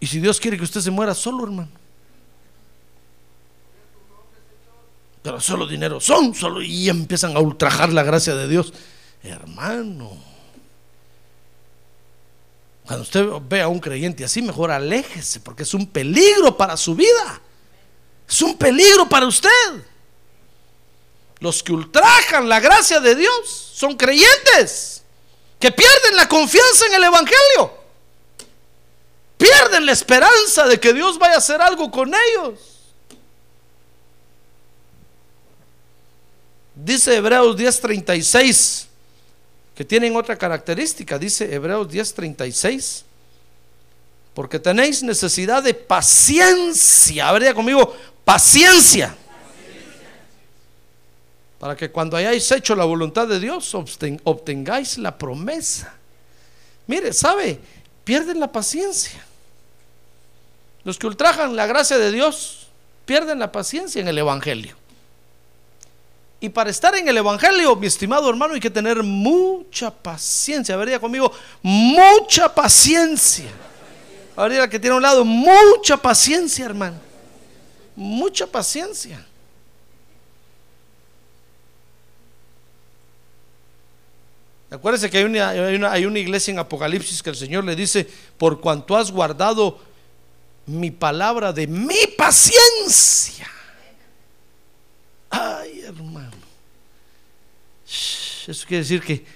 Y 0.00 0.06
si 0.06 0.20
Dios 0.20 0.38
quiere 0.40 0.56
que 0.56 0.64
usted 0.64 0.80
se 0.80 0.90
muera 0.90 1.14
solo, 1.14 1.44
hermano. 1.44 1.68
Pero 5.22 5.40
solo 5.40 5.66
dinero 5.66 6.00
son, 6.00 6.34
solo 6.34 6.62
y 6.62 6.88
empiezan 6.88 7.36
a 7.36 7.40
ultrajar 7.40 7.92
la 7.92 8.02
gracia 8.02 8.34
de 8.34 8.48
Dios. 8.48 8.72
Hermano. 9.22 10.37
Cuando 12.88 13.02
usted 13.02 13.26
ve 13.50 13.60
a 13.60 13.68
un 13.68 13.80
creyente 13.80 14.24
así, 14.24 14.40
mejor 14.40 14.70
aléjese, 14.70 15.40
porque 15.40 15.64
es 15.64 15.74
un 15.74 15.86
peligro 15.86 16.56
para 16.56 16.74
su 16.74 16.94
vida. 16.94 17.38
Es 18.26 18.40
un 18.40 18.56
peligro 18.56 19.06
para 19.06 19.26
usted. 19.26 19.50
Los 21.38 21.62
que 21.62 21.72
ultrajan 21.72 22.48
la 22.48 22.60
gracia 22.60 22.98
de 22.98 23.14
Dios 23.14 23.72
son 23.74 23.94
creyentes 23.94 25.02
que 25.60 25.70
pierden 25.70 26.16
la 26.16 26.26
confianza 26.30 26.86
en 26.86 26.94
el 26.94 27.04
Evangelio. 27.04 27.74
Pierden 29.36 29.84
la 29.84 29.92
esperanza 29.92 30.66
de 30.66 30.80
que 30.80 30.94
Dios 30.94 31.18
vaya 31.18 31.34
a 31.34 31.38
hacer 31.38 31.60
algo 31.60 31.90
con 31.90 32.10
ellos. 32.14 32.58
Dice 36.74 37.16
Hebreos 37.16 37.54
10:36 37.54 38.87
que 39.78 39.84
tienen 39.84 40.16
otra 40.16 40.36
característica, 40.36 41.20
dice 41.20 41.54
Hebreos 41.54 41.88
10:36, 41.88 43.04
porque 44.34 44.58
tenéis 44.58 45.04
necesidad 45.04 45.62
de 45.62 45.72
paciencia, 45.72 47.28
a 47.28 47.32
ver, 47.38 47.54
conmigo, 47.54 47.94
paciencia, 48.24 49.14
para 51.60 51.76
que 51.76 51.92
cuando 51.92 52.16
hayáis 52.16 52.50
hecho 52.50 52.74
la 52.74 52.86
voluntad 52.86 53.28
de 53.28 53.38
Dios 53.38 53.72
obtengáis 54.24 54.98
la 54.98 55.16
promesa. 55.16 55.94
Mire, 56.88 57.12
¿sabe? 57.12 57.60
Pierden 58.02 58.40
la 58.40 58.50
paciencia. 58.50 59.24
Los 60.82 60.98
que 60.98 61.06
ultrajan 61.06 61.54
la 61.54 61.66
gracia 61.66 61.98
de 61.98 62.10
Dios 62.10 62.66
pierden 63.06 63.38
la 63.38 63.52
paciencia 63.52 64.00
en 64.00 64.08
el 64.08 64.18
Evangelio. 64.18 64.76
Y 66.40 66.48
para 66.48 66.70
estar 66.70 66.94
en 66.94 67.08
el 67.08 67.16
Evangelio, 67.16 67.74
mi 67.74 67.88
estimado 67.88 68.30
hermano, 68.30 68.54
hay 68.54 68.60
que 68.60 68.70
tener 68.70 69.02
mucha 69.02 69.90
paciencia. 69.90 70.76
Vería 70.76 71.00
conmigo, 71.00 71.32
mucha 71.62 72.54
paciencia. 72.54 73.50
Habría 74.36 74.68
que 74.68 74.78
tiene 74.78 74.94
a 74.94 74.96
un 74.98 75.02
lado, 75.02 75.24
mucha 75.24 75.96
paciencia, 75.96 76.64
hermano. 76.64 76.96
Mucha 77.96 78.46
paciencia. 78.46 79.26
Acuérdense 84.70 85.08
que 85.10 85.18
hay, 85.18 85.24
una, 85.24 85.48
hay 85.90 86.04
una, 86.04 86.18
iglesia 86.18 86.52
en 86.52 86.58
Apocalipsis 86.58 87.22
que 87.22 87.30
el 87.30 87.36
Señor 87.36 87.64
le 87.64 87.74
dice, 87.74 88.08
por 88.36 88.60
cuanto 88.60 88.96
has 88.96 89.10
guardado 89.10 89.80
mi 90.66 90.90
palabra 90.90 91.52
de 91.52 91.66
mi 91.66 92.06
paciencia. 92.16 93.50
Ay, 95.30 95.80
hermano. 95.80 96.36
Eso 98.48 98.66
quiere 98.66 98.82
decir 98.82 99.02
que 99.02 99.26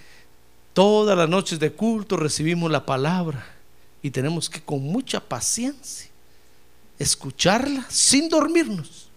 todas 0.72 1.16
las 1.18 1.28
noches 1.28 1.58
de 1.58 1.70
culto 1.70 2.16
recibimos 2.16 2.70
la 2.70 2.86
palabra 2.86 3.44
y 4.00 4.10
tenemos 4.10 4.48
que 4.48 4.62
con 4.62 4.82
mucha 4.82 5.20
paciencia 5.20 6.10
escucharla 6.98 7.84
sin 7.90 8.30
dormirnos. 8.30 9.10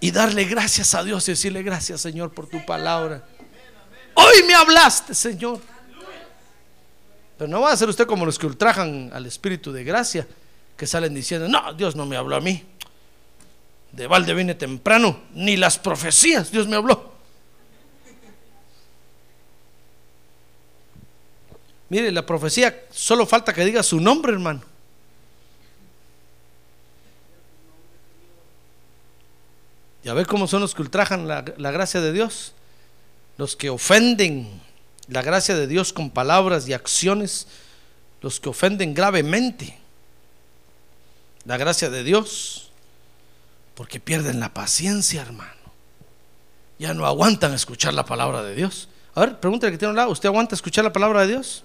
Y 0.00 0.10
darle 0.10 0.44
gracias 0.44 0.94
a 0.94 1.02
Dios 1.02 1.26
y 1.26 1.32
decirle 1.32 1.62
gracias 1.62 2.02
Señor 2.02 2.30
por 2.34 2.46
tu 2.46 2.62
palabra. 2.66 3.26
Hoy 4.12 4.42
me 4.46 4.54
hablaste 4.54 5.14
Señor. 5.14 5.60
Pero 7.38 7.48
no 7.48 7.62
va 7.62 7.72
a 7.72 7.76
ser 7.78 7.88
usted 7.88 8.06
como 8.06 8.26
los 8.26 8.38
que 8.38 8.46
ultrajan 8.46 9.10
al 9.14 9.24
Espíritu 9.24 9.72
de 9.72 9.82
gracia, 9.82 10.28
que 10.76 10.86
salen 10.86 11.14
diciendo, 11.14 11.48
no, 11.48 11.72
Dios 11.72 11.96
no 11.96 12.04
me 12.04 12.18
habló 12.18 12.36
a 12.36 12.40
mí. 12.40 12.62
De 13.92 14.06
balde 14.06 14.34
viene 14.34 14.54
temprano, 14.54 15.22
ni 15.32 15.56
las 15.56 15.78
profecías, 15.78 16.50
Dios 16.50 16.68
me 16.68 16.76
habló. 16.76 17.13
Mire, 21.88 22.10
la 22.10 22.24
profecía 22.24 22.84
solo 22.90 23.26
falta 23.26 23.52
que 23.52 23.64
diga 23.64 23.82
su 23.82 24.00
nombre, 24.00 24.32
hermano. 24.32 24.62
Ya 30.02 30.12
ve 30.12 30.26
cómo 30.26 30.46
son 30.46 30.60
los 30.60 30.74
que 30.74 30.82
ultrajan 30.82 31.26
la, 31.26 31.44
la, 31.56 31.70
gracia 31.70 32.00
de 32.00 32.12
Dios. 32.12 32.52
Los 33.38 33.56
que 33.56 33.70
ofenden 33.70 34.60
la 35.08 35.22
gracia 35.22 35.56
de 35.56 35.66
Dios 35.66 35.92
con 35.92 36.10
palabras 36.10 36.68
y 36.68 36.74
acciones. 36.74 37.46
Los 38.20 38.38
que 38.40 38.48
ofenden 38.48 38.94
gravemente 38.94 39.78
la 41.44 41.56
gracia 41.56 41.90
de 41.90 42.02
Dios. 42.04 42.70
Porque 43.74 43.98
pierden 43.98 44.40
la 44.40 44.52
paciencia, 44.52 45.22
hermano. 45.22 45.52
Ya 46.78 46.92
no 46.92 47.06
aguantan 47.06 47.54
escuchar 47.54 47.94
la 47.94 48.04
palabra 48.04 48.42
de 48.42 48.54
Dios. 48.54 48.88
A 49.14 49.20
ver, 49.20 49.40
pregúntale 49.40 49.72
que 49.72 49.78
tiene 49.78 49.90
un 49.90 49.96
lado. 49.96 50.10
¿Usted 50.10 50.28
aguanta 50.28 50.54
escuchar 50.54 50.84
la 50.84 50.92
palabra 50.92 51.22
de 51.22 51.28
Dios? 51.28 51.64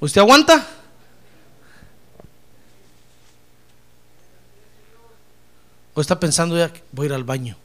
¿Usted 0.00 0.20
aguanta? 0.20 0.66
¿O 5.94 6.00
está 6.00 6.20
pensando 6.20 6.56
ya 6.56 6.72
voy 6.92 7.06
a 7.06 7.08
ir 7.08 7.12
al 7.14 7.24
baño? 7.24 7.56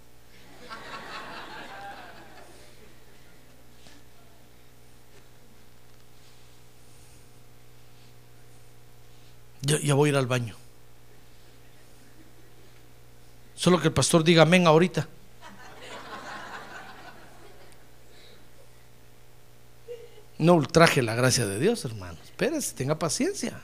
Ya, 9.62 9.80
ya, 9.80 9.94
voy 9.94 10.10
a 10.10 10.12
ir 10.12 10.18
al 10.18 10.28
baño. 10.28 10.56
Solo 13.56 13.80
que 13.80 13.88
el 13.88 13.94
pastor 13.94 14.24
diga 14.24 14.42
amén 14.42 14.68
ahorita. 14.68 15.08
No 20.44 20.56
ultraje 20.56 21.02
la 21.02 21.16
gracia 21.16 21.46
de 21.46 21.58
Dios, 21.58 21.86
hermano. 21.86 22.18
Espérese, 22.22 22.74
tenga 22.74 23.00
paciencia. 23.00 23.62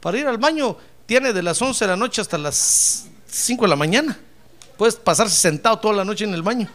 Para 0.00 0.16
ir 0.16 0.26
al 0.26 0.38
baño 0.38 0.74
tiene 1.04 1.34
de 1.34 1.42
las 1.42 1.60
11 1.60 1.84
de 1.84 1.90
la 1.90 1.96
noche 1.98 2.22
hasta 2.22 2.38
las 2.38 3.08
5 3.26 3.64
de 3.64 3.68
la 3.68 3.76
mañana. 3.76 4.18
Puedes 4.78 4.96
pasarse 4.96 5.36
sentado 5.36 5.78
toda 5.78 5.92
la 5.96 6.04
noche 6.06 6.24
en 6.24 6.32
el 6.32 6.40
baño. 6.40 6.66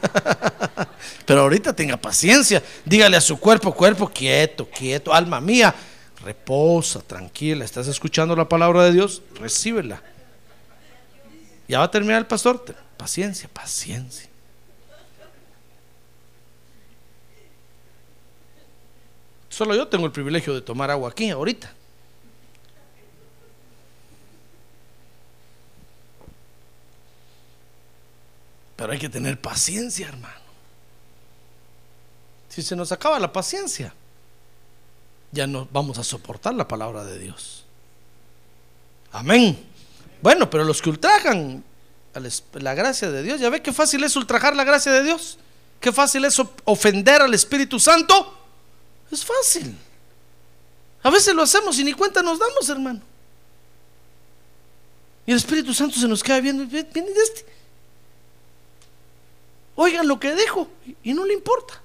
Pero 1.26 1.40
ahorita 1.40 1.72
tenga 1.72 1.96
paciencia. 1.96 2.62
Dígale 2.84 3.16
a 3.16 3.20
su 3.20 3.40
cuerpo, 3.40 3.74
cuerpo, 3.74 4.08
quieto, 4.08 4.70
quieto, 4.70 5.12
alma 5.12 5.40
mía, 5.40 5.74
reposa, 6.22 7.00
tranquila. 7.00 7.64
¿Estás 7.64 7.88
escuchando 7.88 8.36
la 8.36 8.48
palabra 8.48 8.84
de 8.84 8.92
Dios? 8.92 9.20
Recíbela. 9.34 10.00
Ya 11.66 11.80
va 11.80 11.86
a 11.86 11.90
terminar 11.90 12.18
el 12.18 12.26
pastor. 12.26 12.64
Paciencia, 12.96 13.50
paciencia. 13.52 14.29
Solo 19.50 19.74
yo 19.74 19.88
tengo 19.88 20.06
el 20.06 20.12
privilegio 20.12 20.54
de 20.54 20.62
tomar 20.62 20.90
agua 20.90 21.10
aquí, 21.10 21.28
ahorita. 21.28 21.74
Pero 28.76 28.92
hay 28.92 28.98
que 28.98 29.10
tener 29.10 29.38
paciencia, 29.38 30.08
hermano. 30.08 30.40
Si 32.48 32.62
se 32.62 32.74
nos 32.74 32.92
acaba 32.92 33.18
la 33.18 33.32
paciencia, 33.32 33.92
ya 35.32 35.46
no 35.46 35.68
vamos 35.70 35.98
a 35.98 36.04
soportar 36.04 36.54
la 36.54 36.66
palabra 36.66 37.04
de 37.04 37.18
Dios. 37.18 37.66
Amén. 39.12 39.62
Bueno, 40.22 40.48
pero 40.48 40.64
los 40.64 40.80
que 40.80 40.90
ultrajan 40.90 41.62
la 42.54 42.74
gracia 42.74 43.10
de 43.10 43.22
Dios, 43.22 43.40
ya 43.40 43.50
ve 43.50 43.60
qué 43.62 43.72
fácil 43.72 44.02
es 44.04 44.16
ultrajar 44.16 44.56
la 44.56 44.64
gracia 44.64 44.92
de 44.92 45.02
Dios. 45.02 45.38
Qué 45.80 45.92
fácil 45.92 46.24
es 46.24 46.40
ofender 46.64 47.20
al 47.20 47.34
Espíritu 47.34 47.78
Santo. 47.78 48.39
Es 49.10 49.24
fácil. 49.24 49.76
A 51.02 51.10
veces 51.10 51.34
lo 51.34 51.42
hacemos 51.42 51.78
y 51.78 51.84
ni 51.84 51.92
cuenta 51.92 52.22
nos 52.22 52.38
damos, 52.38 52.68
hermano. 52.68 53.00
Y 55.26 55.32
el 55.32 55.38
Espíritu 55.38 55.72
Santo 55.72 55.98
se 55.98 56.08
nos 56.08 56.22
queda 56.22 56.40
viendo, 56.40 56.66
viene 56.66 56.90
de 56.90 57.22
este. 57.22 57.46
Oigan 59.76 60.06
lo 60.06 60.20
que 60.20 60.34
dijo 60.34 60.68
y 61.02 61.14
no 61.14 61.24
le 61.24 61.34
importa. 61.34 61.80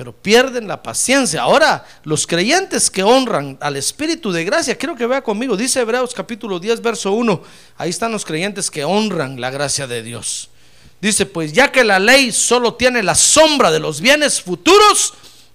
Pero 0.00 0.14
pierden 0.14 0.66
la 0.66 0.82
paciencia. 0.82 1.42
Ahora, 1.42 1.84
los 2.04 2.26
creyentes 2.26 2.88
que 2.88 3.02
honran 3.02 3.58
al 3.60 3.76
Espíritu 3.76 4.32
de 4.32 4.46
gracia, 4.46 4.78
quiero 4.78 4.96
que 4.96 5.06
vea 5.06 5.20
conmigo, 5.20 5.58
dice 5.58 5.78
Hebreos 5.80 6.14
capítulo 6.14 6.58
10, 6.58 6.80
verso 6.80 7.12
1, 7.12 7.42
ahí 7.76 7.90
están 7.90 8.10
los 8.10 8.24
creyentes 8.24 8.70
que 8.70 8.82
honran 8.82 9.38
la 9.38 9.50
gracia 9.50 9.86
de 9.86 10.02
Dios. 10.02 10.48
Dice, 11.02 11.26
pues 11.26 11.52
ya 11.52 11.70
que 11.70 11.84
la 11.84 11.98
ley 11.98 12.32
solo 12.32 12.76
tiene 12.76 13.02
la 13.02 13.14
sombra 13.14 13.70
de 13.70 13.78
los 13.78 14.00
bienes 14.00 14.40
futuros 14.40 15.12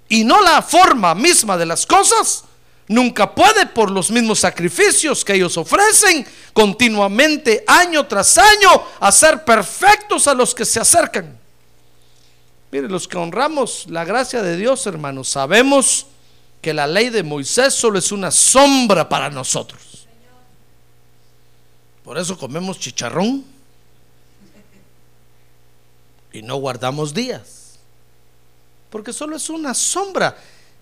y 0.10 0.24
no 0.24 0.39
la 0.43 0.62
forma 0.62 1.16
misma 1.16 1.58
de 1.58 1.66
las 1.66 1.88
cosas, 1.88 2.43
nunca 2.88 3.34
puede 3.34 3.66
por 3.66 3.89
los 3.89 4.12
mismos 4.12 4.41
sacrificios 4.41 5.26
que 5.26 5.34
ellos 5.34 5.58
ofrecen 5.58 6.24
continuamente 6.54 7.64
año 7.66 8.06
tras 8.06 8.38
año 8.38 8.70
hacer 9.00 9.43
perfectos 9.43 10.28
a 10.28 10.36
los 10.36 10.54
que 10.54 10.66
se 10.66 10.80
acercan. 10.80 11.45
Mire, 12.76 12.90
los 12.90 13.08
que 13.08 13.16
honramos 13.16 13.86
la 13.88 14.04
gracia 14.04 14.44
de 14.44 14.58
Dios, 14.58 14.86
hermanos, 14.86 15.30
sabemos 15.30 16.08
que 16.62 16.74
la 16.74 16.86
ley 16.86 17.10
de 17.10 17.24
Moisés 17.24 17.74
solo 17.74 17.98
es 17.98 18.12
una 18.12 18.32
sombra 18.32 19.08
para 19.08 19.30
nosotros. 19.30 20.06
Por 22.04 22.18
eso 22.18 22.38
comemos 22.38 22.78
chicharrón 22.78 23.46
y 26.34 26.42
no 26.42 26.58
guardamos 26.58 27.14
días. 27.14 27.80
Porque 28.90 29.14
solo 29.14 29.38
es 29.38 29.50
una 29.50 29.74
sombra. 29.74 30.38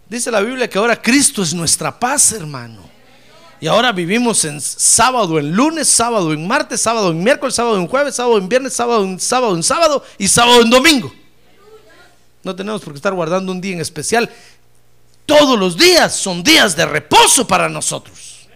Dice 0.10 0.32
la 0.32 0.42
Biblia 0.42 0.68
que 0.68 0.80
ahora 0.80 1.00
Cristo 1.00 1.44
es 1.44 1.54
nuestra 1.54 2.00
paz, 2.00 2.32
hermano. 2.32 2.90
Y 3.62 3.68
ahora 3.68 3.92
vivimos 3.92 4.44
en 4.46 4.60
sábado, 4.60 5.38
en 5.38 5.52
lunes, 5.52 5.90
sábado, 5.90 6.34
en 6.34 6.48
martes, 6.48 6.82
sábado, 6.82 7.12
en 7.12 7.24
miércoles, 7.24 7.54
sábado, 7.54 7.78
en 7.78 7.88
jueves, 7.88 8.16
sábado, 8.16 8.40
en 8.40 8.50
viernes, 8.50 8.74
sábado, 8.74 9.04
en 9.04 9.20
sábado, 9.20 9.56
en 9.56 9.62
sábado 9.62 10.04
y 10.18 10.28
sábado, 10.28 10.64
en 10.64 10.72
domingo. 10.72 11.14
No 12.44 12.56
tenemos 12.56 12.82
por 12.82 12.94
qué 12.94 12.98
estar 12.98 13.14
guardando 13.14 13.52
un 13.52 13.62
día 13.62 13.74
en 13.74 13.82
especial. 13.82 14.30
Todos 15.26 15.58
los 15.58 15.78
días 15.78 16.16
son 16.16 16.44
días 16.44 16.76
de 16.76 16.86
reposo 16.86 17.48
para 17.48 17.70
nosotros. 17.70 18.48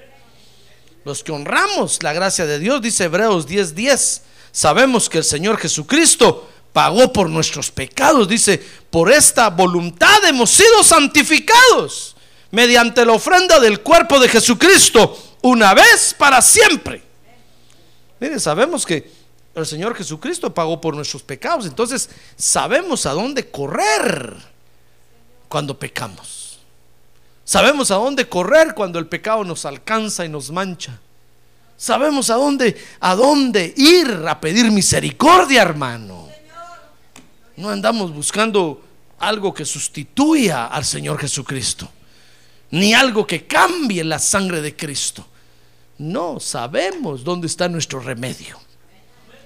Los 1.06 1.24
que 1.24 1.32
honramos 1.32 2.04
la 2.04 2.12
gracia 2.12 2.46
de 2.46 2.60
Dios, 2.60 2.82
dice 2.82 3.06
Hebreos 3.06 3.48
10:10, 3.48 4.22
sabemos 4.52 5.10
que 5.10 5.20
el 5.20 5.24
Señor 5.24 5.58
Jesucristo 5.58 6.50
pagó 6.74 7.14
por 7.14 7.30
nuestros 7.30 7.72
pecados. 7.72 8.28
Dice, 8.28 8.62
por 8.90 9.12
esta 9.12 9.50
voluntad 9.50 10.24
hemos 10.26 10.50
sido 10.50 10.84
santificados 10.84 12.16
mediante 12.52 13.06
la 13.06 13.14
ofrenda 13.14 13.60
del 13.60 13.82
cuerpo 13.82 14.20
de 14.20 14.28
Jesucristo, 14.28 15.18
una 15.42 15.74
vez 15.74 16.14
para 16.18 16.42
siempre. 16.42 17.02
Mire, 18.20 18.40
sabemos 18.40 18.86
que 18.86 19.10
el 19.62 19.66
Señor 19.66 19.95
Jesucristo 19.95 20.53
pagó 20.53 20.80
por 20.80 20.95
nuestros 20.95 21.24
pecados. 21.24 21.66
Entonces 21.66 22.10
sabemos 22.36 23.05
a 23.05 23.12
dónde 23.12 23.49
correr 23.49 24.38
cuando 25.49 25.78
pecamos. 25.78 26.60
Sabemos 27.43 27.89
a 27.91 27.95
dónde 27.95 28.28
correr 28.28 28.74
cuando 28.76 28.99
el 28.99 29.08
pecado 29.08 29.43
nos 29.43 29.66
alcanza 29.66 30.26
y 30.26 30.30
nos 30.30 30.51
mancha. 30.51 30.99
Sabemos 31.76 32.30
a 32.30 32.36
dónde, 32.36 32.84
a 32.99 33.16
dónde 33.16 33.74
ir 33.78 34.26
a 34.28 34.39
pedir 34.39 34.72
misericordia, 34.72 35.62
hermano. 35.62 36.28
No 37.55 37.70
andamos 37.70 38.14
buscando 38.14 38.84
algo 39.20 39.53
que 39.53 39.66
sustituya 39.66 40.68
al 40.68 40.86
Señor 40.86 41.18
Jesucristo, 41.20 41.89
ni 42.72 42.93
algo 42.93 43.26
que 43.26 43.47
cambie 43.47 44.03
la 44.03 44.20
sangre 44.20 44.62
de 44.62 44.76
Cristo. 44.76 45.26
No, 45.97 46.39
sabemos 46.39 47.24
dónde 47.24 47.47
está 47.47 47.68
nuestro 47.68 47.99
remedio. 47.99 48.66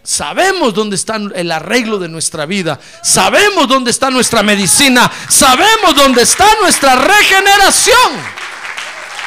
Sabemos 0.04 0.74
dónde 0.74 0.96
está 0.96 1.16
el 1.16 1.52
arreglo 1.52 2.00
de 2.00 2.10
nuestra 2.10 2.46
vida. 2.46 2.80
Sabemos 3.04 3.68
dónde 3.68 3.92
está 3.92 4.10
nuestra 4.10 4.42
medicina. 4.42 5.12
Sabemos 5.30 5.96
dónde 5.96 6.24
está 6.24 6.48
nuestra 6.62 6.96
regeneración. 6.96 8.12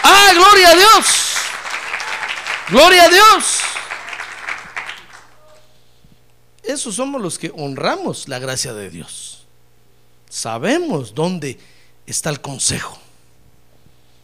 Ah, 0.03 0.31
gloria 0.35 0.71
a 0.71 0.75
Dios. 0.75 1.07
Gloria 2.71 3.05
a 3.05 3.09
Dios. 3.09 3.61
Esos 6.65 6.95
somos 6.95 7.21
los 7.21 7.39
que 7.39 7.53
honramos 7.57 8.27
la 8.29 8.39
gracia 8.39 8.73
de 8.73 8.91
Dios. 8.91 9.47
sabemos 10.31 11.15
dónde 11.15 11.61
está 12.07 12.31
el 12.31 12.41
consejo. 12.41 12.99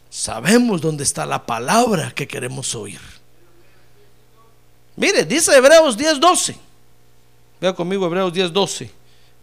Sabemos 0.09 0.81
dónde 0.81 1.03
está 1.03 1.25
la 1.25 1.45
palabra 1.45 2.11
que 2.11 2.27
queremos 2.27 2.75
oír. 2.75 2.99
Mire, 4.95 5.25
dice 5.25 5.55
Hebreos 5.55 5.97
10:12. 5.97 6.55
Vea 7.59 7.73
conmigo 7.73 8.05
Hebreos 8.05 8.33
10:12. 8.33 8.89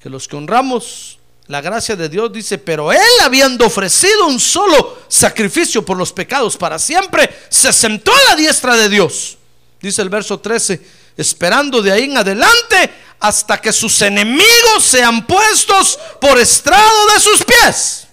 Que 0.01 0.09
los 0.09 0.29
que 0.29 0.37
honramos 0.37 1.19
la 1.49 1.63
gracia 1.63 1.97
de 1.97 2.09
Dios 2.09 2.31
dice, 2.31 2.59
pero 2.59 2.93
Él 2.93 3.01
habiendo 3.23 3.67
ofrecido 3.67 4.27
un 4.27 4.39
solo 4.39 4.99
sacrificio 5.09 5.85
por 5.85 5.97
los 5.97 6.13
pecados 6.13 6.57
para 6.57 6.79
siempre, 6.79 7.35
se 7.49 7.73
sentó 7.73 8.13
a 8.13 8.31
la 8.31 8.37
diestra 8.37 8.77
de 8.77 8.89
Dios. 8.89 9.39
Dice 9.81 10.03
el 10.03 10.11
verso 10.11 10.39
13, 10.39 10.81
esperando 11.17 11.81
de 11.81 11.91
ahí 11.91 12.05
en 12.05 12.19
adelante 12.19 12.93
hasta 13.19 13.61
que 13.61 13.73
sus 13.73 14.03
enemigos 14.03 14.83
sean 14.83 15.27
puestos 15.27 15.99
por 16.21 16.39
estrado 16.39 17.07
de 17.15 17.21
sus 17.21 17.43
pies. 17.45 18.08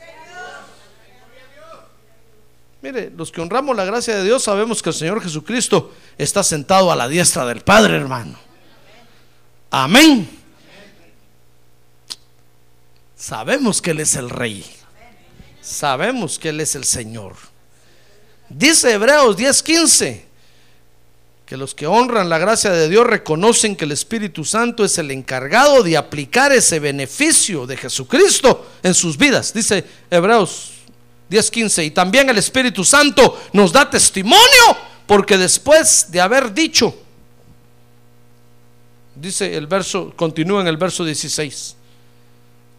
Mire, 2.86 3.12
los 3.18 3.32
que 3.32 3.42
honramos 3.42 3.76
la 3.76 3.84
gracia 3.84 4.16
de 4.16 4.24
Dios 4.24 4.44
sabemos 4.44 4.84
que 4.84 4.90
el 4.90 4.96
Señor 4.96 5.20
Jesucristo 5.20 5.92
está 6.20 6.44
sentado 6.44 6.92
a 6.92 6.96
la 6.96 7.08
diestra 7.08 7.44
del 7.44 7.62
Padre, 7.62 7.96
hermano. 7.96 8.38
Amén. 9.72 10.30
Sabemos 13.16 13.82
que 13.82 13.90
Él 13.90 14.02
es 14.02 14.16
el 14.16 14.30
Rey. 14.30 14.64
Sabemos 15.62 16.38
que 16.38 16.50
Él 16.50 16.62
es 16.62 16.76
el 16.76 16.84
Señor. 16.84 17.34
Dice 18.50 18.94
Hebreos 18.94 19.36
10:15 19.36 20.22
que 21.48 21.58
los 21.58 21.74
que 21.74 21.88
honran 21.88 22.30
la 22.30 22.38
gracia 22.38 22.70
de 22.70 22.88
Dios 22.88 23.08
reconocen 23.08 23.76
que 23.76 23.86
el 23.86 23.94
Espíritu 23.94 24.46
Santo 24.46 24.86
es 24.86 25.00
el 25.00 25.10
encargado 25.10 25.82
de 25.82 25.98
aplicar 25.98 26.52
ese 26.52 26.80
beneficio 26.80 27.66
de 27.66 27.78
Jesucristo 27.78 28.74
en 28.84 28.94
sus 28.94 29.18
vidas. 29.18 29.56
Dice 29.56 29.84
Hebreos 30.12 30.75
10:15. 31.30 31.86
Y 31.86 31.92
también 31.92 32.30
el 32.30 32.38
Espíritu 32.38 32.84
Santo 32.84 33.42
nos 33.54 33.72
da 33.72 33.90
testimonio 33.90 34.78
porque 35.08 35.38
después 35.38 36.08
de 36.12 36.22
haber 36.22 36.54
dicho, 36.54 36.96
dice 39.16 39.56
el 39.56 39.68
verso, 39.68 40.14
continúa 40.16 40.62
en 40.62 40.68
el 40.68 40.78
verso 40.78 41.06
16. 41.06 41.76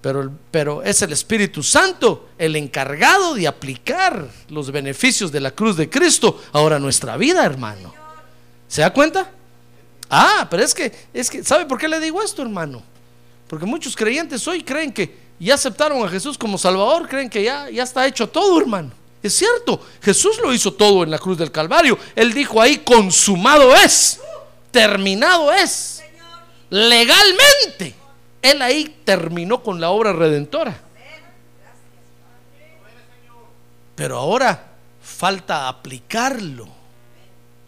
Pero, 0.03 0.31
pero 0.51 0.83
es 0.83 1.03
el 1.03 1.13
Espíritu 1.13 1.63
Santo 1.63 2.29
el 2.39 2.55
encargado 2.55 3.35
de 3.35 3.49
aplicar 3.49 4.29
los 4.49 4.71
beneficios 4.71 5.33
de 5.33 5.41
la 5.41 5.51
cruz 5.51 5.77
de 5.77 5.91
Cristo 5.91 6.43
ahora 6.53 6.79
nuestra 6.79 7.17
vida, 7.17 7.45
hermano. 7.45 7.93
¿Se 8.69 8.83
da 8.83 8.93
cuenta? 8.93 9.31
Ah, 10.09 10.47
pero 10.49 10.63
es 10.63 10.75
que, 10.75 10.93
es 11.13 11.31
que, 11.31 11.43
¿sabe 11.43 11.67
por 11.67 11.79
qué 11.79 11.89
le 11.89 11.99
digo 11.99 12.23
esto, 12.23 12.43
hermano? 12.43 12.83
Porque 13.49 13.67
muchos 13.67 13.97
creyentes 13.97 14.47
hoy 14.47 14.63
creen 14.63 14.93
que 14.93 15.26
ya 15.39 15.55
aceptaron 15.55 16.05
a 16.05 16.09
Jesús 16.09 16.39
como 16.39 16.57
Salvador, 16.57 17.09
creen 17.09 17.29
que 17.29 17.43
ya, 17.43 17.69
ya 17.71 17.83
está 17.83 18.07
hecho 18.07 18.29
todo, 18.29 18.59
hermano. 18.61 18.91
Es 19.23 19.35
cierto, 19.35 19.85
Jesús 20.01 20.39
lo 20.43 20.53
hizo 20.53 20.73
todo 20.73 21.03
en 21.03 21.11
la 21.11 21.19
cruz 21.19 21.37
del 21.37 21.51
Calvario. 21.51 21.99
Él 22.15 22.33
dijo 22.33 22.61
ahí, 22.61 22.79
consumado 22.79 23.75
es, 23.75 24.21
terminado 24.71 25.53
es, 25.53 26.03
legalmente. 26.71 27.95
Él 28.41 28.63
ahí 28.63 29.01
terminó 29.05 29.63
con 29.63 29.81
la 29.81 29.91
obra 29.91 30.13
redentora. 30.13 30.81
Pero 33.97 34.19
ahora 34.19 34.73
falta 35.03 35.69
aplicarlo 35.69 36.69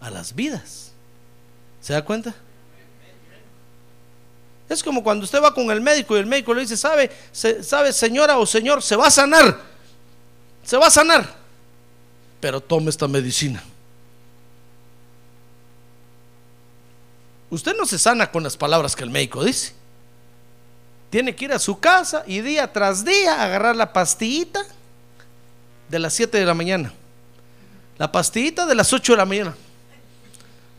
a 0.01 0.11
las 0.11 0.35
vidas. 0.35 0.93
¿Se 1.81 1.93
da 1.93 2.05
cuenta? 2.05 2.35
Es 4.69 4.83
como 4.83 5.03
cuando 5.03 5.25
usted 5.25 5.43
va 5.43 5.55
con 5.55 5.71
el 5.71 5.81
médico 5.81 6.17
y 6.17 6.21
el 6.21 6.27
médico 6.27 6.53
le 6.53 6.61
dice, 6.61 6.77
sabe, 6.77 7.11
sabe 7.33 7.93
señora 7.93 8.39
o 8.39 8.45
señor, 8.45 8.83
se 8.83 8.97
va 8.97 9.07
a 9.07 9.11
sanar, 9.11 9.59
se 10.63 10.77
va 10.77 10.89
a 10.89 10.91
sanar, 10.91 11.27
pero 12.41 12.61
tome 12.61 12.91
esta 12.91 13.09
medicina. 13.09 13.63
Usted 17.51 17.75
no 17.79 17.87
se 17.87 17.99
sana 17.99 18.31
con 18.31 18.43
las 18.43 18.59
palabras 18.59 18.95
que 18.95 19.05
el 19.05 19.11
médico 19.11 19.43
dice. 19.43 19.73
Tiene 21.09 21.35
que 21.35 21.47
ir 21.47 21.53
a 21.55 21.59
su 21.59 21.81
casa 21.81 22.23
y 22.27 22.43
día 22.43 22.71
tras 22.71 23.03
día 23.07 23.43
agarrar 23.43 23.75
la 23.75 23.95
pastillita 23.95 24.61
de 25.89 25.99
las 25.99 26.13
7 26.13 26.37
de 26.37 26.45
la 26.45 26.53
mañana, 26.53 26.93
la 27.97 28.13
pastillita 28.13 28.67
de 28.67 28.75
las 28.75 28.93
8 28.93 29.15
de 29.15 29.17
la 29.17 29.25
mañana, 29.25 29.57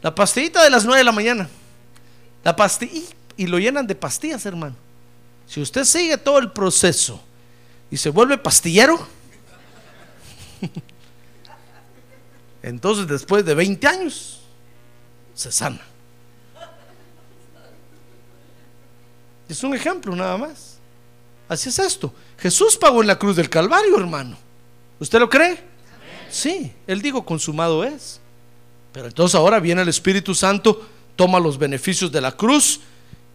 la 0.03 0.13
pastillita 0.13 0.63
de 0.63 0.69
las 0.69 0.85
9 0.85 0.99
de 0.99 1.03
la 1.03 1.11
mañana, 1.11 1.49
la 2.43 2.55
pastillita 2.55 3.18
y 3.39 3.47
lo 3.47 3.57
llenan 3.57 3.87
de 3.87 3.95
pastillas, 3.95 4.45
hermano. 4.45 4.75
Si 5.47 5.61
usted 5.61 5.85
sigue 5.85 6.17
todo 6.17 6.39
el 6.39 6.51
proceso 6.51 7.21
y 7.89 7.95
se 7.95 8.09
vuelve 8.09 8.37
pastillero, 8.37 8.99
entonces 12.61 13.07
después 13.07 13.45
de 13.45 13.55
20 13.55 13.87
años 13.87 14.41
se 15.33 15.53
sana. 15.53 15.79
Es 19.47 19.63
un 19.63 19.73
ejemplo 19.73 20.13
nada 20.17 20.37
más. 20.37 20.77
Así 21.47 21.69
es 21.69 21.79
esto. 21.79 22.13
Jesús 22.39 22.75
pagó 22.75 22.99
en 22.99 23.07
la 23.07 23.17
cruz 23.17 23.37
del 23.37 23.49
Calvario, 23.49 23.97
hermano. 23.97 24.37
¿Usted 24.99 25.17
lo 25.17 25.29
cree? 25.29 25.63
Sí, 26.29 26.73
él 26.87 27.01
dijo, 27.01 27.23
consumado 27.23 27.85
es. 27.85 28.19
Pero 28.91 29.07
entonces 29.07 29.33
ahora 29.35 29.61
viene 29.61 29.81
el 29.81 29.87
Espíritu 29.87 30.35
Santo, 30.35 30.85
toma 31.15 31.39
los 31.39 31.57
beneficios 31.57 32.11
de 32.11 32.19
la 32.19 32.33
cruz 32.33 32.81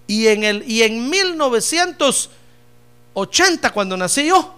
y 0.06 0.28
en, 0.28 0.44
el, 0.44 0.70
y 0.70 0.82
en 0.82 1.08
1980, 1.08 3.70
cuando 3.70 3.96
nací 3.96 4.26
yo, 4.26 4.54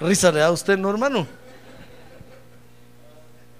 risa 0.00 0.30
le 0.30 0.38
da 0.40 0.46
a 0.46 0.52
usted, 0.52 0.78
no 0.78 0.90
hermano. 0.90 1.26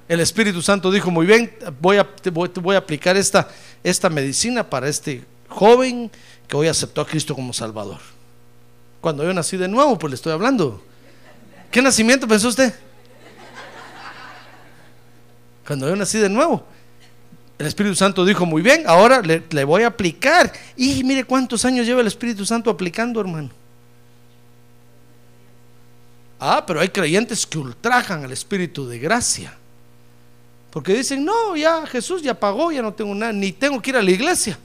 El 0.08 0.20
Espíritu 0.20 0.62
Santo 0.62 0.90
dijo, 0.90 1.10
muy 1.10 1.26
bien, 1.26 1.54
voy 1.80 1.98
a, 1.98 2.08
voy, 2.32 2.50
voy 2.54 2.76
a 2.76 2.78
aplicar 2.78 3.16
esta, 3.16 3.48
esta 3.84 4.08
medicina 4.08 4.68
para 4.68 4.88
este 4.88 5.24
joven 5.48 6.10
que 6.46 6.56
hoy 6.56 6.68
aceptó 6.68 7.02
a 7.02 7.06
Cristo 7.06 7.34
como 7.34 7.52
Salvador. 7.52 7.98
Cuando 9.00 9.24
yo 9.24 9.34
nací 9.34 9.56
de 9.56 9.68
nuevo, 9.68 9.98
pues 9.98 10.10
le 10.10 10.14
estoy 10.14 10.32
hablando. 10.32 10.82
¿Qué 11.70 11.82
nacimiento 11.82 12.26
pensó 12.26 12.48
usted? 12.48 12.74
Cuando 15.66 15.88
yo 15.88 15.94
nací 15.94 16.18
de 16.18 16.30
nuevo. 16.30 16.64
El 17.58 17.66
Espíritu 17.66 17.96
Santo 17.96 18.24
dijo, 18.24 18.46
muy 18.46 18.62
bien, 18.62 18.84
ahora 18.86 19.20
le, 19.20 19.64
voy 19.64 19.82
a 19.82 19.88
aplicar. 19.88 20.52
Y 20.76 21.02
mire 21.02 21.24
cuántos 21.24 21.64
años 21.64 21.86
lleva 21.86 22.00
el 22.00 22.06
Espíritu 22.06 22.46
Santo 22.46 22.70
aplicando, 22.70 23.20
hermano. 23.20 23.50
Ah, 26.38 26.64
pero 26.64 26.80
hay 26.80 26.88
creyentes 26.88 27.44
que 27.44 27.58
ultrajan 27.58 28.24
al 28.24 28.30
Espíritu 28.30 28.86
de 28.86 29.00
gracia. 29.00 29.56
Porque 30.70 30.94
dicen, 30.94 31.24
no, 31.24 31.56
ya 31.56 31.84
Jesús 31.86 32.22
ya 32.22 32.38
pagó, 32.38 32.70
ya 32.70 32.80
no 32.80 32.92
tengo 32.92 33.12
nada, 33.12 33.32
ni 33.32 33.50
tengo 33.50 33.82
que 33.82 33.90
ir 33.90 33.96
a 33.96 34.02
la 34.02 34.10
iglesia. 34.12 34.56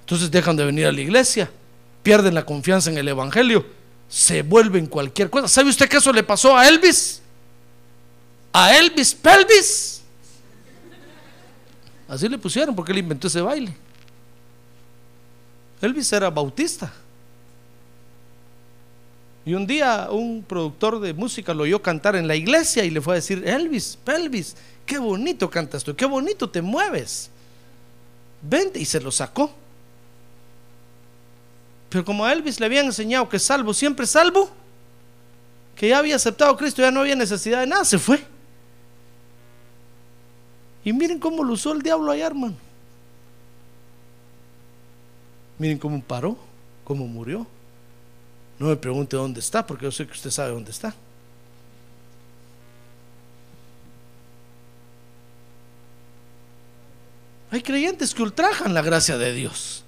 Entonces 0.00 0.30
dejan 0.30 0.56
de 0.56 0.66
venir 0.66 0.86
a 0.86 0.92
la 0.92 1.00
iglesia, 1.00 1.50
pierden 2.02 2.34
la 2.34 2.44
confianza 2.44 2.90
en 2.90 2.98
el 2.98 3.08
Evangelio, 3.08 3.64
se 4.06 4.42
vuelven 4.42 4.86
cualquier 4.86 5.30
cosa. 5.30 5.48
¿Sabe 5.48 5.70
usted 5.70 5.88
que 5.88 5.96
eso 5.96 6.12
le 6.12 6.24
pasó 6.24 6.54
a 6.54 6.68
Elvis? 6.68 7.22
A 8.52 8.76
Elvis 8.76 9.14
Pelvis 9.14 9.99
Así 12.10 12.28
le 12.28 12.38
pusieron 12.38 12.74
porque 12.74 12.90
él 12.90 12.98
inventó 12.98 13.28
ese 13.28 13.40
baile. 13.40 13.72
Elvis 15.80 16.12
era 16.12 16.28
bautista. 16.28 16.92
Y 19.46 19.54
un 19.54 19.64
día 19.64 20.08
un 20.10 20.42
productor 20.42 20.98
de 20.98 21.14
música 21.14 21.54
lo 21.54 21.62
oyó 21.62 21.80
cantar 21.80 22.16
en 22.16 22.26
la 22.26 22.34
iglesia 22.34 22.84
y 22.84 22.90
le 22.90 23.00
fue 23.00 23.14
a 23.14 23.16
decir, 23.16 23.46
Elvis, 23.46 23.96
Elvis, 24.04 24.56
qué 24.84 24.98
bonito 24.98 25.48
cantas 25.48 25.84
tú, 25.84 25.94
qué 25.94 26.04
bonito 26.04 26.50
te 26.50 26.60
mueves. 26.60 27.30
Vente 28.42 28.80
y 28.80 28.84
se 28.84 29.00
lo 29.00 29.12
sacó. 29.12 29.54
Pero 31.90 32.04
como 32.04 32.24
a 32.24 32.32
Elvis 32.32 32.58
le 32.58 32.66
habían 32.66 32.86
enseñado 32.86 33.28
que 33.28 33.38
salvo, 33.38 33.72
siempre 33.72 34.04
salvo, 34.04 34.50
que 35.76 35.88
ya 35.88 35.98
había 35.98 36.16
aceptado 36.16 36.50
a 36.50 36.56
Cristo, 36.56 36.82
ya 36.82 36.90
no 36.90 37.00
había 37.00 37.14
necesidad 37.14 37.60
de 37.60 37.68
nada, 37.68 37.84
se 37.84 37.98
fue. 37.98 38.20
Y 40.84 40.92
miren 40.92 41.18
cómo 41.18 41.44
lo 41.44 41.52
usó 41.52 41.72
el 41.72 41.82
diablo 41.82 42.10
allá, 42.10 42.26
hermano. 42.26 42.54
Miren 45.58 45.78
cómo 45.78 46.00
paró, 46.02 46.38
cómo 46.84 47.06
murió. 47.06 47.46
No 48.58 48.68
me 48.68 48.76
pregunte 48.76 49.16
dónde 49.16 49.40
está, 49.40 49.66
porque 49.66 49.84
yo 49.84 49.92
sé 49.92 50.06
que 50.06 50.12
usted 50.12 50.30
sabe 50.30 50.52
dónde 50.52 50.70
está. 50.70 50.94
Hay 57.50 57.62
creyentes 57.62 58.14
que 58.14 58.22
ultrajan 58.22 58.72
la 58.72 58.82
gracia 58.82 59.18
de 59.18 59.32
Dios. 59.32 59.84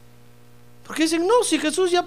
Porque 0.87 1.05
dicen, 1.05 1.27
no, 1.27 1.45
si 1.45 1.59
Jesús 1.59 1.91
ya, 1.91 2.07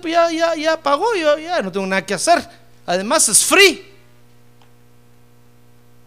ya, 0.56 0.84
pagó, 0.84 1.16
yo 1.16 1.38
ya 1.40 1.62
no 1.62 1.72
tengo 1.72 1.88
nada 1.88 2.06
que 2.06 2.14
hacer. 2.14 2.48
Además 2.86 3.30
es 3.30 3.44
free. 3.44 3.95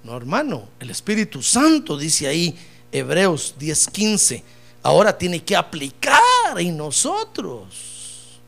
No, 0.09 0.17
hermano, 0.17 0.71
el 0.81 0.89
Espíritu 0.89 1.43
Santo 1.43 1.95
dice 1.99 2.27
ahí, 2.27 2.59
Hebreos 2.91 3.55
10:15, 3.59 4.43
ahora 4.83 5.19
tiene 5.19 5.45
que 5.45 5.55
aplicar 5.55 6.19
en 6.57 6.79
nosotros. 6.79 8.41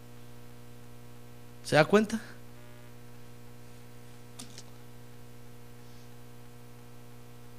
¿Se 1.62 1.76
da 1.76 1.84
cuenta? 1.84 2.18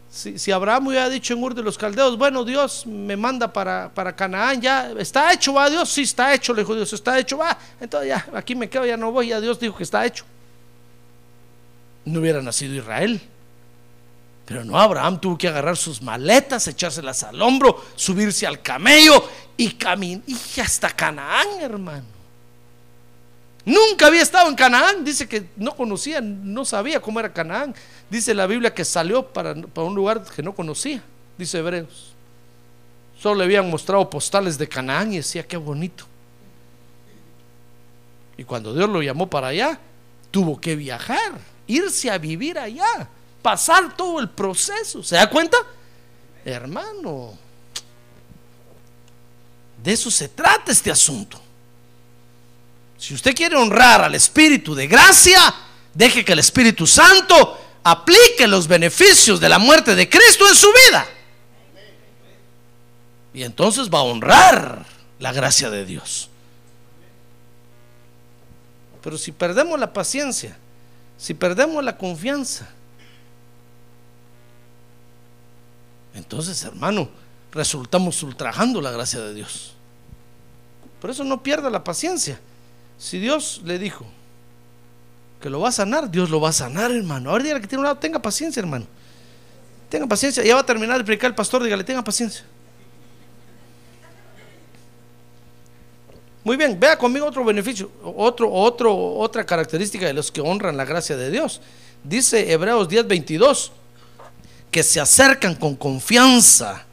Si, 0.09 0.39
si, 0.39 0.51
Abraham 0.51 0.87
hubiera 0.87 1.07
dicho 1.07 1.35
en 1.35 1.43
Ur 1.43 1.53
de 1.53 1.61
los 1.61 1.77
Caldeos, 1.77 2.17
bueno, 2.17 2.43
Dios 2.43 2.87
me 2.87 3.15
manda 3.15 3.53
para, 3.53 3.91
para 3.93 4.15
Canaán, 4.15 4.59
ya 4.59 4.93
está 4.93 5.31
hecho, 5.31 5.53
va 5.53 5.69
Dios, 5.69 5.87
sí 5.89 6.01
está 6.01 6.33
hecho, 6.33 6.55
le 6.55 6.63
dijo 6.63 6.73
Dios, 6.73 6.91
está 6.91 7.19
hecho, 7.19 7.37
va, 7.37 7.55
entonces 7.79 8.09
ya, 8.09 8.27
aquí 8.33 8.55
me 8.55 8.67
quedo, 8.67 8.83
ya 8.83 8.97
no 8.97 9.11
voy, 9.11 9.27
ya 9.27 9.39
Dios 9.39 9.59
dijo 9.59 9.77
que 9.77 9.83
está 9.83 10.03
hecho. 10.03 10.25
No 12.03 12.19
hubiera 12.19 12.41
nacido 12.41 12.73
Israel. 12.73 13.21
Pero 14.45 14.65
no, 14.65 14.79
Abraham 14.79 15.21
tuvo 15.21 15.37
que 15.37 15.47
agarrar 15.47 15.77
sus 15.77 16.01
maletas, 16.01 16.67
echárselas 16.67 17.23
al 17.23 17.41
hombro, 17.41 17.83
subirse 17.95 18.45
al 18.45 18.61
camello 18.61 19.23
y 19.55 19.73
caminar 19.73 20.23
hasta 20.61 20.89
Canaán, 20.89 21.47
hermano. 21.61 22.05
Nunca 23.63 24.07
había 24.07 24.23
estado 24.23 24.49
en 24.49 24.55
Canaán, 24.55 25.05
dice 25.05 25.27
que 25.27 25.45
no 25.55 25.75
conocía, 25.75 26.19
no 26.19 26.65
sabía 26.65 26.99
cómo 26.99 27.19
era 27.19 27.31
Canaán. 27.31 27.75
Dice 28.09 28.33
la 28.33 28.47
Biblia 28.47 28.73
que 28.73 28.83
salió 28.83 29.27
para, 29.27 29.53
para 29.53 29.87
un 29.87 29.93
lugar 29.93 30.23
que 30.23 30.41
no 30.41 30.53
conocía, 30.53 31.01
dice 31.37 31.59
Hebreos. 31.59 32.13
Solo 33.19 33.35
le 33.35 33.43
habían 33.43 33.69
mostrado 33.69 34.09
postales 34.09 34.57
de 34.57 34.67
Canaán 34.67 35.13
y 35.13 35.17
decía, 35.17 35.47
qué 35.47 35.57
bonito. 35.57 36.05
Y 38.35 38.43
cuando 38.43 38.73
Dios 38.73 38.89
lo 38.89 39.03
llamó 39.03 39.29
para 39.29 39.47
allá, 39.47 39.79
tuvo 40.31 40.59
que 40.59 40.75
viajar, 40.75 41.33
irse 41.67 42.09
a 42.09 42.17
vivir 42.17 42.57
allá, 42.57 43.07
pasar 43.41 43.95
todo 43.95 44.19
el 44.19 44.29
proceso. 44.29 45.03
¿Se 45.03 45.15
da 45.15 45.29
cuenta? 45.29 45.57
Hermano, 46.45 47.37
de 49.83 49.93
eso 49.93 50.09
se 50.11 50.29
trata 50.29 50.71
este 50.71 50.91
asunto. 50.91 51.41
Si 52.97 53.13
usted 53.13 53.33
quiere 53.33 53.55
honrar 53.55 54.03
al 54.03 54.15
Espíritu 54.15 54.75
de 54.75 54.87
gracia, 54.87 55.39
deje 55.93 56.23
que 56.23 56.33
el 56.33 56.39
Espíritu 56.39 56.85
Santo 56.85 57.59
aplique 57.83 58.47
los 58.47 58.67
beneficios 58.67 59.39
de 59.39 59.49
la 59.49 59.57
muerte 59.57 59.95
de 59.95 60.07
Cristo 60.07 60.47
en 60.47 60.55
su 60.55 60.67
vida. 60.87 61.07
Y 63.33 63.43
entonces 63.43 63.89
va 63.89 63.99
a 63.99 64.03
honrar 64.03 64.85
la 65.19 65.31
gracia 65.31 65.69
de 65.69 65.85
Dios. 65.85 66.29
Pero 69.01 69.17
si 69.17 69.31
perdemos 69.31 69.79
la 69.79 69.93
paciencia, 69.93 70.57
si 71.17 71.33
perdemos 71.33 71.83
la 71.83 71.97
confianza, 71.97 72.69
entonces 76.13 76.63
hermano, 76.63 77.09
resultamos 77.51 78.21
ultrajando 78.23 78.81
la 78.81 78.91
gracia 78.91 79.19
de 79.19 79.33
Dios. 79.33 79.73
Por 80.99 81.09
eso 81.09 81.23
no 81.23 81.41
pierda 81.41 81.69
la 81.69 81.83
paciencia. 81.83 82.39
Si 82.97 83.19
Dios 83.19 83.61
le 83.65 83.79
dijo 83.79 84.05
que 85.41 85.49
lo 85.49 85.59
va 85.59 85.69
a 85.69 85.71
sanar, 85.71 86.11
Dios 86.11 86.29
lo 86.29 86.39
va 86.39 86.49
a 86.49 86.53
sanar, 86.53 86.91
hermano. 86.91 87.31
Ahora 87.31 87.43
dígale 87.43 87.61
que 87.61 87.67
tiene 87.67 87.79
un 87.79 87.85
lado, 87.85 87.97
tenga 87.97 88.21
paciencia, 88.21 88.59
hermano. 88.59 88.85
Tenga 89.89 90.05
paciencia. 90.05 90.43
Ya 90.43 90.53
va 90.53 90.61
a 90.61 90.65
terminar 90.65 90.99
de 90.99 91.03
predicar 91.03 91.29
el 91.29 91.35
pastor, 91.35 91.63
dígale, 91.63 91.83
tenga 91.83 92.03
paciencia. 92.03 92.45
Muy 96.43 96.57
bien, 96.57 96.79
vea 96.79 96.97
conmigo 96.97 97.25
otro 97.25 97.43
beneficio, 97.43 97.91
otro, 98.03 98.51
otro, 98.51 98.95
otra 98.95 99.45
característica 99.45 100.07
de 100.07 100.13
los 100.13 100.31
que 100.31 100.41
honran 100.41 100.75
la 100.75 100.85
gracia 100.85 101.15
de 101.15 101.29
Dios. 101.29 101.61
Dice 102.03 102.51
Hebreos 102.51 102.89
10:22 102.89 103.71
que 104.71 104.83
se 104.83 104.99
acercan 104.99 105.55
con 105.55 105.75
confianza, 105.75 106.85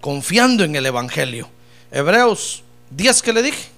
confiando 0.00 0.64
en 0.64 0.74
el 0.74 0.84
Evangelio. 0.84 1.48
Hebreos 1.90 2.64
10 2.90 3.22
que 3.22 3.32
le 3.32 3.42
dije. 3.42 3.68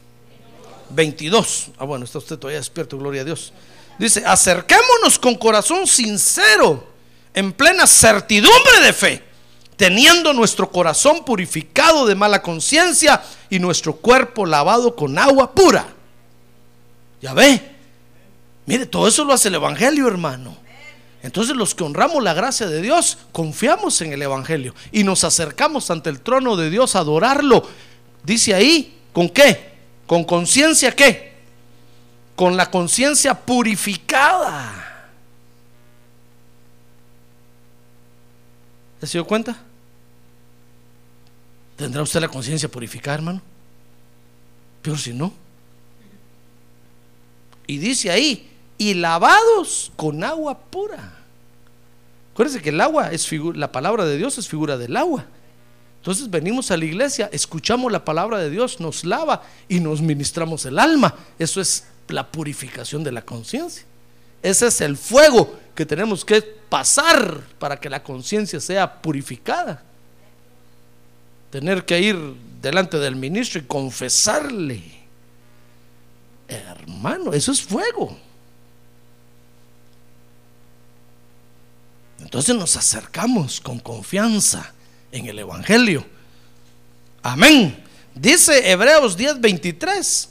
22. 0.90 1.68
Ah, 1.78 1.84
bueno, 1.84 2.04
está 2.04 2.18
usted 2.18 2.38
todavía 2.38 2.58
despierto, 2.58 2.96
gloria 2.98 3.22
a 3.22 3.24
Dios. 3.24 3.52
Dice, 3.98 4.22
acerquémonos 4.24 5.18
con 5.18 5.34
corazón 5.36 5.86
sincero, 5.86 6.86
en 7.34 7.52
plena 7.52 7.86
certidumbre 7.86 8.80
de 8.82 8.92
fe, 8.92 9.22
teniendo 9.76 10.32
nuestro 10.32 10.70
corazón 10.70 11.24
purificado 11.24 12.06
de 12.06 12.14
mala 12.14 12.40
conciencia 12.40 13.22
y 13.50 13.58
nuestro 13.58 13.96
cuerpo 13.96 14.46
lavado 14.46 14.96
con 14.96 15.18
agua 15.18 15.52
pura. 15.52 15.86
Ya 17.20 17.34
ve, 17.34 17.60
mire, 18.66 18.86
todo 18.86 19.08
eso 19.08 19.24
lo 19.24 19.32
hace 19.32 19.48
el 19.48 19.56
Evangelio, 19.56 20.06
hermano. 20.06 20.56
Entonces 21.26 21.56
los 21.56 21.74
que 21.74 21.82
honramos 21.82 22.22
la 22.22 22.34
gracia 22.34 22.68
de 22.68 22.80
Dios, 22.80 23.18
confiamos 23.32 24.00
en 24.00 24.12
el 24.12 24.22
Evangelio 24.22 24.76
y 24.92 25.02
nos 25.02 25.24
acercamos 25.24 25.90
ante 25.90 26.08
el 26.08 26.20
trono 26.20 26.54
de 26.54 26.70
Dios 26.70 26.94
a 26.94 27.00
adorarlo. 27.00 27.68
Dice 28.22 28.54
ahí, 28.54 28.96
¿con 29.12 29.28
qué? 29.30 29.72
¿Con 30.06 30.22
conciencia 30.22 30.92
qué? 30.92 31.34
Con 32.36 32.56
la 32.56 32.70
conciencia 32.70 33.34
purificada. 33.34 35.10
¿Se 39.02 39.18
dio 39.18 39.26
cuenta? 39.26 39.56
¿Tendrá 41.74 42.02
usted 42.02 42.20
la 42.20 42.28
conciencia 42.28 42.68
purificada, 42.68 43.16
hermano? 43.16 43.42
Peor 44.80 44.96
si 44.96 45.12
no. 45.12 45.32
Y 47.66 47.78
dice 47.78 48.12
ahí, 48.12 48.48
y 48.78 48.94
lavados 48.94 49.90
con 49.96 50.22
agua 50.22 50.56
pura. 50.56 51.15
Acuérdense 52.36 52.60
que 52.60 52.68
el 52.68 52.82
agua 52.82 53.12
es 53.12 53.26
figura, 53.26 53.58
la 53.58 53.72
palabra 53.72 54.04
de 54.04 54.18
Dios 54.18 54.36
es 54.36 54.46
figura 54.46 54.76
del 54.76 54.94
agua. 54.94 55.24
Entonces 56.00 56.28
venimos 56.28 56.70
a 56.70 56.76
la 56.76 56.84
iglesia, 56.84 57.30
escuchamos 57.32 57.90
la 57.90 58.04
palabra 58.04 58.36
de 58.36 58.50
Dios, 58.50 58.78
nos 58.78 59.06
lava 59.06 59.42
y 59.70 59.80
nos 59.80 60.02
ministramos 60.02 60.66
el 60.66 60.78
alma. 60.78 61.14
Eso 61.38 61.62
es 61.62 61.86
la 62.08 62.30
purificación 62.30 63.02
de 63.02 63.10
la 63.10 63.22
conciencia. 63.22 63.86
Ese 64.42 64.66
es 64.66 64.82
el 64.82 64.98
fuego 64.98 65.58
que 65.74 65.86
tenemos 65.86 66.26
que 66.26 66.42
pasar 66.42 67.40
para 67.58 67.80
que 67.80 67.88
la 67.88 68.02
conciencia 68.02 68.60
sea 68.60 69.00
purificada. 69.00 69.82
Tener 71.48 71.86
que 71.86 71.98
ir 72.02 72.18
delante 72.60 72.98
del 72.98 73.16
ministro 73.16 73.60
y 73.60 73.64
confesarle. 73.64 74.82
Hermano, 76.48 77.32
eso 77.32 77.50
es 77.50 77.62
fuego. 77.62 78.25
Entonces 82.20 82.54
nos 82.54 82.76
acercamos 82.76 83.60
con 83.60 83.78
confianza 83.78 84.72
en 85.12 85.26
el 85.26 85.38
Evangelio. 85.38 86.06
Amén. 87.22 87.84
Dice 88.14 88.70
Hebreos 88.70 89.16
10:23 89.16 90.28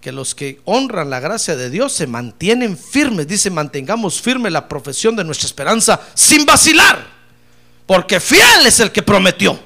que 0.00 0.12
los 0.12 0.34
que 0.34 0.60
honran 0.64 1.10
la 1.10 1.20
gracia 1.20 1.56
de 1.56 1.70
Dios 1.70 1.92
se 1.92 2.06
mantienen 2.06 2.76
firmes. 2.76 3.28
Dice, 3.28 3.50
mantengamos 3.50 4.20
firme 4.20 4.50
la 4.50 4.66
profesión 4.66 5.14
de 5.14 5.24
nuestra 5.24 5.46
esperanza 5.46 6.00
sin 6.14 6.46
vacilar, 6.46 7.06
porque 7.86 8.18
fiel 8.18 8.66
es 8.66 8.80
el 8.80 8.90
que 8.90 9.02
prometió. 9.02 9.58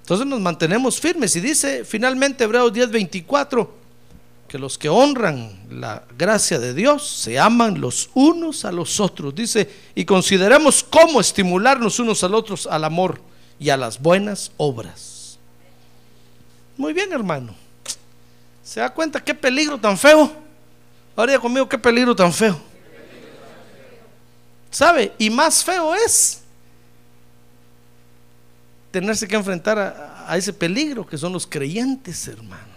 Entonces 0.00 0.26
nos 0.26 0.40
mantenemos 0.40 1.00
firmes 1.00 1.34
y 1.34 1.40
dice 1.40 1.84
finalmente 1.84 2.44
Hebreos 2.44 2.72
10:24 2.72 3.85
que 4.56 4.60
los 4.60 4.78
que 4.78 4.88
honran 4.88 5.50
la 5.68 6.02
gracia 6.16 6.58
de 6.58 6.72
Dios 6.72 7.06
se 7.06 7.38
aman 7.38 7.78
los 7.78 8.08
unos 8.14 8.64
a 8.64 8.72
los 8.72 9.00
otros. 9.00 9.34
Dice, 9.34 9.70
y 9.94 10.06
consideremos 10.06 10.82
cómo 10.82 11.20
estimularnos 11.20 11.98
unos 11.98 12.24
a 12.24 12.28
los 12.28 12.40
otros 12.40 12.66
al 12.66 12.84
amor 12.84 13.20
y 13.58 13.68
a 13.68 13.76
las 13.76 14.00
buenas 14.00 14.52
obras. 14.56 15.38
Muy 16.78 16.94
bien, 16.94 17.12
hermano. 17.12 17.54
¿Se 18.64 18.80
da 18.80 18.88
cuenta 18.94 19.22
qué 19.22 19.34
peligro 19.34 19.78
tan 19.78 19.98
feo? 19.98 20.32
Ahora 21.14 21.38
conmigo, 21.38 21.68
qué 21.68 21.76
peligro 21.76 22.16
tan 22.16 22.32
feo. 22.32 22.58
¿Sabe? 24.70 25.12
Y 25.18 25.28
más 25.28 25.62
feo 25.62 25.94
es 25.94 26.40
tenerse 28.90 29.28
que 29.28 29.36
enfrentar 29.36 30.24
a 30.26 30.34
ese 30.38 30.54
peligro 30.54 31.06
que 31.06 31.18
son 31.18 31.34
los 31.34 31.46
creyentes, 31.46 32.26
hermano. 32.26 32.75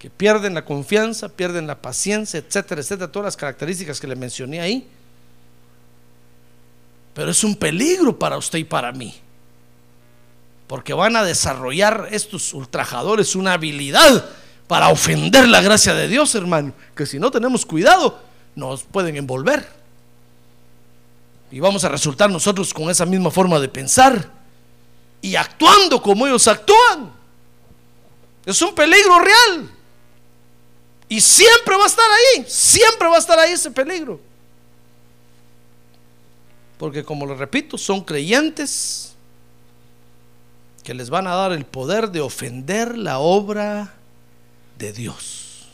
Que 0.00 0.08
pierden 0.08 0.54
la 0.54 0.64
confianza, 0.64 1.28
pierden 1.28 1.66
la 1.66 1.82
paciencia, 1.82 2.38
etcétera, 2.38 2.80
etcétera, 2.80 3.12
todas 3.12 3.26
las 3.26 3.36
características 3.36 4.00
que 4.00 4.06
le 4.06 4.16
mencioné 4.16 4.58
ahí. 4.58 4.88
Pero 7.12 7.30
es 7.30 7.44
un 7.44 7.54
peligro 7.54 8.18
para 8.18 8.38
usted 8.38 8.60
y 8.60 8.64
para 8.64 8.92
mí. 8.92 9.14
Porque 10.66 10.94
van 10.94 11.16
a 11.16 11.22
desarrollar 11.22 12.08
estos 12.12 12.54
ultrajadores 12.54 13.36
una 13.36 13.52
habilidad 13.52 14.24
para 14.66 14.88
ofender 14.88 15.46
la 15.46 15.60
gracia 15.60 15.92
de 15.92 16.08
Dios, 16.08 16.34
hermano. 16.34 16.72
Que 16.96 17.04
si 17.04 17.18
no 17.18 17.30
tenemos 17.30 17.66
cuidado, 17.66 18.22
nos 18.54 18.84
pueden 18.84 19.16
envolver. 19.16 19.68
Y 21.50 21.60
vamos 21.60 21.84
a 21.84 21.90
resultar 21.90 22.30
nosotros 22.30 22.72
con 22.72 22.88
esa 22.88 23.04
misma 23.04 23.30
forma 23.30 23.60
de 23.60 23.68
pensar. 23.68 24.30
Y 25.20 25.36
actuando 25.36 26.00
como 26.00 26.26
ellos 26.26 26.48
actúan. 26.48 27.12
Es 28.46 28.62
un 28.62 28.74
peligro 28.74 29.18
real. 29.18 29.79
Y 31.10 31.20
siempre 31.20 31.76
va 31.76 31.82
a 31.82 31.88
estar 31.88 32.06
ahí, 32.08 32.44
siempre 32.46 33.08
va 33.08 33.16
a 33.16 33.18
estar 33.18 33.36
ahí 33.36 33.50
ese 33.52 33.68
peligro. 33.68 34.20
Porque 36.78 37.02
como 37.02 37.26
lo 37.26 37.34
repito, 37.34 37.76
son 37.76 38.02
creyentes 38.04 39.12
que 40.84 40.94
les 40.94 41.10
van 41.10 41.26
a 41.26 41.34
dar 41.34 41.50
el 41.50 41.64
poder 41.64 42.12
de 42.12 42.20
ofender 42.20 42.96
la 42.96 43.18
obra 43.18 43.92
de 44.78 44.92
Dios. 44.92 45.66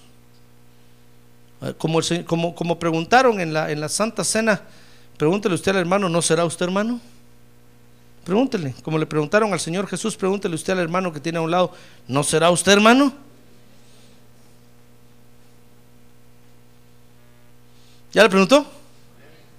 Eh, 1.61 1.75
Como, 1.77 2.01
como, 2.25 2.55
como 2.55 2.79
preguntaron 2.79 3.39
en 3.39 3.53
la, 3.53 3.71
en 3.71 3.79
la 3.79 3.91
Santa 3.91 4.25
Cena, 4.25 4.63
pregúntele 5.19 5.55
usted 5.55 5.73
al 5.73 5.79
hermano, 5.79 6.09
¿no 6.09 6.23
será 6.23 6.47
usted 6.47 6.65
hermano? 6.65 6.99
Pregúntele, 8.25 8.75
como 8.83 8.97
le 8.97 9.05
preguntaron 9.05 9.53
al 9.53 9.61
Señor 9.61 9.87
Jesús, 9.87 10.17
pregúntele 10.17 10.55
usted 10.55 10.73
al 10.73 10.79
hermano 10.79 11.13
que 11.13 11.21
tiene 11.21 11.37
a 11.37 11.43
un 11.43 11.51
lado, 11.51 11.73
¿no 12.09 12.25
será 12.25 12.51
usted 12.51 12.73
hermano? 12.73 13.26
¿Ya 18.17 18.23
le 18.23 18.31
preguntó? 18.31 18.67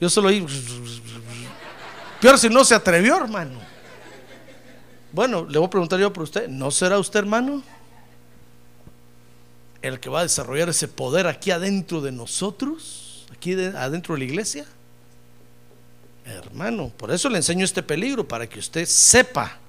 Yo 0.01 0.09
solo 0.09 0.29
oí. 0.29 0.43
Peor 2.19 2.39
si 2.39 2.49
no 2.49 2.65
se 2.65 2.73
atrevió, 2.73 3.15
hermano. 3.17 3.59
Bueno, 5.11 5.45
le 5.47 5.59
voy 5.59 5.67
a 5.67 5.69
preguntar 5.69 5.99
yo 5.99 6.11
por 6.11 6.23
usted, 6.23 6.47
¿no 6.47 6.71
será 6.71 6.97
usted 6.97 7.19
hermano? 7.19 7.61
El 9.83 9.99
que 9.99 10.09
va 10.09 10.21
a 10.21 10.23
desarrollar 10.23 10.69
ese 10.69 10.87
poder 10.87 11.27
aquí 11.27 11.51
adentro 11.51 12.01
de 12.01 12.11
nosotros, 12.11 13.27
aquí 13.31 13.53
de- 13.53 13.77
adentro 13.77 14.15
de 14.15 14.19
la 14.21 14.25
iglesia. 14.25 14.65
Hermano, 16.25 16.91
por 16.97 17.11
eso 17.11 17.29
le 17.29 17.37
enseño 17.37 17.63
este 17.63 17.83
peligro, 17.83 18.27
para 18.27 18.47
que 18.49 18.57
usted 18.57 18.85
sepa 18.87 19.59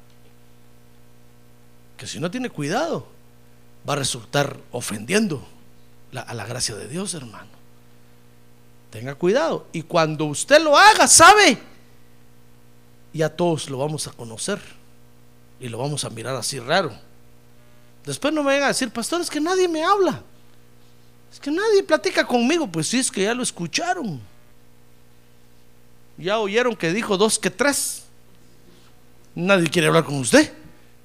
que 1.98 2.06
si 2.06 2.18
no 2.20 2.30
tiene 2.30 2.48
cuidado, 2.48 3.06
va 3.86 3.92
a 3.92 3.96
resultar 3.96 4.56
ofendiendo 4.72 5.46
a 6.14 6.32
la 6.32 6.46
gracia 6.46 6.74
de 6.74 6.88
Dios, 6.88 7.12
hermano. 7.12 7.58
Tenga 8.90 9.14
cuidado. 9.14 9.66
Y 9.72 9.82
cuando 9.82 10.24
usted 10.24 10.62
lo 10.62 10.76
haga, 10.76 11.06
¿sabe? 11.06 11.58
Ya 13.12 13.28
todos 13.28 13.68
lo 13.68 13.78
vamos 13.78 14.06
a 14.06 14.12
conocer. 14.12 14.60
Y 15.60 15.68
lo 15.68 15.78
vamos 15.78 16.04
a 16.04 16.10
mirar 16.10 16.36
así 16.36 16.58
raro. 16.58 16.92
Después 18.04 18.32
no 18.32 18.42
me 18.42 18.52
vengan 18.52 18.66
a 18.66 18.68
decir, 18.68 18.90
pastor, 18.90 19.20
es 19.20 19.28
que 19.28 19.40
nadie 19.40 19.68
me 19.68 19.84
habla. 19.84 20.22
Es 21.32 21.38
que 21.38 21.50
nadie 21.50 21.82
platica 21.82 22.26
conmigo. 22.26 22.66
Pues 22.66 22.88
sí, 22.88 22.98
es 22.98 23.10
que 23.10 23.22
ya 23.24 23.34
lo 23.34 23.42
escucharon. 23.42 24.20
Ya 26.16 26.38
oyeron 26.38 26.74
que 26.74 26.92
dijo 26.92 27.16
dos 27.16 27.38
que 27.38 27.50
tres. 27.50 28.04
Nadie 29.34 29.68
quiere 29.68 29.88
hablar 29.88 30.04
con 30.04 30.16
usted. 30.16 30.52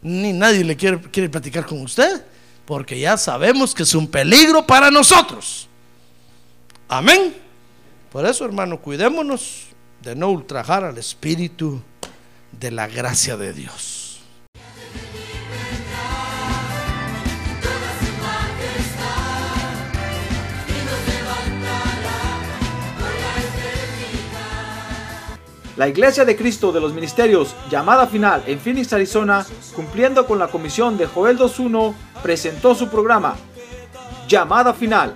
Ni 0.02 0.34
nadie 0.34 0.64
le 0.64 0.78
quiere, 0.78 1.02
quiere 1.02 1.30
platicar 1.30 1.66
con 1.66 1.82
usted. 1.82 2.24
Porque 2.66 2.98
ya 3.00 3.18
sabemos 3.18 3.74
que 3.76 3.84
es 3.84 3.94
un 3.94 4.08
peligro 4.08 4.66
para 4.66 4.90
nosotros. 4.90 5.68
Amén. 6.88 7.43
Por 8.14 8.28
eso, 8.28 8.46
hermano, 8.46 8.80
cuidémonos 8.80 9.70
de 10.04 10.16
no 10.16 10.30
ultrajar 10.30 10.84
al 10.84 11.00
Espíritu 11.00 11.82
de 12.52 12.70
la 12.70 12.86
gracia 12.88 13.38
de 13.38 13.54
Dios. 13.54 14.22
La 25.76 25.88
Iglesia 25.88 26.24
de 26.24 26.36
Cristo 26.36 26.72
de 26.72 26.80
los 26.80 26.94
Ministerios, 26.94 27.56
llamada 27.72 28.06
final 28.06 28.44
en 28.46 28.60
Phoenix, 28.60 28.94
Arizona, 28.94 29.44
cumpliendo 29.76 30.28
con 30.28 30.38
la 30.38 30.50
comisión 30.50 31.00
de 31.00 31.08
Joel 31.08 31.40
2.1, 31.40 31.96
presentó 32.22 32.76
su 32.76 32.90
programa, 32.90 33.36
Llamada 34.28 34.72
Final. 34.76 35.16